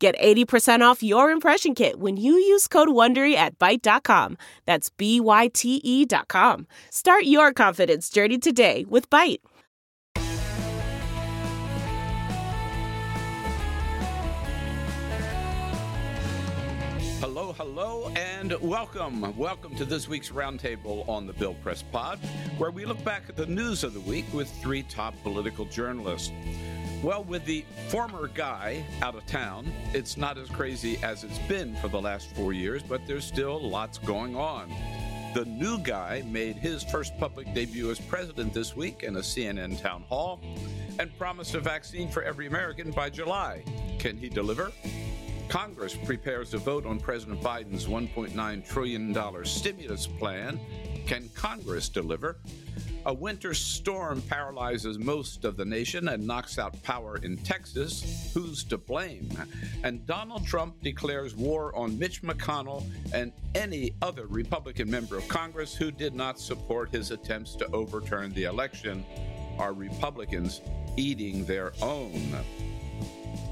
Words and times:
Get 0.00 0.18
80% 0.18 0.80
off 0.80 1.02
your 1.02 1.30
impression 1.30 1.74
kit 1.74 2.00
when 2.00 2.16
you 2.16 2.32
use 2.32 2.66
code 2.66 2.88
WONDERY 2.88 3.34
at 3.34 3.58
Byte.com. 3.58 4.38
That's 4.64 4.88
B-Y-T-E 4.88 6.06
dot 6.06 6.26
com. 6.26 6.66
Start 6.88 7.24
your 7.24 7.52
confidence 7.52 8.08
journey 8.08 8.38
today 8.38 8.86
with 8.88 9.10
Byte. 9.10 9.40
Hello, 17.20 17.52
hello, 17.52 18.10
and 18.16 18.58
welcome. 18.62 19.36
Welcome 19.36 19.76
to 19.76 19.84
this 19.84 20.08
week's 20.08 20.30
Roundtable 20.30 21.06
on 21.06 21.26
the 21.26 21.34
Bill 21.34 21.52
Press 21.62 21.82
Pod, 21.82 22.18
where 22.56 22.70
we 22.70 22.86
look 22.86 23.04
back 23.04 23.24
at 23.28 23.36
the 23.36 23.44
news 23.44 23.84
of 23.84 23.92
the 23.92 24.00
week 24.00 24.24
with 24.32 24.50
three 24.62 24.82
top 24.82 25.12
political 25.22 25.66
journalists. 25.66 26.32
Well, 27.02 27.24
with 27.24 27.46
the 27.46 27.64
former 27.88 28.28
guy 28.28 28.84
out 29.00 29.14
of 29.14 29.24
town, 29.24 29.72
it's 29.94 30.18
not 30.18 30.36
as 30.36 30.50
crazy 30.50 30.98
as 31.02 31.24
it's 31.24 31.38
been 31.40 31.74
for 31.76 31.88
the 31.88 31.98
last 32.00 32.28
four 32.36 32.52
years, 32.52 32.82
but 32.82 33.06
there's 33.06 33.24
still 33.24 33.58
lots 33.58 33.96
going 33.96 34.36
on. 34.36 34.68
The 35.32 35.46
new 35.46 35.78
guy 35.78 36.22
made 36.26 36.56
his 36.56 36.84
first 36.84 37.16
public 37.18 37.54
debut 37.54 37.90
as 37.90 37.98
president 37.98 38.52
this 38.52 38.76
week 38.76 39.02
in 39.02 39.16
a 39.16 39.20
CNN 39.20 39.80
town 39.80 40.04
hall 40.10 40.40
and 40.98 41.16
promised 41.16 41.54
a 41.54 41.60
vaccine 41.60 42.10
for 42.10 42.22
every 42.22 42.46
American 42.46 42.90
by 42.90 43.08
July. 43.08 43.64
Can 43.98 44.18
he 44.18 44.28
deliver? 44.28 44.70
Congress 45.48 45.96
prepares 46.04 46.50
to 46.50 46.58
vote 46.58 46.84
on 46.84 47.00
President 47.00 47.40
Biden's 47.40 47.86
$1.9 47.86 48.68
trillion 48.68 49.44
stimulus 49.46 50.06
plan. 50.06 50.60
Can 51.10 51.28
Congress 51.34 51.88
deliver? 51.88 52.36
A 53.04 53.12
winter 53.12 53.52
storm 53.52 54.22
paralyzes 54.22 54.96
most 54.96 55.44
of 55.44 55.56
the 55.56 55.64
nation 55.64 56.06
and 56.06 56.24
knocks 56.24 56.56
out 56.56 56.80
power 56.84 57.16
in 57.16 57.36
Texas. 57.38 58.30
Who's 58.32 58.62
to 58.66 58.78
blame? 58.78 59.28
And 59.82 60.06
Donald 60.06 60.46
Trump 60.46 60.80
declares 60.84 61.34
war 61.34 61.74
on 61.74 61.98
Mitch 61.98 62.22
McConnell 62.22 62.84
and 63.12 63.32
any 63.56 63.96
other 64.02 64.26
Republican 64.28 64.88
member 64.88 65.16
of 65.18 65.26
Congress 65.26 65.74
who 65.74 65.90
did 65.90 66.14
not 66.14 66.38
support 66.38 66.92
his 66.92 67.10
attempts 67.10 67.56
to 67.56 67.66
overturn 67.72 68.32
the 68.32 68.44
election. 68.44 69.04
Are 69.58 69.72
Republicans 69.72 70.60
eating 70.96 71.44
their 71.44 71.72
own? 71.82 72.36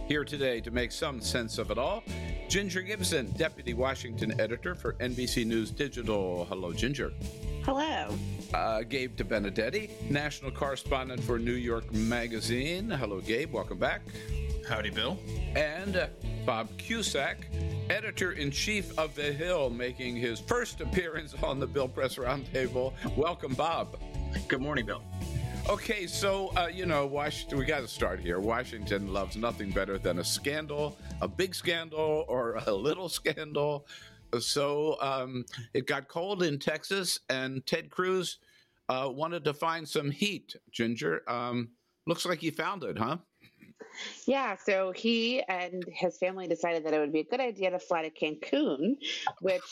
Here 0.08 0.24
today 0.24 0.62
to 0.62 0.70
make 0.70 0.90
some 0.90 1.20
sense 1.20 1.58
of 1.58 1.70
it 1.70 1.76
all, 1.76 2.02
Ginger 2.48 2.80
Gibson, 2.80 3.30
Deputy 3.32 3.74
Washington 3.74 4.40
Editor 4.40 4.74
for 4.74 4.94
NBC 4.94 5.44
News 5.44 5.70
Digital. 5.70 6.46
Hello, 6.46 6.72
Ginger. 6.72 7.12
Hello. 7.62 8.16
Uh, 8.54 8.80
Gabe 8.84 9.14
DeBenedetti, 9.16 10.10
National 10.10 10.50
Correspondent 10.50 11.22
for 11.22 11.38
New 11.38 11.52
York 11.52 11.92
Magazine. 11.92 12.88
Hello, 12.88 13.20
Gabe. 13.20 13.52
Welcome 13.52 13.76
back. 13.76 14.00
Howdy, 14.66 14.88
Bill. 14.88 15.18
And 15.54 15.98
uh, 15.98 16.06
Bob 16.46 16.70
Cusack, 16.78 17.46
Editor 17.90 18.32
in 18.32 18.50
Chief 18.50 18.98
of 18.98 19.14
The 19.14 19.30
Hill, 19.30 19.68
making 19.68 20.16
his 20.16 20.40
first 20.40 20.80
appearance 20.80 21.34
on 21.42 21.60
the 21.60 21.66
Bill 21.66 21.86
Press 21.86 22.16
Roundtable. 22.16 22.94
Welcome, 23.14 23.52
Bob. 23.52 23.98
Good 24.48 24.62
morning, 24.62 24.86
Bill. 24.86 25.02
Okay, 25.68 26.06
so 26.06 26.48
uh, 26.56 26.66
you 26.72 26.86
know, 26.86 27.04
Washington. 27.04 27.58
We 27.58 27.66
got 27.66 27.80
to 27.80 27.88
start 27.88 28.20
here. 28.20 28.40
Washington 28.40 29.12
loves 29.12 29.36
nothing 29.36 29.70
better 29.70 29.98
than 29.98 30.18
a 30.18 30.24
scandal, 30.24 30.96
a 31.20 31.28
big 31.28 31.54
scandal 31.54 32.24
or 32.26 32.54
a 32.66 32.72
little 32.74 33.10
scandal. 33.10 33.86
So 34.40 34.96
um, 35.02 35.44
it 35.74 35.86
got 35.86 36.08
cold 36.08 36.42
in 36.42 36.58
Texas, 36.58 37.20
and 37.28 37.66
Ted 37.66 37.90
Cruz 37.90 38.38
uh, 38.88 39.10
wanted 39.12 39.44
to 39.44 39.52
find 39.52 39.86
some 39.86 40.10
heat. 40.10 40.56
Ginger, 40.70 41.22
um, 41.28 41.68
looks 42.06 42.24
like 42.24 42.38
he 42.38 42.50
found 42.50 42.82
it, 42.82 42.96
huh? 42.96 43.18
Yeah, 44.26 44.56
so 44.56 44.92
he 44.92 45.42
and 45.48 45.84
his 45.92 46.16
family 46.16 46.46
decided 46.48 46.84
that 46.86 46.94
it 46.94 46.98
would 46.98 47.12
be 47.12 47.20
a 47.20 47.24
good 47.24 47.40
idea 47.40 47.70
to 47.70 47.78
fly 47.78 48.08
to 48.08 48.10
Cancun, 48.10 48.96
which 49.42 49.62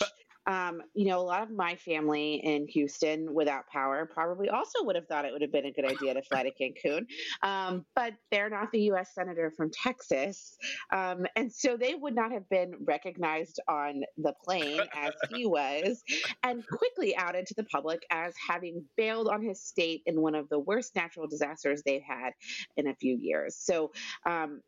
um, 0.47 0.83
you 0.95 1.07
know, 1.07 1.21
a 1.21 1.23
lot 1.23 1.43
of 1.43 1.51
my 1.51 1.77
family 1.77 2.41
in 2.45 2.67
Houston 2.69 3.35
without 3.35 3.67
power 3.69 4.07
probably 4.07 4.49
also 4.49 4.85
would 4.85 4.97
have 4.97 5.07
thought 5.07 5.25
it 5.25 5.33
would 5.33 5.43
have 5.43 5.53
been 5.53 5.67
a 5.67 5.73
good 5.73 5.85
idea 5.85 6.15
to 6.15 6.23
fly 6.23 6.45
to 6.45 6.53
Cancun. 6.53 7.07
Um, 7.43 7.85
but 7.95 8.15
they're 8.31 8.51
not 8.51 8.71
the 8.73 8.83
U.S. 8.83 9.15
Senator 9.15 9.53
from 9.57 9.71
Texas. 9.71 10.57
Um, 10.93 11.27
and 11.35 11.53
so 11.53 11.77
they 11.77 11.95
would 11.95 12.15
not 12.15 12.33
have 12.33 12.49
been 12.49 12.75
recognized 12.85 13.61
on 13.69 14.03
the 14.19 14.33
plane 14.45 14.81
as 14.95 15.13
he 15.35 15.47
was, 15.47 16.03
and 16.43 16.67
quickly 16.67 17.17
outed 17.17 17.47
to 17.47 17.55
the 17.55 17.65
public 17.65 18.03
as 18.11 18.35
having 18.49 18.85
bailed 18.97 19.29
on 19.29 19.43
his 19.43 19.63
state 19.63 20.03
in 20.07 20.21
one 20.21 20.35
of 20.35 20.49
the 20.49 20.59
worst 20.59 20.95
natural 20.95 21.27
disasters 21.27 21.83
they've 21.85 22.03
had 22.03 22.33
in 22.77 22.89
a 22.89 22.95
few 22.95 23.17
years. 23.17 23.57
So, 23.57 23.93
um, 24.25 24.61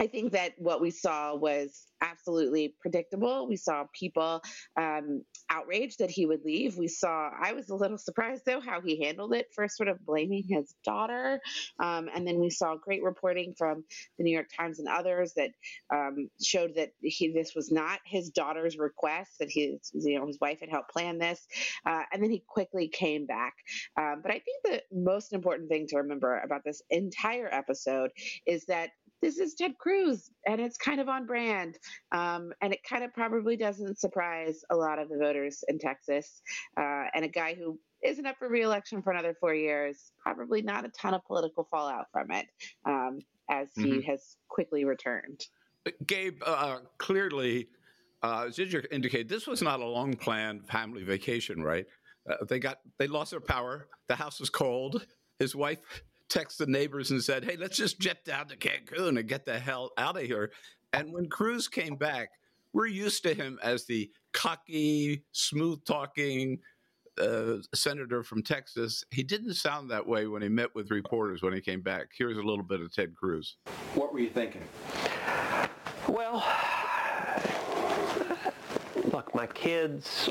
I 0.00 0.06
think 0.06 0.32
that 0.32 0.52
what 0.58 0.80
we 0.80 0.90
saw 0.90 1.34
was 1.34 1.86
absolutely 2.00 2.74
predictable. 2.80 3.48
We 3.48 3.56
saw 3.56 3.84
people 3.98 4.40
um, 4.78 5.24
outraged 5.50 5.98
that 5.98 6.10
he 6.10 6.26
would 6.26 6.44
leave. 6.44 6.76
We 6.76 6.88
saw, 6.88 7.30
I 7.42 7.52
was 7.52 7.68
a 7.68 7.74
little 7.74 7.98
surprised 7.98 8.42
though 8.46 8.60
how 8.60 8.80
he 8.80 9.02
handled 9.02 9.34
it, 9.34 9.46
first 9.54 9.76
sort 9.76 9.88
of 9.88 10.04
blaming 10.06 10.44
his 10.48 10.74
daughter. 10.84 11.40
Um, 11.82 12.08
and 12.14 12.26
then 12.26 12.38
we 12.38 12.50
saw 12.50 12.76
great 12.76 13.02
reporting 13.02 13.54
from 13.58 13.84
the 14.18 14.24
New 14.24 14.32
York 14.32 14.46
Times 14.56 14.78
and 14.78 14.88
others 14.88 15.32
that 15.36 15.50
um, 15.92 16.28
showed 16.42 16.76
that 16.76 16.90
he, 17.02 17.32
this 17.32 17.52
was 17.56 17.72
not 17.72 17.98
his 18.06 18.30
daughter's 18.30 18.78
request, 18.78 19.32
that 19.40 19.50
his, 19.50 19.90
you 19.92 20.18
know, 20.18 20.26
his 20.26 20.38
wife 20.40 20.60
had 20.60 20.70
helped 20.70 20.90
plan 20.90 21.18
this. 21.18 21.44
Uh, 21.84 22.02
and 22.12 22.22
then 22.22 22.30
he 22.30 22.44
quickly 22.48 22.88
came 22.88 23.26
back. 23.26 23.54
Um, 23.98 24.20
but 24.22 24.30
I 24.30 24.40
think 24.40 24.62
the 24.64 24.82
most 24.92 25.32
important 25.32 25.68
thing 25.68 25.86
to 25.88 25.96
remember 25.96 26.38
about 26.38 26.62
this 26.64 26.82
entire 26.90 27.48
episode 27.52 28.10
is 28.46 28.64
that 28.66 28.90
this 29.22 29.38
is 29.38 29.54
Ted 29.54 29.76
Cruz, 29.78 30.30
and 30.46 30.60
it's 30.60 30.76
kind 30.76 31.00
of 31.00 31.08
on 31.08 31.26
brand. 31.26 31.78
Um, 32.12 32.52
and 32.62 32.72
it 32.72 32.80
kind 32.88 33.04
of 33.04 33.12
probably 33.12 33.56
doesn't 33.56 33.98
surprise 33.98 34.60
a 34.70 34.76
lot 34.76 34.98
of 34.98 35.08
the 35.08 35.18
voters 35.18 35.64
in 35.68 35.78
Texas. 35.78 36.42
Uh, 36.76 37.04
and 37.14 37.24
a 37.24 37.28
guy 37.28 37.54
who 37.54 37.78
isn't 38.04 38.26
up 38.26 38.36
for 38.38 38.48
reelection 38.48 39.02
for 39.02 39.12
another 39.12 39.34
four 39.40 39.54
years, 39.54 40.12
probably 40.22 40.62
not 40.62 40.84
a 40.84 40.88
ton 40.90 41.14
of 41.14 41.24
political 41.24 41.66
fallout 41.70 42.06
from 42.12 42.30
it, 42.30 42.46
um, 42.86 43.18
as 43.50 43.68
he 43.74 43.82
mm-hmm. 43.82 44.10
has 44.10 44.36
quickly 44.48 44.84
returned. 44.84 45.40
Gabe, 46.06 46.40
uh, 46.44 46.78
clearly, 46.98 47.68
uh, 48.22 48.46
as 48.48 48.58
you 48.58 48.82
indicated, 48.90 49.28
this 49.28 49.46
was 49.46 49.62
not 49.62 49.80
a 49.80 49.86
long 49.86 50.14
planned 50.14 50.66
family 50.68 51.02
vacation, 51.02 51.62
right? 51.62 51.86
Uh, 52.28 52.44
they 52.48 52.58
got 52.58 52.78
they 52.98 53.06
lost 53.06 53.30
their 53.30 53.40
power. 53.40 53.88
The 54.08 54.16
house 54.16 54.38
was 54.38 54.50
cold. 54.50 55.06
His 55.38 55.54
wife 55.56 56.02
texted 56.28 56.58
the 56.58 56.66
neighbors 56.66 57.10
and 57.10 57.22
said, 57.22 57.44
"Hey, 57.44 57.56
let's 57.56 57.76
just 57.76 58.00
jet 58.00 58.24
down 58.24 58.48
to 58.48 58.56
Cancun 58.56 59.18
and 59.18 59.28
get 59.28 59.44
the 59.44 59.58
hell 59.58 59.90
out 59.98 60.16
of 60.16 60.22
here." 60.22 60.52
And 60.92 61.12
when 61.12 61.28
Cruz 61.28 61.68
came 61.68 61.96
back, 61.96 62.30
we're 62.72 62.86
used 62.86 63.22
to 63.24 63.34
him 63.34 63.58
as 63.62 63.84
the 63.84 64.10
cocky, 64.32 65.24
smooth 65.32 65.84
talking 65.84 66.58
uh, 67.20 67.56
senator 67.74 68.22
from 68.22 68.42
Texas. 68.42 69.04
He 69.10 69.22
didn't 69.22 69.54
sound 69.54 69.90
that 69.90 70.06
way 70.06 70.26
when 70.26 70.42
he 70.42 70.48
met 70.48 70.74
with 70.74 70.90
reporters 70.90 71.42
when 71.42 71.52
he 71.52 71.60
came 71.60 71.80
back. 71.80 72.08
Here's 72.16 72.38
a 72.38 72.42
little 72.42 72.64
bit 72.64 72.80
of 72.80 72.94
Ted 72.94 73.14
Cruz. 73.16 73.56
What 73.94 74.12
were 74.12 74.20
you 74.20 74.30
thinking? 74.30 74.62
Well, 76.06 76.44
look, 79.12 79.34
my 79.34 79.46
kids 79.46 80.30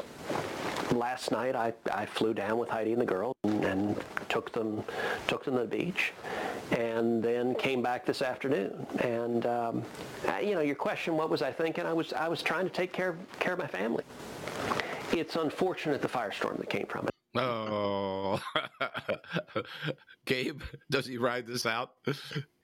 last 0.92 1.32
night 1.32 1.56
I, 1.56 1.74
I 1.92 2.06
flew 2.06 2.34
down 2.34 2.58
with 2.58 2.70
Heidi 2.70 2.94
and 2.94 3.02
the 3.02 3.06
girls 3.06 3.36
and, 3.44 3.66
and, 3.66 4.04
took 4.30 4.52
them 4.52 4.84
took 5.28 5.44
them 5.46 5.56
to 5.56 5.62
the 5.62 5.68
beach 5.68 6.14
and 6.72 7.24
then 7.24 7.56
came 7.56 7.82
back 7.82 8.06
this 8.06 8.22
afternoon. 8.22 8.86
And 9.00 9.46
um, 9.46 9.84
you 10.42 10.56
know 10.56 10.62
your 10.62 10.76
question 10.76 11.16
what 11.16 11.30
was 11.30 11.42
I 11.42 11.52
thinking? 11.52 11.86
I 11.86 11.94
was 11.94 12.14
I 12.14 12.28
was 12.28 12.42
trying 12.42 12.66
to 12.66 12.72
take 12.72 12.94
care 12.94 13.16
care 13.40 13.54
of 13.54 13.60
my 13.60 13.68
family. 13.68 14.04
It's 15.12 15.36
unfortunate 15.36 16.02
the 16.02 16.10
firestorm 16.10 16.58
that 16.58 16.70
came 16.70 16.86
from 16.88 17.08
it. 17.08 17.40
Oh, 17.40 18.42
Gabe, 20.26 20.62
does 20.90 21.06
he 21.06 21.18
ride 21.18 21.48
this 21.48 21.66
out? 21.66 21.92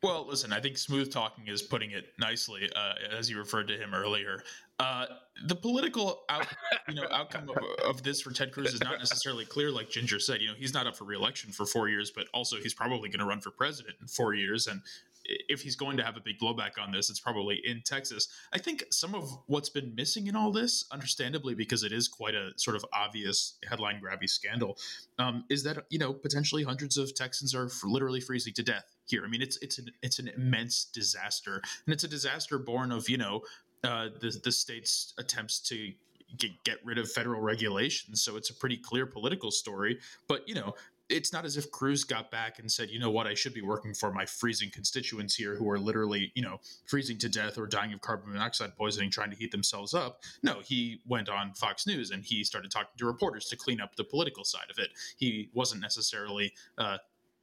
Well, 0.02 0.28
listen, 0.28 0.52
I 0.52 0.60
think 0.60 0.78
smooth 0.78 1.12
talking 1.12 1.48
is 1.48 1.62
putting 1.62 1.92
it 1.92 2.08
nicely, 2.20 2.70
uh, 2.76 2.94
as 3.18 3.30
you 3.30 3.38
referred 3.38 3.70
to 3.70 3.78
him 3.78 3.94
earlier. 3.94 4.44
Uh, 4.80 5.06
the 5.46 5.56
political 5.56 6.24
out, 6.30 6.46
you 6.90 6.96
know, 6.96 7.08
outcome 7.12 7.50
of, 7.50 7.58
of, 7.86 8.04
this 8.04 8.22
for 8.22 8.32
Ted 8.32 8.52
Cruz 8.52 8.74
is 8.74 8.82
not 8.82 9.00
necessarily 9.00 9.46
clear. 9.46 9.72
Like 9.72 9.90
Ginger 9.90 10.20
said, 10.20 10.42
you 10.42 10.50
know, 10.50 10.56
he's 10.58 10.74
not 10.74 10.88
up 10.88 10.96
for 10.96 11.06
reelection 11.06 11.52
for 11.52 11.66
four 11.66 11.88
years, 11.88 12.12
but 12.12 12.28
also 12.34 12.58
he's 12.58 12.74
probably 12.74 13.08
going 13.08 13.20
to 13.20 13.26
run 13.26 13.40
for 13.40 13.52
president 13.52 13.96
in 14.02 14.08
four 14.08 14.34
years. 14.34 14.68
And 14.68 14.82
if 15.26 15.62
he's 15.62 15.76
going 15.76 15.98
to 15.98 16.04
have 16.04 16.18
a 16.18 16.20
big 16.20 16.40
blowback 16.40 16.72
on 16.82 16.92
this, 16.92 17.10
it's 17.10 17.20
probably 17.20 17.62
in 17.64 17.82
Texas. 17.86 18.28
I 18.54 18.58
think 18.58 18.84
some 18.92 19.16
of 19.16 19.30
what's 19.48 19.70
been 19.70 19.94
missing 19.96 20.28
in 20.28 20.36
all 20.36 20.52
this, 20.52 20.86
understandably, 20.92 21.56
because 21.56 21.84
it 21.84 21.92
is 21.92 22.08
quite 22.08 22.36
a 22.36 22.52
sort 22.58 22.76
of 22.76 22.86
obvious 22.94 23.58
headline 23.68 24.02
grabby 24.02 24.30
scandal, 24.30 24.78
um, 25.20 25.46
is 25.50 25.64
that 25.64 25.86
you 25.90 26.00
know 26.00 26.14
potentially 26.14 26.64
hundreds 26.64 26.98
of 26.98 27.14
Texans 27.16 27.56
are 27.56 27.70
literally 27.84 28.20
freezing 28.20 28.54
to 28.54 28.64
death 28.64 28.86
here. 29.06 29.24
I 29.26 29.28
mean, 29.28 29.42
it's 29.42 29.58
it's 29.62 29.78
an 29.78 29.90
it's 30.02 30.20
an 30.20 30.28
immense 30.28 30.86
disaster, 30.86 31.62
and 31.86 31.94
it's 31.94 32.04
a 32.04 32.10
disaster 32.10 32.60
born 32.60 32.92
of 32.92 33.10
you 33.10 33.18
know 33.18 33.42
uh, 33.84 34.10
the 34.20 34.38
the 34.44 34.52
state's 34.52 35.14
attempts 35.18 35.60
to 35.60 35.94
get, 36.38 36.52
get 36.64 36.78
rid 36.84 36.98
of 36.98 37.12
federal 37.12 37.42
regulations. 37.42 38.24
So 38.24 38.36
it's 38.38 38.50
a 38.50 38.54
pretty 38.54 38.78
clear 38.78 39.06
political 39.06 39.52
story. 39.52 40.00
But 40.28 40.48
you 40.48 40.56
know, 40.56 40.74
it's 41.14 41.32
not 41.32 41.46
as 41.46 41.58
if 41.58 41.72
Cruz 41.72 42.04
got 42.04 42.32
back 42.32 42.60
and 42.60 42.72
said, 42.72 42.90
you 42.90 43.00
know 43.00 43.12
what, 43.12 43.28
I 43.28 43.36
should 43.36 43.54
be 43.54 43.62
working 43.62 43.94
for 43.94 44.12
my 44.12 44.26
freezing 44.26 44.72
constituents 44.72 45.36
here 45.36 45.56
who 45.56 45.70
are 45.70 45.80
literally, 45.80 46.32
you 46.36 46.42
know, 46.42 46.60
freezing 46.86 47.18
to 47.20 47.30
death 47.30 47.58
or 47.58 47.68
dying 47.68 47.94
of 47.94 48.02
carbon 48.02 48.34
monoxide 48.34 48.76
poisoning 48.76 49.12
trying 49.12 49.30
to 49.30 49.36
heat 49.36 49.52
themselves 49.52 49.94
up. 49.94 50.22
No, 50.42 50.60
he 50.62 51.02
went 51.08 51.30
on 51.30 51.54
Fox 51.54 51.86
News 51.86 52.12
and 52.12 52.24
he 52.24 52.44
started 52.44 52.72
talking 52.72 52.90
to 52.98 53.06
reporters 53.06 53.46
to 53.50 53.56
clean 53.56 53.80
up 53.80 53.96
the 53.96 54.04
political 54.04 54.44
side 54.44 54.70
of 54.72 54.80
it. 54.80 54.90
He 55.18 55.50
wasn't 55.54 55.82
necessarily 55.82 56.54
uh, 56.78 56.98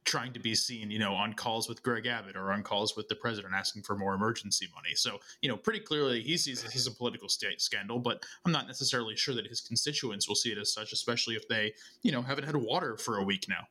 trying 0.05 0.33
to 0.33 0.39
be 0.39 0.55
seen, 0.55 0.89
you 0.89 0.99
know, 0.99 1.13
on 1.13 1.33
calls 1.33 1.69
with 1.69 1.83
Greg 1.83 2.07
Abbott 2.07 2.35
or 2.35 2.51
on 2.51 2.63
calls 2.63 2.95
with 2.95 3.07
the 3.07 3.15
president 3.15 3.53
asking 3.55 3.83
for 3.83 3.95
more 3.95 4.13
emergency 4.13 4.67
money. 4.73 4.95
So, 4.95 5.19
you 5.41 5.49
know, 5.49 5.57
pretty 5.57 5.79
clearly 5.79 6.21
he 6.21 6.37
sees 6.37 6.63
it 6.63 6.75
as 6.75 6.87
a 6.87 6.91
political 6.91 7.29
state 7.29 7.61
scandal, 7.61 7.99
but 7.99 8.23
I'm 8.45 8.51
not 8.51 8.67
necessarily 8.67 9.15
sure 9.15 9.35
that 9.35 9.47
his 9.47 9.61
constituents 9.61 10.27
will 10.27 10.35
see 10.35 10.51
it 10.51 10.57
as 10.57 10.73
such, 10.73 10.91
especially 10.91 11.35
if 11.35 11.47
they, 11.47 11.73
you 12.01 12.11
know, 12.11 12.21
haven't 12.21 12.45
had 12.45 12.55
water 12.55 12.97
for 12.97 13.17
a 13.17 13.23
week 13.23 13.45
now. 13.47 13.67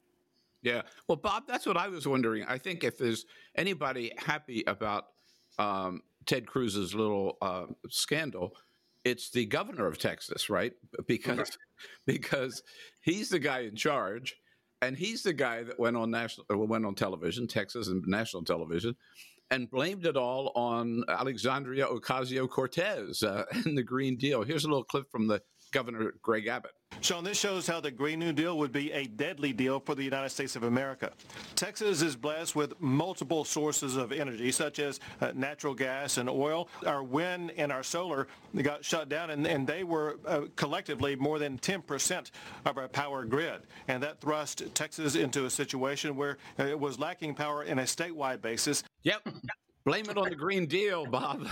Yeah. 0.63 0.83
Well, 1.09 1.17
Bob, 1.17 1.45
that's 1.49 1.67
what 1.67 1.77
I 1.77 1.89
was 1.89 2.07
wondering. 2.07 2.45
I 2.45 2.59
think 2.59 2.85
if 2.85 2.99
there's 2.99 3.25
anybody 3.57 4.13
happy 4.19 4.63
about 4.67 5.07
um, 5.59 6.03
Ted 6.27 6.47
Cruz's 6.47 6.95
little 6.95 7.39
uh, 7.41 7.67
scandal, 7.89 8.55
it's 9.05 9.31
the 9.31 9.47
governor 9.47 9.87
of 9.87 9.99
Texas, 9.99 10.51
right? 10.51 10.75
Because 11.07 11.57
because 12.07 12.63
he's 13.01 13.31
the 13.31 13.39
guy 13.39 13.61
in 13.61 13.75
charge 13.75 14.37
and 14.83 14.97
he's 14.97 15.23
the 15.23 15.33
guy 15.33 15.63
that 15.63 15.79
went 15.79 15.97
on 15.97 16.11
national 16.11 16.47
uh, 16.51 16.57
went 16.57 16.87
on 16.87 16.95
television, 16.95 17.47
Texas 17.47 17.89
and 17.89 18.05
national 18.07 18.45
television, 18.45 18.97
and 19.51 19.71
blamed 19.71 20.07
it 20.07 20.17
all 20.17 20.53
on 20.55 21.05
Alexandria 21.09 21.87
Ocasio 21.87 22.49
Cortez 22.49 23.23
uh, 23.23 23.45
and 23.53 23.77
the 23.77 23.83
Green 23.83 24.17
Deal. 24.17 24.43
Here's 24.43 24.65
a 24.65 24.69
little 24.69 24.85
clip 24.85 25.11
from 25.11 25.27
the 25.27 25.43
Governor 25.71 26.15
Greg 26.23 26.47
Abbott. 26.47 26.73
Sean, 27.01 27.25
this 27.25 27.39
shows 27.39 27.67
how 27.67 27.81
the 27.81 27.91
Green 27.91 28.19
New 28.19 28.33
Deal 28.33 28.59
would 28.59 28.73
be 28.73 28.93
a 28.93 29.07
deadly 29.07 29.53
deal 29.53 29.81
for 29.81 29.95
the 29.95 30.03
United 30.03 30.29
States 30.29 30.55
of 30.55 30.65
America. 30.65 31.13
Texas 31.55 32.03
is 32.03 32.15
blessed 32.15 32.55
with 32.55 32.79
multiple 32.81 33.45
sources 33.45 33.97
of 33.97 34.13
energy, 34.13 34.53
such 34.53 34.79
as 34.79 35.01
uh, 35.21 35.33
natural 35.35 35.73
gas 35.73 36.19
and 36.19 36.29
oil. 36.29 36.69
Our 36.85 37.03
wind 37.03 37.53
and 37.57 37.73
our 37.73 37.83
solar 37.83 38.29
got 38.61 38.85
shut 38.85 39.09
down, 39.09 39.31
and, 39.31 39.47
and 39.47 39.67
they 39.67 39.83
were 39.83 40.19
uh, 40.27 40.43
collectively 40.57 41.17
more 41.17 41.39
than 41.39 41.59
10% 41.59 42.31
of 42.67 42.77
our 42.77 42.89
power 42.89 43.25
grid. 43.25 43.63
And 43.89 44.03
that 44.03 44.21
thrust 44.21 44.63
Texas 44.75 45.15
into 45.15 45.47
a 45.47 45.51
situation 45.51 46.17
where 46.17 46.37
uh, 46.59 46.65
it 46.65 46.79
was 46.79 46.99
lacking 46.99 47.35
power 47.35 47.63
in 47.63 47.79
a 47.79 47.85
statewide 47.85 48.43
basis. 48.43 48.83
Yep. 49.05 49.27
Blame 49.85 50.11
it 50.11 50.19
on 50.19 50.29
the 50.29 50.35
Green 50.35 50.67
Deal, 50.67 51.07
Bob. 51.07 51.47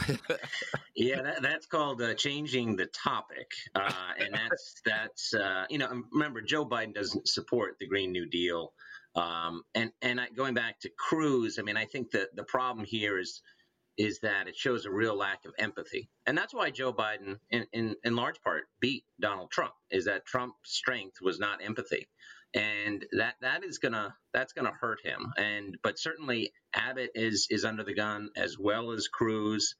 yeah, 0.95 1.23
that, 1.23 1.41
that's 1.41 1.67
called 1.67 2.03
uh, 2.03 2.15
changing 2.15 2.77
the 2.77 2.87
topic, 2.87 3.51
uh, 3.75 3.91
and 4.19 4.35
that's 4.35 4.75
that's 4.85 5.35
uh, 5.35 5.65
you 5.71 5.79
know 5.79 6.03
remember 6.13 6.43
Joe 6.43 6.67
Biden 6.67 6.95
doesn't 6.95 7.27
support 7.27 7.77
the 7.79 7.87
Green 7.87 8.13
New 8.13 8.27
Deal, 8.29 8.75
um, 9.15 9.63
and 9.75 9.93
and 10.03 10.21
I, 10.21 10.29
going 10.29 10.53
back 10.53 10.79
to 10.81 10.91
Cruz, 10.91 11.59
I 11.59 11.63
mean 11.63 11.79
I 11.79 11.87
think 11.87 12.11
that 12.11 12.37
the 12.37 12.45
problem 12.45 12.85
here 12.85 13.19
is 13.19 13.41
is 13.97 14.21
that 14.21 14.47
it 14.47 14.57
shows 14.57 14.85
a 14.85 14.91
real 14.91 15.17
lack 15.17 15.47
of 15.47 15.55
empathy, 15.59 16.11
and 16.27 16.37
that's 16.37 16.53
why 16.53 16.71
Joe 16.71 16.93
Biden, 16.93 17.39
in 17.51 17.67
in, 17.73 17.97
in 18.05 18.15
large 18.15 18.43
part, 18.43 18.65
beat 18.79 19.05
Donald 19.19 19.51
Trump. 19.51 19.73
Is 19.91 20.05
that 20.05 20.27
Trump's 20.27 20.57
strength 20.65 21.23
was 21.23 21.39
not 21.39 21.65
empathy 21.65 22.07
and 22.55 23.05
that 23.13 23.35
that 23.41 23.65
is 23.65 23.79
gonna 23.79 24.15
that's 24.33 24.53
gonna 24.53 24.73
hurt 24.81 24.99
him. 25.05 25.33
And 25.37 25.77
but 25.83 25.99
certainly 25.99 26.53
Abbott 26.75 27.13
is 27.15 27.47
is 27.51 27.65
under 27.65 27.85
the 27.85 27.95
gun 27.95 28.31
as 28.37 28.59
well 28.59 28.93
as 28.93 29.09
Cruz. 29.09 29.75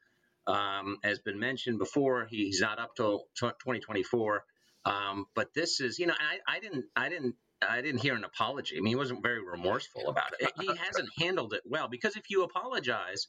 Um, 0.47 0.97
has 1.05 1.19
been 1.19 1.39
mentioned 1.39 1.79
before, 1.79 2.27
he's 2.31 2.63
not 2.63 2.79
up 2.79 2.97
till 2.97 3.27
2024. 3.39 4.45
Um, 4.87 5.27
but 5.35 5.53
this 5.53 5.79
is, 5.81 5.99
you 5.99 6.07
know, 6.07 6.15
I, 6.19 6.57
I 6.57 6.61
didn't 6.61 6.87
I 6.97 7.11
didn't 7.11 7.35
I 7.61 7.83
didn't 7.83 8.01
hear 8.01 8.15
an 8.15 8.25
apology. 8.25 8.77
I 8.77 8.81
mean, 8.81 8.93
he 8.93 8.97
wasn't 8.97 9.23
very 9.23 9.45
remorseful 9.45 10.09
about 10.09 10.33
it. 10.41 10.51
He 10.59 10.69
hasn't 10.69 11.09
handled 11.19 11.53
it 11.53 11.63
well 11.67 11.89
because 11.89 12.17
if 12.17 12.31
you 12.31 12.45
apologize, 12.45 13.27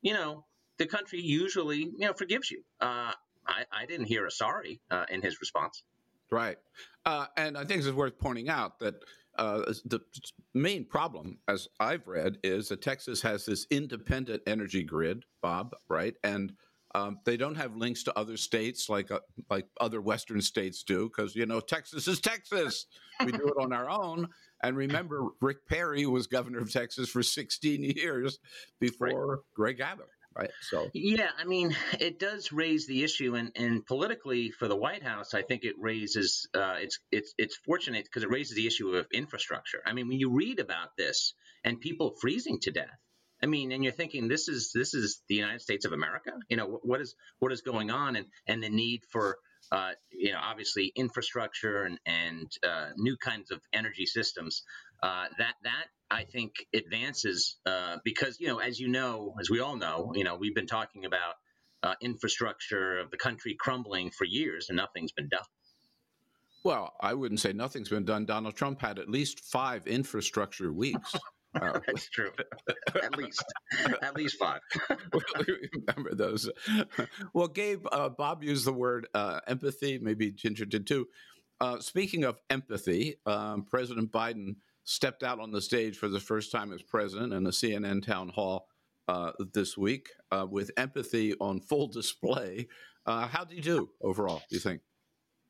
you 0.00 0.14
know, 0.14 0.46
the 0.78 0.86
country 0.86 1.20
usually, 1.20 1.78
you 1.80 2.06
know, 2.06 2.12
forgives 2.12 2.50
you. 2.50 2.62
Uh, 2.80 3.12
I, 3.46 3.64
I 3.72 3.86
didn't 3.86 4.06
hear 4.06 4.24
a 4.26 4.30
sorry 4.30 4.80
uh, 4.90 5.06
in 5.10 5.22
his 5.22 5.40
response. 5.40 5.82
Right. 6.30 6.58
Uh, 7.04 7.26
and 7.36 7.56
I 7.56 7.64
think 7.64 7.82
it's 7.82 7.90
worth 7.90 8.18
pointing 8.18 8.48
out 8.48 8.78
that 8.80 9.02
uh, 9.38 9.72
the 9.84 10.00
main 10.52 10.84
problem, 10.84 11.38
as 11.46 11.68
I've 11.78 12.06
read, 12.06 12.38
is 12.42 12.68
that 12.68 12.82
Texas 12.82 13.22
has 13.22 13.46
this 13.46 13.66
independent 13.70 14.42
energy 14.46 14.82
grid, 14.82 15.24
Bob, 15.40 15.74
right? 15.88 16.14
And 16.24 16.52
um, 16.94 17.20
they 17.24 17.36
don't 17.36 17.54
have 17.54 17.76
links 17.76 18.02
to 18.04 18.18
other 18.18 18.36
states 18.36 18.88
like 18.88 19.10
uh, 19.10 19.20
like 19.50 19.66
other 19.80 20.00
Western 20.00 20.40
states 20.40 20.82
do, 20.82 21.08
because 21.08 21.36
you 21.36 21.46
know 21.46 21.60
Texas 21.60 22.08
is 22.08 22.20
Texas. 22.20 22.86
We 23.24 23.32
do 23.32 23.46
it 23.46 23.62
on 23.62 23.72
our 23.72 23.88
own. 23.88 24.28
And 24.62 24.76
remember, 24.76 25.28
Rick 25.40 25.66
Perry 25.68 26.06
was 26.06 26.26
governor 26.26 26.58
of 26.58 26.72
Texas 26.72 27.08
for 27.08 27.22
16 27.22 27.82
years 27.96 28.38
before 28.80 29.26
right. 29.26 29.38
Greg 29.54 29.80
Abbott 29.80 30.08
right? 30.38 30.50
So 30.62 30.88
yeah, 30.94 31.30
I 31.36 31.44
mean, 31.44 31.76
it 31.98 32.18
does 32.18 32.52
raise 32.52 32.86
the 32.86 33.02
issue, 33.02 33.34
and, 33.34 33.50
and 33.56 33.84
politically 33.84 34.50
for 34.50 34.68
the 34.68 34.76
White 34.76 35.02
House, 35.02 35.34
I 35.34 35.42
think 35.42 35.64
it 35.64 35.74
raises 35.78 36.48
uh, 36.54 36.76
it's 36.78 36.98
it's 37.10 37.34
it's 37.36 37.56
fortunate 37.56 38.04
because 38.04 38.22
it 38.22 38.30
raises 38.30 38.54
the 38.54 38.66
issue 38.66 38.90
of 38.90 39.06
infrastructure. 39.12 39.82
I 39.84 39.92
mean, 39.92 40.08
when 40.08 40.18
you 40.18 40.30
read 40.30 40.60
about 40.60 40.96
this 40.96 41.34
and 41.64 41.80
people 41.80 42.14
freezing 42.20 42.60
to 42.60 42.70
death. 42.70 42.98
I 43.42 43.46
mean, 43.46 43.70
and 43.70 43.84
you're 43.84 43.92
thinking 43.92 44.26
this 44.26 44.48
is 44.48 44.72
this 44.74 44.94
is 44.94 45.22
the 45.28 45.36
United 45.36 45.60
States 45.60 45.84
of 45.84 45.92
America. 45.92 46.32
You 46.48 46.56
know 46.56 46.80
what 46.82 47.00
is 47.00 47.14
what 47.38 47.52
is 47.52 47.60
going 47.62 47.90
on, 47.90 48.16
and 48.16 48.26
and 48.48 48.62
the 48.62 48.68
need 48.68 49.02
for 49.12 49.38
uh, 49.70 49.92
you 50.10 50.32
know 50.32 50.40
obviously 50.42 50.92
infrastructure 50.96 51.84
and 51.84 52.00
and 52.04 52.50
uh, 52.66 52.88
new 52.96 53.16
kinds 53.16 53.52
of 53.52 53.60
energy 53.72 54.06
systems. 54.06 54.62
Uh, 55.02 55.26
that 55.38 55.54
that 55.62 55.86
I 56.10 56.24
think 56.24 56.52
advances 56.74 57.56
uh, 57.66 57.96
because 58.04 58.38
you 58.40 58.48
know, 58.48 58.58
as 58.58 58.80
you 58.80 58.88
know, 58.88 59.34
as 59.40 59.50
we 59.50 59.60
all 59.60 59.76
know, 59.76 60.12
you 60.14 60.24
know, 60.24 60.36
we've 60.36 60.54
been 60.54 60.66
talking 60.66 61.04
about 61.04 61.34
uh, 61.82 61.94
infrastructure 62.00 62.98
of 62.98 63.10
the 63.10 63.16
country 63.16 63.56
crumbling 63.58 64.10
for 64.10 64.24
years, 64.24 64.66
and 64.68 64.76
nothing's 64.76 65.12
been 65.12 65.28
done. 65.28 65.44
Well, 66.64 66.92
I 67.00 67.14
wouldn't 67.14 67.40
say 67.40 67.52
nothing's 67.52 67.88
been 67.88 68.04
done. 68.04 68.26
Donald 68.26 68.56
Trump 68.56 68.80
had 68.80 68.98
at 68.98 69.08
least 69.08 69.40
five 69.44 69.86
infrastructure 69.86 70.72
weeks. 70.72 71.14
Uh, 71.54 71.80
That's 71.86 72.10
true. 72.10 72.30
at 73.02 73.16
least, 73.16 73.42
at 74.02 74.14
least 74.14 74.36
five. 74.38 74.60
remember 75.86 76.14
those. 76.14 76.48
Well, 77.32 77.48
Gabe, 77.48 77.86
uh, 77.90 78.10
Bob 78.10 78.44
used 78.44 78.66
the 78.66 78.72
word 78.72 79.08
uh, 79.14 79.40
empathy. 79.46 79.98
Maybe 79.98 80.30
Ginger 80.30 80.66
did 80.66 80.86
too. 80.86 81.08
Uh, 81.58 81.80
speaking 81.80 82.24
of 82.24 82.38
empathy, 82.50 83.16
um, 83.24 83.64
President 83.64 84.12
Biden 84.12 84.56
stepped 84.88 85.22
out 85.22 85.38
on 85.38 85.50
the 85.50 85.60
stage 85.60 85.98
for 85.98 86.08
the 86.08 86.18
first 86.18 86.50
time 86.50 86.72
as 86.72 86.80
president 86.80 87.34
in 87.34 87.46
a 87.46 87.50
CNN 87.50 88.02
town 88.04 88.30
hall 88.30 88.68
uh, 89.06 89.32
this 89.52 89.76
week 89.76 90.08
uh, 90.32 90.46
with 90.50 90.70
empathy 90.78 91.34
on 91.40 91.60
full 91.60 91.88
display. 91.88 92.66
Uh, 93.04 93.26
how 93.26 93.44
do 93.44 93.54
you 93.54 93.60
do 93.60 93.90
overall, 94.00 94.40
do 94.48 94.56
you 94.56 94.60
think? 94.60 94.80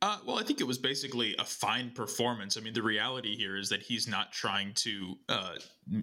Uh, 0.00 0.18
well, 0.24 0.38
I 0.38 0.44
think 0.44 0.60
it 0.60 0.66
was 0.66 0.78
basically 0.78 1.34
a 1.40 1.44
fine 1.44 1.90
performance. 1.90 2.56
I 2.56 2.60
mean, 2.60 2.72
the 2.72 2.82
reality 2.82 3.34
here 3.34 3.56
is 3.56 3.68
that 3.70 3.82
he's 3.82 4.06
not 4.06 4.30
trying 4.30 4.72
to 4.74 5.18
uh, 5.28 5.54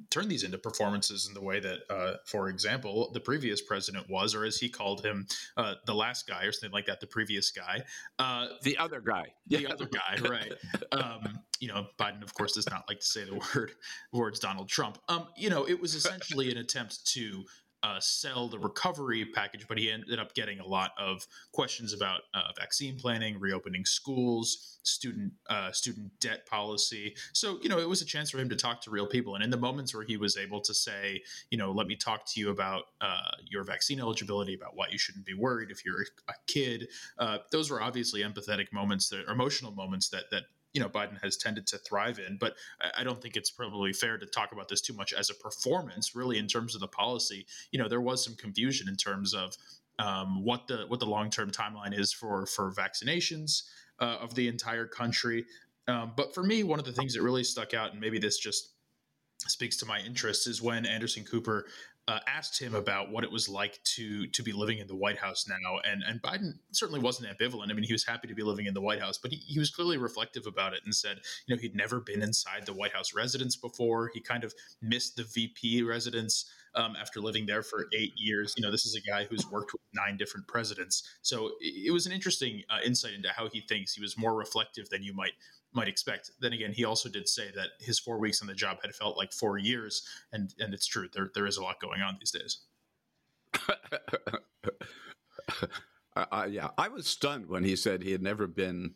turn 0.10 0.28
these 0.28 0.44
into 0.44 0.58
performances 0.58 1.28
in 1.30 1.34
the 1.34 1.42
way 1.42 1.62
that, 1.62 1.80
uh, 1.90 2.16
for 2.26 2.50
example, 2.50 3.10
the 3.14 3.22
previous 3.22 3.62
president 3.62 4.10
was, 4.10 4.36
or 4.36 4.44
as 4.44 4.58
he 4.58 4.68
called 4.68 5.06
him, 5.06 5.26
uh, 5.56 5.76
the 5.86 5.96
last 5.96 6.28
guy, 6.28 6.44
or 6.44 6.52
something 6.52 6.74
like 6.74 6.88
that, 6.88 7.00
the 7.00 7.08
previous 7.08 7.52
guy. 7.52 7.84
Uh, 8.20 8.48
the 8.64 8.78
other 8.78 9.00
guy. 9.00 9.28
The 9.48 9.68
other 9.68 9.86
guy, 9.86 10.18
right. 10.28 10.52
Um, 10.92 11.40
you 11.60 11.68
know, 11.68 11.86
Biden, 12.00 12.24
of 12.24 12.34
course, 12.34 12.54
does 12.54 12.68
not 12.70 12.86
like 12.90 13.00
to 13.00 13.06
say 13.06 13.24
the 13.24 13.36
word 13.56 13.72
words 14.12 14.40
Donald 14.40 14.68
Trump. 14.68 14.98
Um, 15.08 15.28
you 15.38 15.50
know, 15.50 15.68
it 15.68 15.80
was 15.80 15.94
essentially 15.94 16.52
an 16.52 16.58
attempt 16.58 17.06
to 17.14 17.46
uh, 17.86 18.00
sell 18.00 18.48
the 18.48 18.58
recovery 18.58 19.26
package, 19.26 19.68
but 19.68 19.78
he 19.78 19.92
ended 19.92 20.20
up 20.20 20.34
getting 20.34 20.60
a 20.60 20.66
lot 20.66 20.92
of 20.98 21.28
questions 21.52 21.94
about 21.94 22.22
uh, 22.34 22.52
vaccine 22.58 22.98
planning, 22.98 23.40
reopening 23.40 23.86
schools, 23.86 24.80
student 24.82 25.32
uh, 25.52 25.72
student 25.72 26.12
debt 26.20 26.48
policy. 26.48 27.16
So 27.34 27.60
you 27.62 27.70
know, 27.70 27.78
it 27.78 27.88
was 27.88 28.02
a 28.02 28.06
chance 28.06 28.32
for 28.32 28.40
him 28.40 28.50
to 28.50 28.56
talk 28.56 28.82
to 28.82 28.90
real 28.90 29.06
people. 29.06 29.36
And 29.36 29.44
in 29.44 29.52
the 29.52 29.58
moments 29.58 29.94
where 29.94 30.04
he 30.04 30.18
was 30.18 30.36
able 30.36 30.62
to 30.62 30.74
say, 30.74 31.22
you 31.52 31.60
know, 31.60 31.72
let 31.72 31.86
me 31.86 31.96
talk 31.96 32.26
to 32.34 32.40
you 32.40 32.50
about 32.50 32.86
uh, 33.02 33.32
your 33.48 33.64
vaccine 33.64 34.00
eligibility, 34.00 34.56
about 34.56 34.76
why 34.76 34.88
you 34.92 34.98
shouldn't 34.98 35.26
be 35.26 35.36
worried 35.36 35.70
if 35.70 35.86
you're 35.86 36.02
a 36.28 36.34
kid, 36.48 36.88
uh, 37.20 37.38
those 37.52 37.70
were 37.70 37.84
obviously 37.84 38.24
empathetic 38.24 38.74
moments, 38.74 39.10
that 39.10 39.30
emotional 39.30 39.72
moments 39.72 40.10
that 40.10 40.24
that 40.32 40.44
you 40.76 40.82
know 40.82 40.90
Biden 40.90 41.20
has 41.24 41.38
tended 41.38 41.66
to 41.68 41.78
thrive 41.78 42.20
in. 42.20 42.38
But 42.38 42.56
I 42.96 43.04
don't 43.04 43.22
think 43.22 43.38
it's 43.38 43.50
probably 43.50 43.94
fair 43.94 44.18
to 44.18 44.26
talk 44.26 44.52
about 44.52 44.68
this 44.68 44.82
too 44.82 44.94
much 44.94 45.14
as 45.14 45.30
a 45.30 45.34
performance. 45.34 46.16
Really, 46.16 46.38
in 46.38 46.48
terms 46.48 46.76
of 46.76 46.82
the 46.82 46.88
policy, 46.88 47.48
you 47.72 47.80
know, 47.80 47.88
there 47.88 48.02
was 48.02 48.24
some 48.24 48.36
confusion 48.36 48.90
in 48.90 48.98
terms 48.98 49.34
of 49.34 49.56
um, 49.98 50.44
what 50.44 50.68
the 50.68 50.86
what 50.90 51.00
the 51.00 51.06
long 51.06 51.30
term 51.30 51.50
timeline 51.50 51.98
is 51.98 52.12
for 52.12 52.46
for 52.46 52.74
vaccinations 52.74 53.64
uh, 54.00 54.18
of 54.20 54.36
the 54.36 54.50
entire 54.50 54.86
country. 54.86 55.46
Um, 55.88 56.12
but 56.18 56.36
for 56.36 56.44
me, 56.44 56.64
one 56.64 56.80
of 56.80 56.86
the 56.86 56.92
things 56.92 57.14
that 57.14 57.22
really 57.22 57.44
stuck 57.44 57.74
out, 57.74 57.92
and 57.92 58.02
maybe 58.02 58.20
this 58.20 58.38
just 58.38 58.74
speaks 59.48 59.78
to 59.78 59.86
my 59.86 60.00
interest, 60.02 60.46
is 60.46 60.62
when 60.62 60.86
Anderson 60.86 61.24
Cooper 61.24 61.68
uh, 62.08 62.20
asked 62.28 62.62
him 62.62 62.76
about 62.76 63.12
what 63.12 63.24
it 63.24 63.32
was 63.32 63.50
like 63.50 63.80
to 63.84 64.28
to 64.28 64.44
be 64.44 64.52
living 64.52 64.78
in 64.78 64.88
the 64.88 64.96
White 64.96 65.18
House 65.18 65.48
now, 65.48 65.80
and 65.84 66.04
and 66.04 66.22
Biden 66.22 66.54
certainly 66.72 67.00
wasn't 67.00 67.36
ambivalent. 67.36 67.72
I 67.72 67.74
mean, 67.74 67.84
he 67.84 67.94
was 67.94 68.06
happy 68.06 68.28
to 68.28 68.36
be 68.36 68.44
living 68.44 68.68
in 68.68 68.76
the 68.76 68.82
White 68.82 69.02
House, 69.02 69.18
but 69.18 69.32
he, 69.32 69.38
he 69.38 69.58
was 69.58 69.72
clearly 69.72 69.98
reflective 69.98 70.46
about 70.46 70.74
it 70.74 70.82
and 70.86 70.94
said, 70.94 71.20
you 71.48 71.56
know, 71.56 71.60
he'd 71.60 71.76
never 71.76 72.00
been 72.00 72.22
inside 72.22 72.66
the 72.66 72.74
White 72.74 72.94
House 72.94 73.16
residence 73.16 73.56
before. 73.56 74.12
He 74.14 74.22
kind 74.22 74.44
of 74.44 74.54
missed 74.84 75.16
the 75.16 75.24
VP 75.24 75.82
residence 75.82 76.46
um, 76.76 76.96
after 76.96 77.20
living 77.20 77.48
there 77.48 77.64
for 77.64 77.88
eight 77.92 78.14
years. 78.18 78.54
You 78.56 78.64
know, 78.64 78.72
this 78.72 78.86
is 78.86 78.96
a 78.96 79.02
guy 79.02 79.26
who's 79.26 79.50
worked 79.50 79.74
with 79.74 79.82
nine 79.96 80.16
different 80.16 80.48
presidents, 80.48 81.02
so 81.24 81.48
it, 81.60 81.88
it 81.88 81.92
was 81.92 82.06
an 82.06 82.12
interesting 82.12 82.62
uh, 82.70 82.86
insight 82.86 83.14
into 83.14 83.30
how 83.30 83.50
he 83.52 83.62
thinks. 83.62 83.94
He 83.94 84.02
was 84.02 84.16
more 84.16 84.36
reflective 84.36 84.90
than 84.90 85.02
you 85.02 85.14
might 85.14 85.34
might 85.76 85.88
expect. 85.88 86.32
Then 86.40 86.54
again, 86.54 86.74
he 86.74 86.86
also 86.86 87.10
did 87.10 87.28
say 87.28 87.52
that 87.56 87.70
his 87.80 88.00
four 88.00 88.18
weeks 88.18 88.42
on 88.42 88.48
the 88.48 88.54
job 88.54 88.78
had 88.82 88.96
felt 88.96 89.18
like 89.18 89.34
four 89.34 89.58
years, 89.58 90.08
and 90.32 90.54
and 90.60 90.74
it's 90.74 90.88
true. 90.88 91.08
There 91.14 91.30
there 91.34 91.46
is 91.46 91.58
a 91.58 91.64
lot 91.64 91.80
going 91.80 92.02
on 92.02 92.18
these 92.20 92.32
days. 92.32 92.60
uh, 96.16 96.48
yeah, 96.50 96.70
I 96.78 96.88
was 96.88 97.08
stunned 97.08 97.48
when 97.48 97.64
he 97.64 97.76
said 97.76 98.02
he 98.02 98.12
had 98.12 98.22
never 98.22 98.48
been 98.48 98.96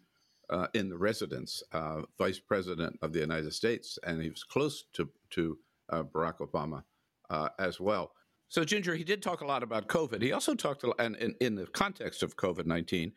uh, 0.50 0.68
in 0.74 0.90
the 0.90 0.98
residence, 0.98 1.62
uh, 1.74 2.02
vice 2.18 2.40
president 2.40 2.98
of 3.02 3.14
the 3.14 3.20
United 3.20 3.54
States, 3.54 4.00
and 4.04 4.22
he 4.22 4.30
was 4.30 4.44
close 4.44 4.86
to 4.94 5.10
to 5.32 5.58
uh, 5.90 6.04
Barack 6.04 6.38
Obama 6.38 6.84
uh, 7.30 7.50
as 7.60 7.80
well. 7.80 8.12
So, 8.48 8.64
Ginger, 8.64 8.96
he 8.96 9.04
did 9.04 9.22
talk 9.22 9.42
a 9.42 9.46
lot 9.46 9.62
about 9.62 9.88
COVID. 9.88 10.24
He 10.24 10.32
also 10.32 10.56
talked, 10.56 10.84
and 10.98 11.16
in, 11.18 11.36
in 11.40 11.54
the 11.54 11.68
context 11.68 12.24
of 12.24 12.36
COVID 12.36 12.66
nineteen, 12.66 13.12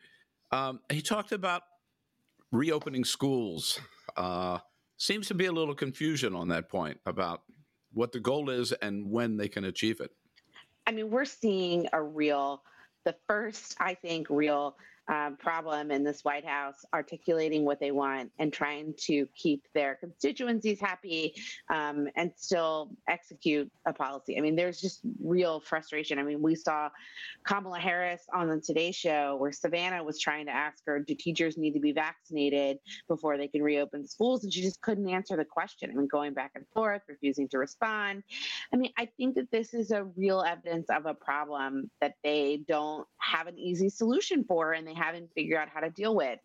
um, 0.51 0.81
he 0.91 1.01
talked 1.01 1.31
about 1.31 1.63
reopening 2.53 3.03
schools. 3.03 3.81
Uh, 4.15 4.59
seems 4.97 5.27
to 5.27 5.33
be 5.33 5.47
a 5.47 5.51
little 5.51 5.75
confusion 5.75 6.35
on 6.35 6.47
that 6.47 6.69
point 6.69 6.97
about 7.05 7.41
what 7.91 8.11
the 8.11 8.19
goal 8.19 8.49
is 8.49 8.71
and 8.71 9.09
when 9.09 9.35
they 9.35 9.49
can 9.49 9.65
achieve 9.65 9.99
it. 9.99 10.11
I 10.87 10.91
mean, 10.91 11.09
we're 11.09 11.25
seeing 11.25 11.87
a 11.91 12.01
real, 12.01 12.61
the 13.03 13.15
first, 13.27 13.75
I 13.79 13.95
think, 13.95 14.27
real 14.29 14.77
problem 15.39 15.91
in 15.91 16.03
this 16.03 16.23
White 16.23 16.45
House 16.45 16.85
articulating 16.93 17.65
what 17.65 17.79
they 17.79 17.91
want 17.91 18.31
and 18.39 18.51
trying 18.53 18.93
to 18.97 19.27
keep 19.35 19.65
their 19.73 19.95
constituencies 19.95 20.79
happy 20.79 21.35
um, 21.69 22.07
and 22.15 22.31
still 22.35 22.91
execute 23.07 23.69
a 23.85 23.93
policy. 23.93 24.37
I 24.37 24.41
mean, 24.41 24.55
there's 24.55 24.79
just 24.79 25.01
real 25.21 25.59
frustration. 25.59 26.19
I 26.19 26.23
mean, 26.23 26.41
we 26.41 26.55
saw 26.55 26.89
Kamala 27.45 27.79
Harris 27.79 28.23
on 28.33 28.47
the 28.47 28.61
Today 28.61 28.91
Show 28.91 29.35
where 29.39 29.51
Savannah 29.51 30.03
was 30.03 30.19
trying 30.19 30.45
to 30.45 30.51
ask 30.51 30.83
her, 30.85 30.99
do 30.99 31.15
teachers 31.15 31.57
need 31.57 31.73
to 31.73 31.79
be 31.79 31.91
vaccinated 31.91 32.77
before 33.07 33.37
they 33.37 33.47
can 33.47 33.61
reopen 33.61 34.07
schools? 34.07 34.43
And 34.43 34.53
she 34.53 34.61
just 34.61 34.81
couldn't 34.81 35.09
answer 35.09 35.35
the 35.35 35.45
question. 35.45 35.91
I 35.91 35.95
mean, 35.95 36.07
going 36.07 36.33
back 36.33 36.51
and 36.55 36.65
forth, 36.73 37.01
refusing 37.07 37.47
to 37.49 37.57
respond. 37.57 38.23
I 38.73 38.77
mean, 38.77 38.91
I 38.97 39.07
think 39.17 39.35
that 39.35 39.51
this 39.51 39.73
is 39.73 39.91
a 39.91 40.05
real 40.15 40.41
evidence 40.41 40.89
of 40.89 41.05
a 41.05 41.13
problem 41.13 41.89
that 42.01 42.15
they 42.23 42.61
don't 42.67 43.07
have 43.19 43.47
an 43.47 43.57
easy 43.57 43.89
solution 43.89 44.43
for 44.43 44.73
and 44.73 44.87
they 44.87 44.92
they 44.93 44.99
haven't 44.99 45.29
figured 45.35 45.59
out 45.59 45.69
how 45.73 45.81
to 45.81 45.89
deal 45.89 46.15
with. 46.15 46.39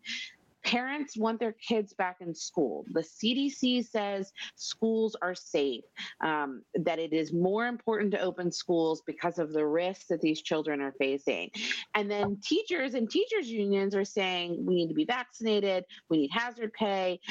Parents 0.65 1.17
want 1.17 1.39
their 1.39 1.53
kids 1.53 1.93
back 1.93 2.17
in 2.19 2.35
school. 2.35 2.85
The 2.91 3.01
CDC 3.01 3.87
says 3.87 4.33
schools 4.55 5.15
are 5.21 5.33
safe, 5.33 5.85
um, 6.21 6.63
that 6.75 6.99
it 6.99 7.13
is 7.13 7.31
more 7.31 7.65
important 7.65 8.11
to 8.11 8.19
open 8.19 8.51
schools 8.51 9.01
because 9.07 9.39
of 9.39 9.53
the 9.53 9.65
risks 9.65 10.07
that 10.07 10.19
these 10.19 10.41
children 10.41 10.81
are 10.81 10.93
facing. 10.99 11.49
And 11.95 12.11
then 12.11 12.39
teachers 12.43 12.93
and 12.93 13.09
teachers' 13.09 13.49
unions 13.49 13.95
are 13.95 14.05
saying 14.05 14.65
we 14.65 14.75
need 14.75 14.89
to 14.89 14.93
be 14.93 15.05
vaccinated, 15.05 15.85
we 16.09 16.17
need 16.17 16.31
hazard 16.31 16.73
pay, 16.73 17.21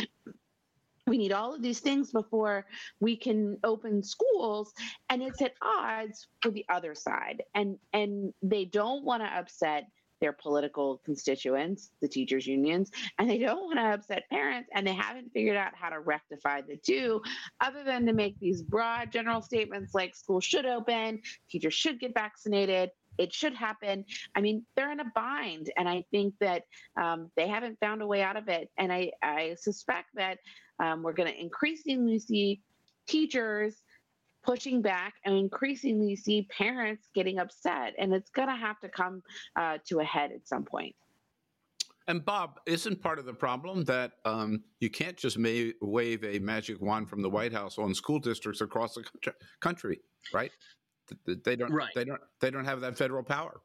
we 1.07 1.19
need 1.19 1.33
all 1.33 1.55
of 1.55 1.63
these 1.63 1.81
things 1.81 2.13
before 2.13 2.67
we 3.01 3.17
can 3.17 3.59
open 3.65 4.03
schools 4.03 4.73
and 5.09 5.23
it's 5.23 5.41
at 5.43 5.55
odds 5.63 6.29
for 6.43 6.51
the 6.51 6.65
other 6.69 6.95
side 6.95 7.43
and 7.55 7.79
and 7.93 8.33
they 8.43 8.65
don't 8.67 9.05
want 9.05 9.23
to 9.23 9.27
upset 9.27 9.85
their 10.21 10.33
political 10.33 11.01
constituents, 11.05 11.91
the 12.01 12.09
teachers' 12.09 12.47
unions, 12.47 12.91
and 13.19 13.29
they 13.29 13.39
don't 13.39 13.65
want 13.65 13.79
to 13.79 13.85
upset 13.85 14.29
parents, 14.31 14.69
and 14.75 14.87
they 14.87 14.95
haven't 14.95 15.33
figured 15.33 15.57
out 15.57 15.73
how 15.75 15.89
to 15.89 16.01
rectify 16.01 16.61
the 16.61 16.77
two, 16.77 17.23
other 17.61 17.85
than 17.85 18.07
to 18.07 18.13
make 18.13 18.39
these 18.41 18.63
broad 18.63 19.13
general 19.13 19.43
statements 19.43 19.95
like 19.95 20.15
school 20.15 20.41
should 20.41 20.67
open, 20.67 21.21
teachers 21.51 21.75
should 21.75 22.01
get 22.01 22.15
vaccinated, 22.15 22.91
it 23.19 23.33
should 23.33 23.55
happen. 23.55 24.05
I 24.35 24.41
mean, 24.41 24.65
they're 24.77 24.93
in 24.93 25.01
a 25.01 25.13
bind, 25.15 25.71
and 25.77 25.89
I 25.89 26.05
think 26.11 26.35
that 26.41 26.63
um, 26.97 27.31
they 27.37 27.49
haven't 27.49 27.79
found 27.81 28.01
a 28.01 28.07
way 28.07 28.23
out 28.23 28.37
of 28.37 28.49
it. 28.49 28.71
And 28.79 28.93
I, 28.93 29.11
I 29.23 29.57
suspect 29.59 30.09
that 30.15 30.39
um, 30.79 31.03
we're 31.03 31.13
going 31.13 31.31
to 31.31 31.41
increasingly 31.41 32.21
see 32.21 32.61
teachers 33.09 33.83
pushing 34.45 34.83
back 34.83 35.15
and 35.25 35.37
increasingly 35.37 36.17
see 36.17 36.49
parents 36.57 37.09
getting 37.15 37.39
upset. 37.39 37.95
And 37.99 38.13
it's 38.13 38.31
going 38.31 38.49
to 38.49 38.57
have 38.57 38.79
to 38.81 38.89
come 38.89 39.23
uh, 39.57 39.79
to 39.89 40.01
a 40.01 40.05
head 40.05 40.33
at 40.33 40.47
some 40.47 40.65
point. 40.65 40.95
And 42.07 42.25
Bob, 42.25 42.59
isn't 42.65 43.03
part 43.03 43.19
of 43.19 43.27
the 43.27 43.35
problem 43.35 43.85
that 43.85 44.13
um, 44.25 44.65
you 44.81 44.89
can't 44.89 45.17
just 45.17 45.37
ma- 45.37 45.73
wave 45.83 46.25
a 46.25 46.39
magic 46.39 46.81
wand 46.81 47.11
from 47.11 47.21
the 47.21 47.29
White 47.29 47.53
House 47.53 47.79
on 47.79 47.95
school 47.95 48.19
districts 48.19 48.63
across 48.63 48.95
the 48.95 49.05
country, 49.61 50.01
right? 50.33 50.51
They 51.45 51.55
don't. 51.55 51.71
Right. 51.71 51.91
They 51.95 52.05
don't. 52.05 52.21
They 52.41 52.51
don't 52.51 52.65
have 52.65 52.81
that 52.81 52.97
federal 52.97 53.23
power. 53.23 53.61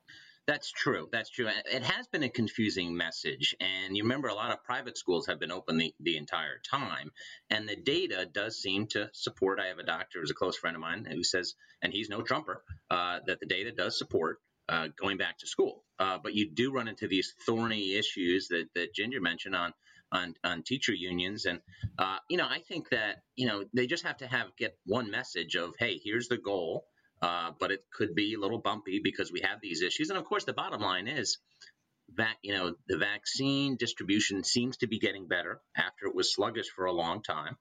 That's 0.45 0.71
true. 0.71 1.07
That's 1.09 1.29
true. 1.29 1.47
It 1.71 1.83
has 1.83 2.07
been 2.07 2.23
a 2.23 2.29
confusing 2.29 2.97
message. 2.97 3.55
And 3.61 3.95
you 3.95 4.03
remember 4.03 4.27
a 4.27 4.33
lot 4.33 4.51
of 4.51 4.63
private 4.63 4.97
schools 4.97 5.27
have 5.27 5.39
been 5.39 5.51
open 5.53 5.77
the, 5.77 5.93
the 6.01 6.17
entire 6.17 6.59
time. 6.69 7.11
And 7.49 7.67
the 7.67 7.77
data 7.77 8.27
does 8.31 8.57
seem 8.57 8.87
to 8.87 9.09
support. 9.13 9.61
I 9.61 9.67
have 9.67 9.79
a 9.79 9.83
doctor 9.83 10.19
who's 10.19 10.31
a 10.31 10.35
close 10.35 10.57
friend 10.57 10.75
of 10.75 10.81
mine 10.81 11.05
who 11.09 11.23
says, 11.23 11.55
and 11.81 11.93
he's 11.93 12.09
no 12.09 12.21
trumper, 12.21 12.61
uh, 12.91 13.19
that 13.25 13.39
the 13.39 13.45
data 13.45 13.71
does 13.71 13.97
support 13.97 14.39
uh, 14.67 14.89
going 14.99 15.17
back 15.17 15.37
to 15.39 15.47
school. 15.47 15.85
Uh, 15.97 16.17
but 16.21 16.33
you 16.33 16.51
do 16.51 16.73
run 16.73 16.89
into 16.89 17.07
these 17.07 17.33
thorny 17.45 17.95
issues 17.95 18.49
that, 18.49 18.65
that 18.75 18.93
Ginger 18.93 19.21
mentioned 19.21 19.55
on 19.55 19.73
on, 20.13 20.35
on 20.43 20.61
teacher 20.63 20.93
unions. 20.93 21.45
And, 21.45 21.59
uh, 21.97 22.17
you 22.29 22.37
know, 22.37 22.45
I 22.47 22.59
think 22.59 22.89
that, 22.89 23.23
you 23.35 23.47
know, 23.47 23.63
they 23.73 23.87
just 23.87 24.05
have 24.05 24.17
to 24.17 24.27
have 24.27 24.55
get 24.57 24.77
one 24.85 25.09
message 25.09 25.55
of, 25.55 25.73
hey, 25.79 25.99
here's 26.03 26.27
the 26.27 26.37
goal. 26.37 26.85
Uh, 27.23 27.51
but 27.57 27.71
it 27.71 27.85
could 27.89 28.13
be 28.13 28.33
a 28.33 28.37
little 28.37 28.59
bumpy 28.59 28.99
because 29.01 29.31
we 29.31 29.39
have 29.39 29.61
these 29.61 29.81
issues. 29.81 30.09
And 30.09 30.19
of 30.19 30.25
course, 30.25 30.43
the 30.43 30.51
bottom 30.51 30.81
line 30.81 31.07
is 31.07 31.37
that 32.17 32.35
you 32.43 32.53
know 32.53 32.75
the 32.89 32.97
vaccine 32.97 33.77
distribution 33.77 34.43
seems 34.43 34.75
to 34.77 34.87
be 34.87 34.99
getting 34.99 35.29
better 35.29 35.61
after 35.73 36.07
it 36.07 36.13
was 36.13 36.35
sluggish 36.35 36.67
for 36.75 36.83
a 36.83 36.91
long 36.91 37.23
time, 37.23 37.55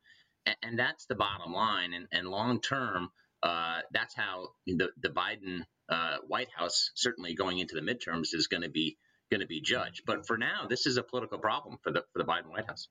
and, 0.47 0.57
and 0.65 0.79
that's 0.81 1.07
the 1.07 1.15
bottom 1.15 1.53
line. 1.53 1.95
And, 1.95 2.09
and 2.11 2.27
long 2.27 2.61
term, 2.61 3.11
uh, 3.45 3.83
that's 3.93 4.17
how 4.17 4.49
the 4.67 4.89
the 5.01 5.11
Biden 5.11 5.61
uh, 5.89 6.17
White 6.27 6.51
House 6.57 6.91
certainly 6.97 7.35
going 7.35 7.61
into 7.61 7.77
the 7.77 7.83
midterms 7.83 8.35
is 8.35 8.49
going 8.49 8.65
to 8.65 8.69
be 8.69 8.99
going 9.31 9.43
to 9.43 9.47
be 9.47 9.61
judged. 9.61 10.03
But 10.05 10.27
for 10.27 10.39
now, 10.39 10.67
this 10.69 10.87
is 10.87 10.97
a 10.97 11.05
political 11.05 11.39
problem 11.39 11.79
for 11.85 11.93
the 11.93 12.03
for 12.13 12.19
the 12.19 12.25
Biden 12.25 12.51
White 12.51 12.67
House. 12.67 12.89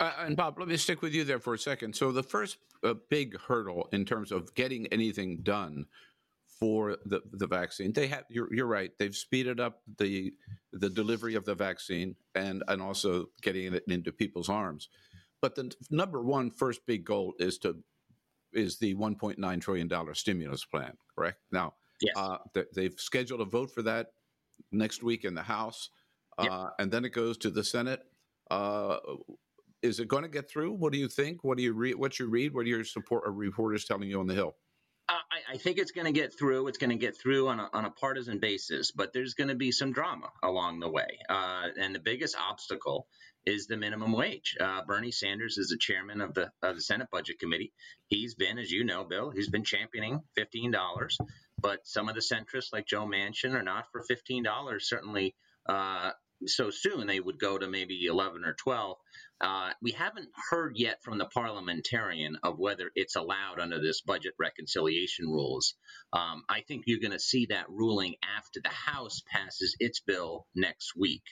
Uh, 0.00 0.12
and 0.18 0.36
Bob, 0.36 0.58
let 0.58 0.68
me 0.68 0.76
stick 0.76 1.02
with 1.02 1.14
you 1.14 1.24
there 1.24 1.38
for 1.38 1.54
a 1.54 1.58
second. 1.58 1.94
So 1.94 2.10
the 2.10 2.22
first 2.22 2.58
uh, 2.82 2.94
big 3.10 3.38
hurdle 3.38 3.88
in 3.92 4.04
terms 4.04 4.32
of 4.32 4.54
getting 4.54 4.86
anything 4.88 5.40
done 5.42 5.86
for 6.58 6.96
the, 7.04 7.20
the 7.32 7.46
vaccine, 7.46 7.92
they 7.92 8.08
have. 8.08 8.24
You're, 8.28 8.52
you're 8.52 8.66
right. 8.66 8.90
They've 8.98 9.14
speeded 9.14 9.60
up 9.60 9.82
the 9.98 10.32
the 10.72 10.90
delivery 10.90 11.34
of 11.34 11.44
the 11.44 11.54
vaccine 11.54 12.16
and 12.34 12.62
and 12.68 12.82
also 12.82 13.26
getting 13.42 13.74
it 13.74 13.84
into 13.88 14.12
people's 14.12 14.48
arms. 14.48 14.88
But 15.40 15.54
the 15.54 15.72
number 15.90 16.22
one 16.22 16.50
first 16.50 16.86
big 16.86 17.04
goal 17.04 17.34
is 17.38 17.58
to 17.58 17.76
is 18.52 18.78
the 18.78 18.94
1.9 18.94 19.60
trillion 19.60 19.88
dollar 19.88 20.14
stimulus 20.14 20.64
plan. 20.64 20.96
Correct 21.14 21.38
now. 21.52 21.74
Yes. 22.00 22.14
Uh, 22.16 22.38
they've 22.74 22.98
scheduled 22.98 23.40
a 23.40 23.44
vote 23.44 23.70
for 23.70 23.82
that 23.82 24.08
next 24.72 25.02
week 25.02 25.24
in 25.24 25.34
the 25.34 25.42
House, 25.42 25.90
yep. 26.40 26.50
uh, 26.50 26.70
and 26.78 26.90
then 26.90 27.04
it 27.04 27.12
goes 27.12 27.36
to 27.38 27.50
the 27.50 27.64
Senate. 27.64 28.02
Uh, 28.50 28.98
is 29.84 30.00
it 30.00 30.08
going 30.08 30.22
to 30.22 30.28
get 30.30 30.48
through? 30.48 30.72
What 30.72 30.92
do 30.92 30.98
you 30.98 31.08
think? 31.08 31.44
What 31.44 31.58
do 31.58 31.62
you 31.62 31.74
read? 31.74 31.96
What 31.96 32.18
you 32.18 32.26
read? 32.26 32.54
What 32.54 32.66
your 32.66 32.84
support 32.84 33.24
or 33.26 33.32
reporters 33.32 33.84
telling 33.84 34.08
you 34.08 34.18
on 34.18 34.26
the 34.26 34.34
Hill? 34.34 34.56
Uh, 35.06 35.12
I, 35.30 35.54
I, 35.54 35.56
think 35.58 35.76
it's 35.76 35.90
going 35.90 36.06
to 36.06 36.18
get 36.18 36.36
through. 36.36 36.66
It's 36.68 36.78
going 36.78 36.88
to 36.90 36.96
get 36.96 37.18
through 37.18 37.48
on 37.48 37.60
a, 37.60 37.68
on 37.74 37.84
a 37.84 37.90
partisan 37.90 38.38
basis, 38.38 38.90
but 38.90 39.12
there's 39.12 39.34
going 39.34 39.48
to 39.48 39.54
be 39.54 39.70
some 39.70 39.92
drama 39.92 40.30
along 40.42 40.80
the 40.80 40.88
way. 40.88 41.18
Uh, 41.28 41.66
and 41.78 41.94
the 41.94 42.00
biggest 42.00 42.34
obstacle 42.40 43.06
is 43.44 43.66
the 43.66 43.76
minimum 43.76 44.12
wage. 44.12 44.56
Uh, 44.58 44.80
Bernie 44.86 45.10
Sanders 45.10 45.58
is 45.58 45.68
the 45.68 45.76
chairman 45.76 46.22
of 46.22 46.32
the 46.32 46.50
of 46.62 46.76
the 46.76 46.80
Senate 46.80 47.08
Budget 47.12 47.38
Committee. 47.38 47.74
He's 48.06 48.34
been, 48.34 48.58
as 48.58 48.70
you 48.70 48.84
know, 48.84 49.04
Bill, 49.04 49.30
he's 49.30 49.50
been 49.50 49.64
championing 49.64 50.20
fifteen 50.34 50.70
dollars. 50.70 51.18
But 51.60 51.80
some 51.86 52.08
of 52.08 52.14
the 52.14 52.22
centrists, 52.22 52.72
like 52.72 52.86
Joe 52.86 53.04
Manchin, 53.04 53.54
are 53.54 53.62
not 53.62 53.84
for 53.92 54.02
fifteen 54.02 54.42
dollars. 54.42 54.88
Certainly, 54.88 55.34
uh, 55.68 56.12
so 56.46 56.70
soon 56.70 57.06
they 57.06 57.20
would 57.20 57.38
go 57.38 57.58
to 57.58 57.68
maybe 57.68 58.06
11 58.06 58.44
or 58.44 58.54
12. 58.54 58.96
Uh, 59.40 59.70
we 59.82 59.90
haven't 59.90 60.28
heard 60.50 60.76
yet 60.76 61.02
from 61.02 61.18
the 61.18 61.26
parliamentarian 61.26 62.38
of 62.42 62.58
whether 62.58 62.90
it's 62.94 63.16
allowed 63.16 63.58
under 63.58 63.80
this 63.80 64.00
budget 64.00 64.32
reconciliation 64.38 65.26
rules. 65.26 65.74
Um, 66.12 66.44
I 66.48 66.60
think 66.62 66.84
you're 66.86 67.00
going 67.00 67.12
to 67.12 67.18
see 67.18 67.46
that 67.46 67.68
ruling 67.68 68.14
after 68.36 68.60
the 68.62 68.68
House 68.68 69.22
passes 69.30 69.76
its 69.80 70.00
bill 70.00 70.46
next 70.54 70.96
week. 70.96 71.24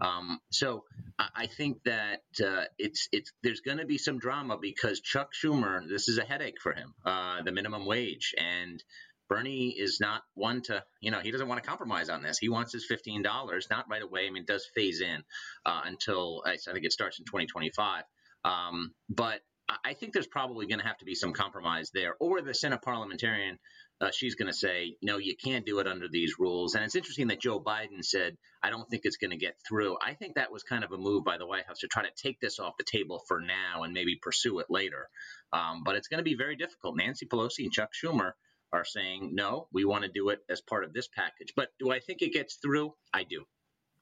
Um, 0.00 0.38
so 0.50 0.84
I, 1.18 1.28
I, 1.34 1.46
think 1.46 1.82
that 1.84 2.22
uh, 2.44 2.64
it's 2.78 3.08
it's 3.10 3.32
there's 3.42 3.60
going 3.60 3.78
to 3.78 3.86
be 3.86 3.98
some 3.98 4.18
drama 4.18 4.56
because 4.60 5.00
Chuck 5.00 5.30
Schumer, 5.32 5.80
this 5.88 6.08
is 6.08 6.18
a 6.18 6.24
headache 6.24 6.60
for 6.62 6.72
him, 6.72 6.94
uh, 7.04 7.42
the 7.42 7.50
minimum 7.50 7.84
wage, 7.84 8.34
and 8.38 8.82
Bernie 9.28 9.74
is 9.78 9.98
not 10.00 10.22
one 10.34 10.62
to, 10.62 10.82
you 11.00 11.10
know, 11.10 11.20
he 11.20 11.30
doesn't 11.30 11.48
want 11.48 11.62
to 11.62 11.68
compromise 11.68 12.08
on 12.08 12.22
this. 12.22 12.38
He 12.38 12.48
wants 12.48 12.72
his 12.72 12.86
$15, 12.90 13.70
not 13.70 13.86
right 13.90 14.02
away. 14.02 14.26
I 14.26 14.30
mean, 14.30 14.42
it 14.42 14.46
does 14.46 14.66
phase 14.74 15.00
in 15.00 15.22
uh, 15.66 15.82
until 15.84 16.42
I 16.46 16.56
think 16.56 16.84
it 16.84 16.92
starts 16.92 17.18
in 17.18 17.24
2025. 17.24 18.04
Um, 18.44 18.92
but 19.08 19.40
I 19.84 19.92
think 19.92 20.14
there's 20.14 20.26
probably 20.26 20.66
going 20.66 20.80
to 20.80 20.86
have 20.86 20.96
to 20.98 21.04
be 21.04 21.14
some 21.14 21.34
compromise 21.34 21.90
there, 21.92 22.14
or 22.20 22.40
the 22.40 22.54
Senate 22.54 22.80
parliamentarian. 22.80 23.58
Uh, 24.00 24.10
she's 24.12 24.34
going 24.34 24.46
to 24.46 24.56
say, 24.56 24.96
no, 25.02 25.18
you 25.18 25.34
can't 25.36 25.66
do 25.66 25.80
it 25.80 25.86
under 25.86 26.08
these 26.08 26.38
rules. 26.38 26.74
And 26.74 26.84
it's 26.84 26.94
interesting 26.94 27.26
that 27.28 27.40
Joe 27.40 27.60
Biden 27.60 28.02
said, 28.02 28.36
I 28.62 28.70
don't 28.70 28.88
think 28.88 29.02
it's 29.04 29.16
going 29.16 29.32
to 29.32 29.36
get 29.36 29.56
through. 29.68 29.96
I 30.00 30.14
think 30.14 30.36
that 30.36 30.52
was 30.52 30.62
kind 30.62 30.84
of 30.84 30.92
a 30.92 30.96
move 30.96 31.24
by 31.24 31.36
the 31.36 31.46
White 31.46 31.66
House 31.66 31.80
to 31.80 31.88
try 31.88 32.04
to 32.04 32.10
take 32.16 32.40
this 32.40 32.60
off 32.60 32.74
the 32.78 32.84
table 32.84 33.20
for 33.26 33.40
now 33.40 33.82
and 33.82 33.92
maybe 33.92 34.16
pursue 34.22 34.60
it 34.60 34.66
later. 34.70 35.08
Um, 35.52 35.82
but 35.84 35.96
it's 35.96 36.08
going 36.08 36.18
to 36.18 36.24
be 36.24 36.36
very 36.36 36.56
difficult. 36.56 36.96
Nancy 36.96 37.26
Pelosi 37.26 37.64
and 37.64 37.72
Chuck 37.72 37.90
Schumer 37.92 38.32
are 38.72 38.84
saying, 38.84 39.34
no, 39.34 39.68
we 39.72 39.84
want 39.84 40.04
to 40.04 40.10
do 40.10 40.28
it 40.28 40.40
as 40.48 40.60
part 40.60 40.84
of 40.84 40.92
this 40.92 41.08
package. 41.08 41.52
But 41.56 41.68
do 41.78 41.90
I 41.90 42.00
think 42.00 42.22
it 42.22 42.32
gets 42.32 42.56
through? 42.56 42.94
I 43.12 43.24
do. 43.24 43.44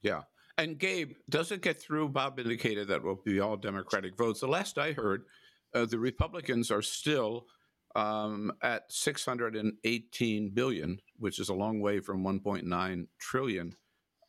Yeah. 0.03 0.23
And 0.59 0.79
Gabe, 0.79 1.13
does 1.29 1.53
it 1.53 1.63
get 1.63 1.81
through? 1.81 2.09
Bob 2.09 2.39
indicated 2.39 2.89
that 2.89 3.03
will 3.03 3.21
be 3.25 3.41
all 3.41 3.57
Democratic 3.57 4.17
votes. 4.17 4.41
The 4.41 4.49
last 4.49 4.79
I 4.79 4.93
heard, 4.93 5.25
uh, 5.75 5.85
the 5.85 5.99
Republicans 5.99 6.71
are 6.71 6.83
still 6.83 7.47
um, 7.95 8.53
at 8.63 8.91
618 8.91 10.51
billion, 10.51 11.01
which 11.19 11.39
is 11.39 11.49
a 11.49 11.55
long 11.55 11.81
way 11.81 12.01
from 12.01 12.25
1.9 12.25 13.07
trillion. 13.19 13.75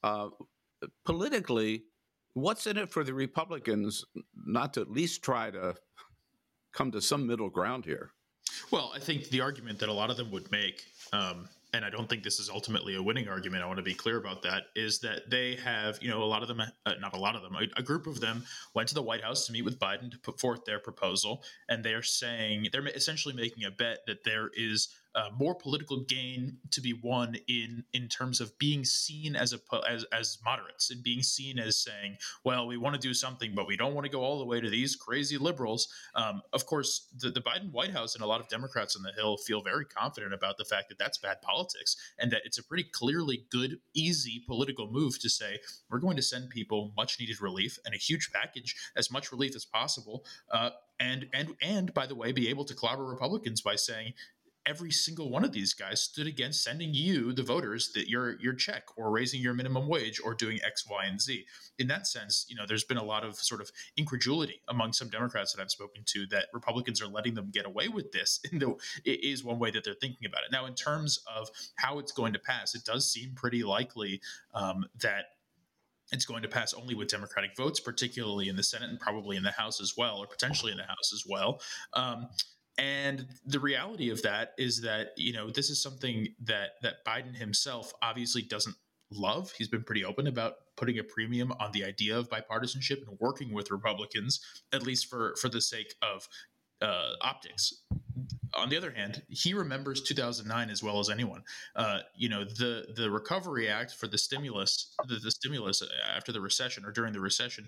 Uh, 0.03 0.29
politically, 1.05 1.83
what's 2.33 2.67
in 2.67 2.77
it 2.77 2.91
for 2.91 3.03
the 3.03 3.13
Republicans 3.13 4.05
not 4.35 4.73
to 4.73 4.81
at 4.81 4.91
least 4.91 5.23
try 5.23 5.49
to 5.49 5.75
come 6.73 6.91
to 6.91 7.01
some 7.01 7.25
middle 7.25 7.49
ground 7.49 7.85
here? 7.85 8.11
Well, 8.71 8.91
I 8.95 8.99
think 8.99 9.29
the 9.29 9.41
argument 9.41 9.79
that 9.79 9.89
a 9.89 9.93
lot 9.93 10.09
of 10.09 10.17
them 10.17 10.31
would 10.31 10.51
make, 10.51 10.83
um, 11.13 11.49
and 11.73 11.83
I 11.83 11.89
don't 11.89 12.09
think 12.09 12.23
this 12.23 12.39
is 12.39 12.49
ultimately 12.49 12.95
a 12.95 13.03
winning 13.03 13.27
argument. 13.27 13.63
I 13.63 13.67
want 13.67 13.77
to 13.77 13.83
be 13.83 13.93
clear 13.93 14.17
about 14.17 14.41
that. 14.43 14.63
Is 14.75 14.99
that 14.99 15.29
they 15.29 15.55
have, 15.55 16.01
you 16.01 16.09
know, 16.09 16.23
a 16.23 16.25
lot 16.25 16.41
of 16.41 16.47
them, 16.47 16.61
uh, 16.61 16.93
not 16.99 17.13
a 17.13 17.19
lot 17.19 17.35
of 17.35 17.41
them, 17.41 17.55
a, 17.55 17.79
a, 17.79 17.83
group 17.83 18.07
of 18.07 18.19
them 18.19 18.43
went 18.73 18.87
to 18.89 18.95
the 18.95 19.01
White 19.01 19.23
House 19.23 19.45
to 19.47 19.51
meet 19.51 19.63
with 19.63 19.77
Biden 19.77 20.09
to 20.11 20.17
put 20.17 20.39
forth 20.39 20.65
their 20.65 20.79
proposal, 20.79 21.43
and 21.67 21.83
they're 21.83 22.01
saying 22.01 22.69
they're 22.71 22.87
essentially 22.87 23.35
making 23.35 23.65
a 23.65 23.71
bet 23.71 23.99
that 24.07 24.23
there 24.23 24.49
is 24.55 24.89
uh, 25.17 25.29
more 25.37 25.55
political 25.55 26.03
gain 26.03 26.57
to 26.69 26.79
be 26.79 26.93
won 26.93 27.35
in 27.47 27.83
in 27.93 28.07
terms 28.07 28.39
of 28.39 28.55
being 28.59 28.85
seen 28.85 29.35
as 29.35 29.51
a 29.51 29.59
as 29.89 30.05
as 30.13 30.37
moderates 30.45 30.91
and 30.91 31.01
being 31.01 31.23
seen 31.23 31.57
as 31.57 31.75
saying, 31.75 32.17
well, 32.45 32.67
we 32.67 32.77
want 32.77 32.93
to 32.93 33.01
do 33.01 33.15
something, 33.15 33.53
but 33.55 33.67
we 33.67 33.75
don't 33.75 33.95
want 33.95 34.05
to 34.05 34.11
go 34.11 34.21
all 34.21 34.37
the 34.37 34.45
way 34.45 34.61
to 34.61 34.69
these 34.69 34.95
crazy 34.95 35.37
liberals. 35.39 35.87
Um, 36.13 36.43
of 36.53 36.67
course, 36.67 37.07
the, 37.19 37.31
the 37.31 37.41
Biden 37.41 37.71
White 37.71 37.91
House 37.91 38.13
and 38.13 38.23
a 38.23 38.27
lot 38.27 38.41
of 38.41 38.47
Democrats 38.47 38.95
on 38.95 39.01
the 39.01 39.11
Hill 39.11 39.37
feel 39.37 39.63
very 39.63 39.85
confident 39.85 40.35
about 40.35 40.57
the 40.57 40.65
fact 40.65 40.89
that 40.89 40.99
that's 40.99 41.17
bad 41.17 41.41
politics 41.41 41.97
and 42.19 42.31
that 42.31 42.43
it's 42.45 42.59
a 42.59 42.63
pretty 42.63 42.83
clearly 42.83 43.47
good, 43.49 43.79
easy 43.95 44.43
political 44.45 44.87
move 44.91 45.19
to 45.19 45.29
say 45.29 45.59
we're 45.89 45.97
going 45.97 46.17
to 46.17 46.21
send 46.21 46.51
people 46.51 46.93
much 46.95 47.19
needed 47.19 47.41
relief 47.41 47.79
and 47.85 47.95
a 47.95 47.97
huge 47.97 48.29
package, 48.31 48.75
as 48.95 49.09
much 49.09 49.31
relief 49.31 49.55
as 49.55 49.65
possible. 49.65 50.23
Uh, 50.51 50.69
and 50.99 51.27
and 51.33 51.55
and 51.61 51.93
by 51.93 52.05
the 52.05 52.15
way, 52.15 52.31
be 52.31 52.49
able 52.49 52.65
to 52.65 52.73
clobber 52.73 53.05
Republicans 53.05 53.61
by 53.61 53.75
saying 53.75 54.13
every 54.67 54.91
single 54.91 55.29
one 55.29 55.45
of 55.45 55.53
these 55.53 55.73
guys 55.73 56.01
stood 56.01 56.27
against 56.27 56.63
sending 56.63 56.93
you, 56.93 57.31
the 57.31 57.41
voters, 57.43 57.91
that 57.93 58.09
your 58.09 58.39
your 58.39 58.53
check 58.53 58.83
or 58.97 59.09
raising 59.09 59.41
your 59.41 59.53
minimum 59.53 59.87
wage 59.87 60.19
or 60.23 60.33
doing 60.33 60.59
X, 60.65 60.85
Y, 60.87 61.05
and 61.05 61.21
Z. 61.21 61.45
In 61.79 61.87
that 61.87 62.05
sense, 62.05 62.45
you 62.49 62.55
know, 62.55 62.65
there's 62.67 62.83
been 62.83 62.97
a 62.97 63.03
lot 63.03 63.23
of 63.23 63.35
sort 63.37 63.61
of 63.61 63.71
incredulity 63.95 64.61
among 64.67 64.93
some 64.93 65.09
Democrats 65.09 65.53
that 65.53 65.61
I've 65.61 65.71
spoken 65.71 66.03
to 66.07 66.27
that 66.27 66.47
Republicans 66.53 67.01
are 67.01 67.07
letting 67.07 67.33
them 67.33 67.49
get 67.51 67.65
away 67.65 67.87
with 67.87 68.11
this. 68.11 68.39
And 68.57 68.63
it 69.05 69.23
is 69.23 69.43
one 69.43 69.59
way 69.59 69.69
that 69.71 69.83
they're 69.83 69.93
thinking 69.93 70.25
about 70.25 70.41
it. 70.41 70.51
Now, 70.51 70.65
in 70.65 70.73
terms 70.73 71.19
of 71.35 71.49
how 71.75 71.99
it's 71.99 72.11
going 72.11 72.33
to 72.33 72.39
pass, 72.39 72.73
it 72.73 72.83
does 72.85 73.11
seem 73.11 73.33
pretty 73.35 73.63
likely 73.63 74.19
um, 74.53 74.85
that 75.01 75.25
it's 76.11 76.25
going 76.25 76.41
to 76.41 76.47
pass 76.47 76.73
only 76.73 76.95
with 76.95 77.09
Democratic 77.09 77.55
votes, 77.55 77.79
particularly 77.79 78.47
in 78.47 78.55
the 78.55 78.63
Senate 78.63 78.89
and 78.89 78.99
probably 78.99 79.37
in 79.37 79.43
the 79.43 79.51
House 79.51 79.79
as 79.81 79.95
well, 79.95 80.17
or 80.17 80.27
potentially 80.27 80.71
in 80.71 80.77
the 80.77 80.85
House 80.85 81.13
as 81.13 81.23
well. 81.27 81.61
Um, 81.93 82.29
and 82.77 83.25
the 83.45 83.59
reality 83.59 84.09
of 84.09 84.21
that 84.21 84.53
is 84.57 84.81
that 84.81 85.09
you 85.17 85.33
know 85.33 85.49
this 85.49 85.69
is 85.69 85.81
something 85.81 86.27
that 86.43 86.71
that 86.81 87.05
Biden 87.05 87.35
himself 87.35 87.91
obviously 88.01 88.41
doesn't 88.41 88.75
love. 89.11 89.51
He's 89.57 89.67
been 89.67 89.83
pretty 89.83 90.03
open 90.05 90.27
about 90.27 90.53
putting 90.75 90.99
a 90.99 91.03
premium 91.03 91.53
on 91.59 91.71
the 91.71 91.83
idea 91.83 92.17
of 92.17 92.29
bipartisanship 92.29 93.07
and 93.07 93.17
working 93.19 93.53
with 93.53 93.71
Republicans, 93.71 94.39
at 94.71 94.83
least 94.83 95.07
for 95.07 95.35
for 95.41 95.49
the 95.49 95.61
sake 95.61 95.93
of 96.01 96.27
uh, 96.81 97.13
optics. 97.21 97.83
On 98.55 98.69
the 98.69 98.77
other 98.77 98.91
hand, 98.91 99.23
he 99.29 99.53
remembers 99.53 100.01
2009 100.01 100.69
as 100.69 100.81
well 100.81 100.99
as 100.99 101.09
anyone. 101.09 101.43
Uh, 101.75 101.99
you 102.15 102.29
know, 102.29 102.43
the 102.43 102.87
the 102.95 103.09
Recovery 103.09 103.67
Act 103.67 103.93
for 103.93 104.07
the 104.07 104.17
stimulus, 104.17 104.93
the, 105.07 105.15
the 105.15 105.31
stimulus 105.31 105.81
after 106.15 106.31
the 106.31 106.41
recession 106.41 106.85
or 106.85 106.91
during 106.91 107.13
the 107.13 107.19
recession, 107.19 107.67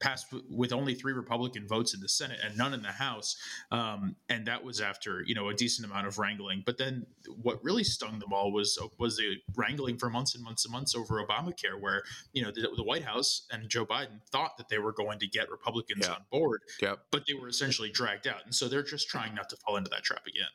passed 0.00 0.26
with 0.50 0.72
only 0.72 0.94
three 0.94 1.12
Republican 1.12 1.66
votes 1.66 1.94
in 1.94 2.00
the 2.00 2.08
Senate 2.08 2.38
and 2.44 2.56
none 2.56 2.74
in 2.74 2.82
the 2.82 2.88
House, 2.88 3.36
um, 3.70 4.16
and 4.28 4.46
that 4.46 4.62
was 4.62 4.80
after 4.80 5.22
you 5.26 5.34
know 5.34 5.48
a 5.48 5.54
decent 5.54 5.90
amount 5.90 6.06
of 6.06 6.18
wrangling. 6.18 6.62
But 6.64 6.78
then 6.78 7.06
what 7.42 7.62
really 7.64 7.84
stung 7.84 8.18
them 8.18 8.32
all 8.32 8.52
was 8.52 8.78
was 8.98 9.16
the 9.16 9.36
wrangling 9.56 9.98
for 9.98 10.10
months 10.10 10.34
and 10.34 10.44
months 10.44 10.64
and 10.64 10.72
months 10.72 10.94
over 10.94 11.24
Obamacare, 11.24 11.80
where 11.80 12.02
you 12.32 12.42
know 12.42 12.50
the, 12.50 12.68
the 12.76 12.84
White 12.84 13.04
House 13.04 13.46
and 13.50 13.68
Joe 13.68 13.84
Biden 13.86 14.20
thought 14.30 14.56
that 14.58 14.68
they 14.68 14.78
were 14.78 14.92
going 14.92 15.18
to 15.18 15.26
get 15.26 15.50
Republicans 15.50 16.06
yeah. 16.06 16.14
on 16.14 16.22
board, 16.30 16.62
yep. 16.80 17.00
but 17.10 17.24
they 17.26 17.34
were 17.34 17.48
essentially 17.48 17.90
dragged 17.90 18.26
out, 18.26 18.44
and 18.44 18.54
so 18.54 18.68
they're 18.68 18.82
just 18.82 19.08
trying 19.08 19.34
not 19.34 19.48
to 19.50 19.56
fall 19.56 19.76
into 19.76 19.90
that 19.90 20.02
trap 20.02 20.26
again. 20.26 20.48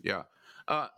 Yeah, 0.00 0.22
uh, 0.68 0.88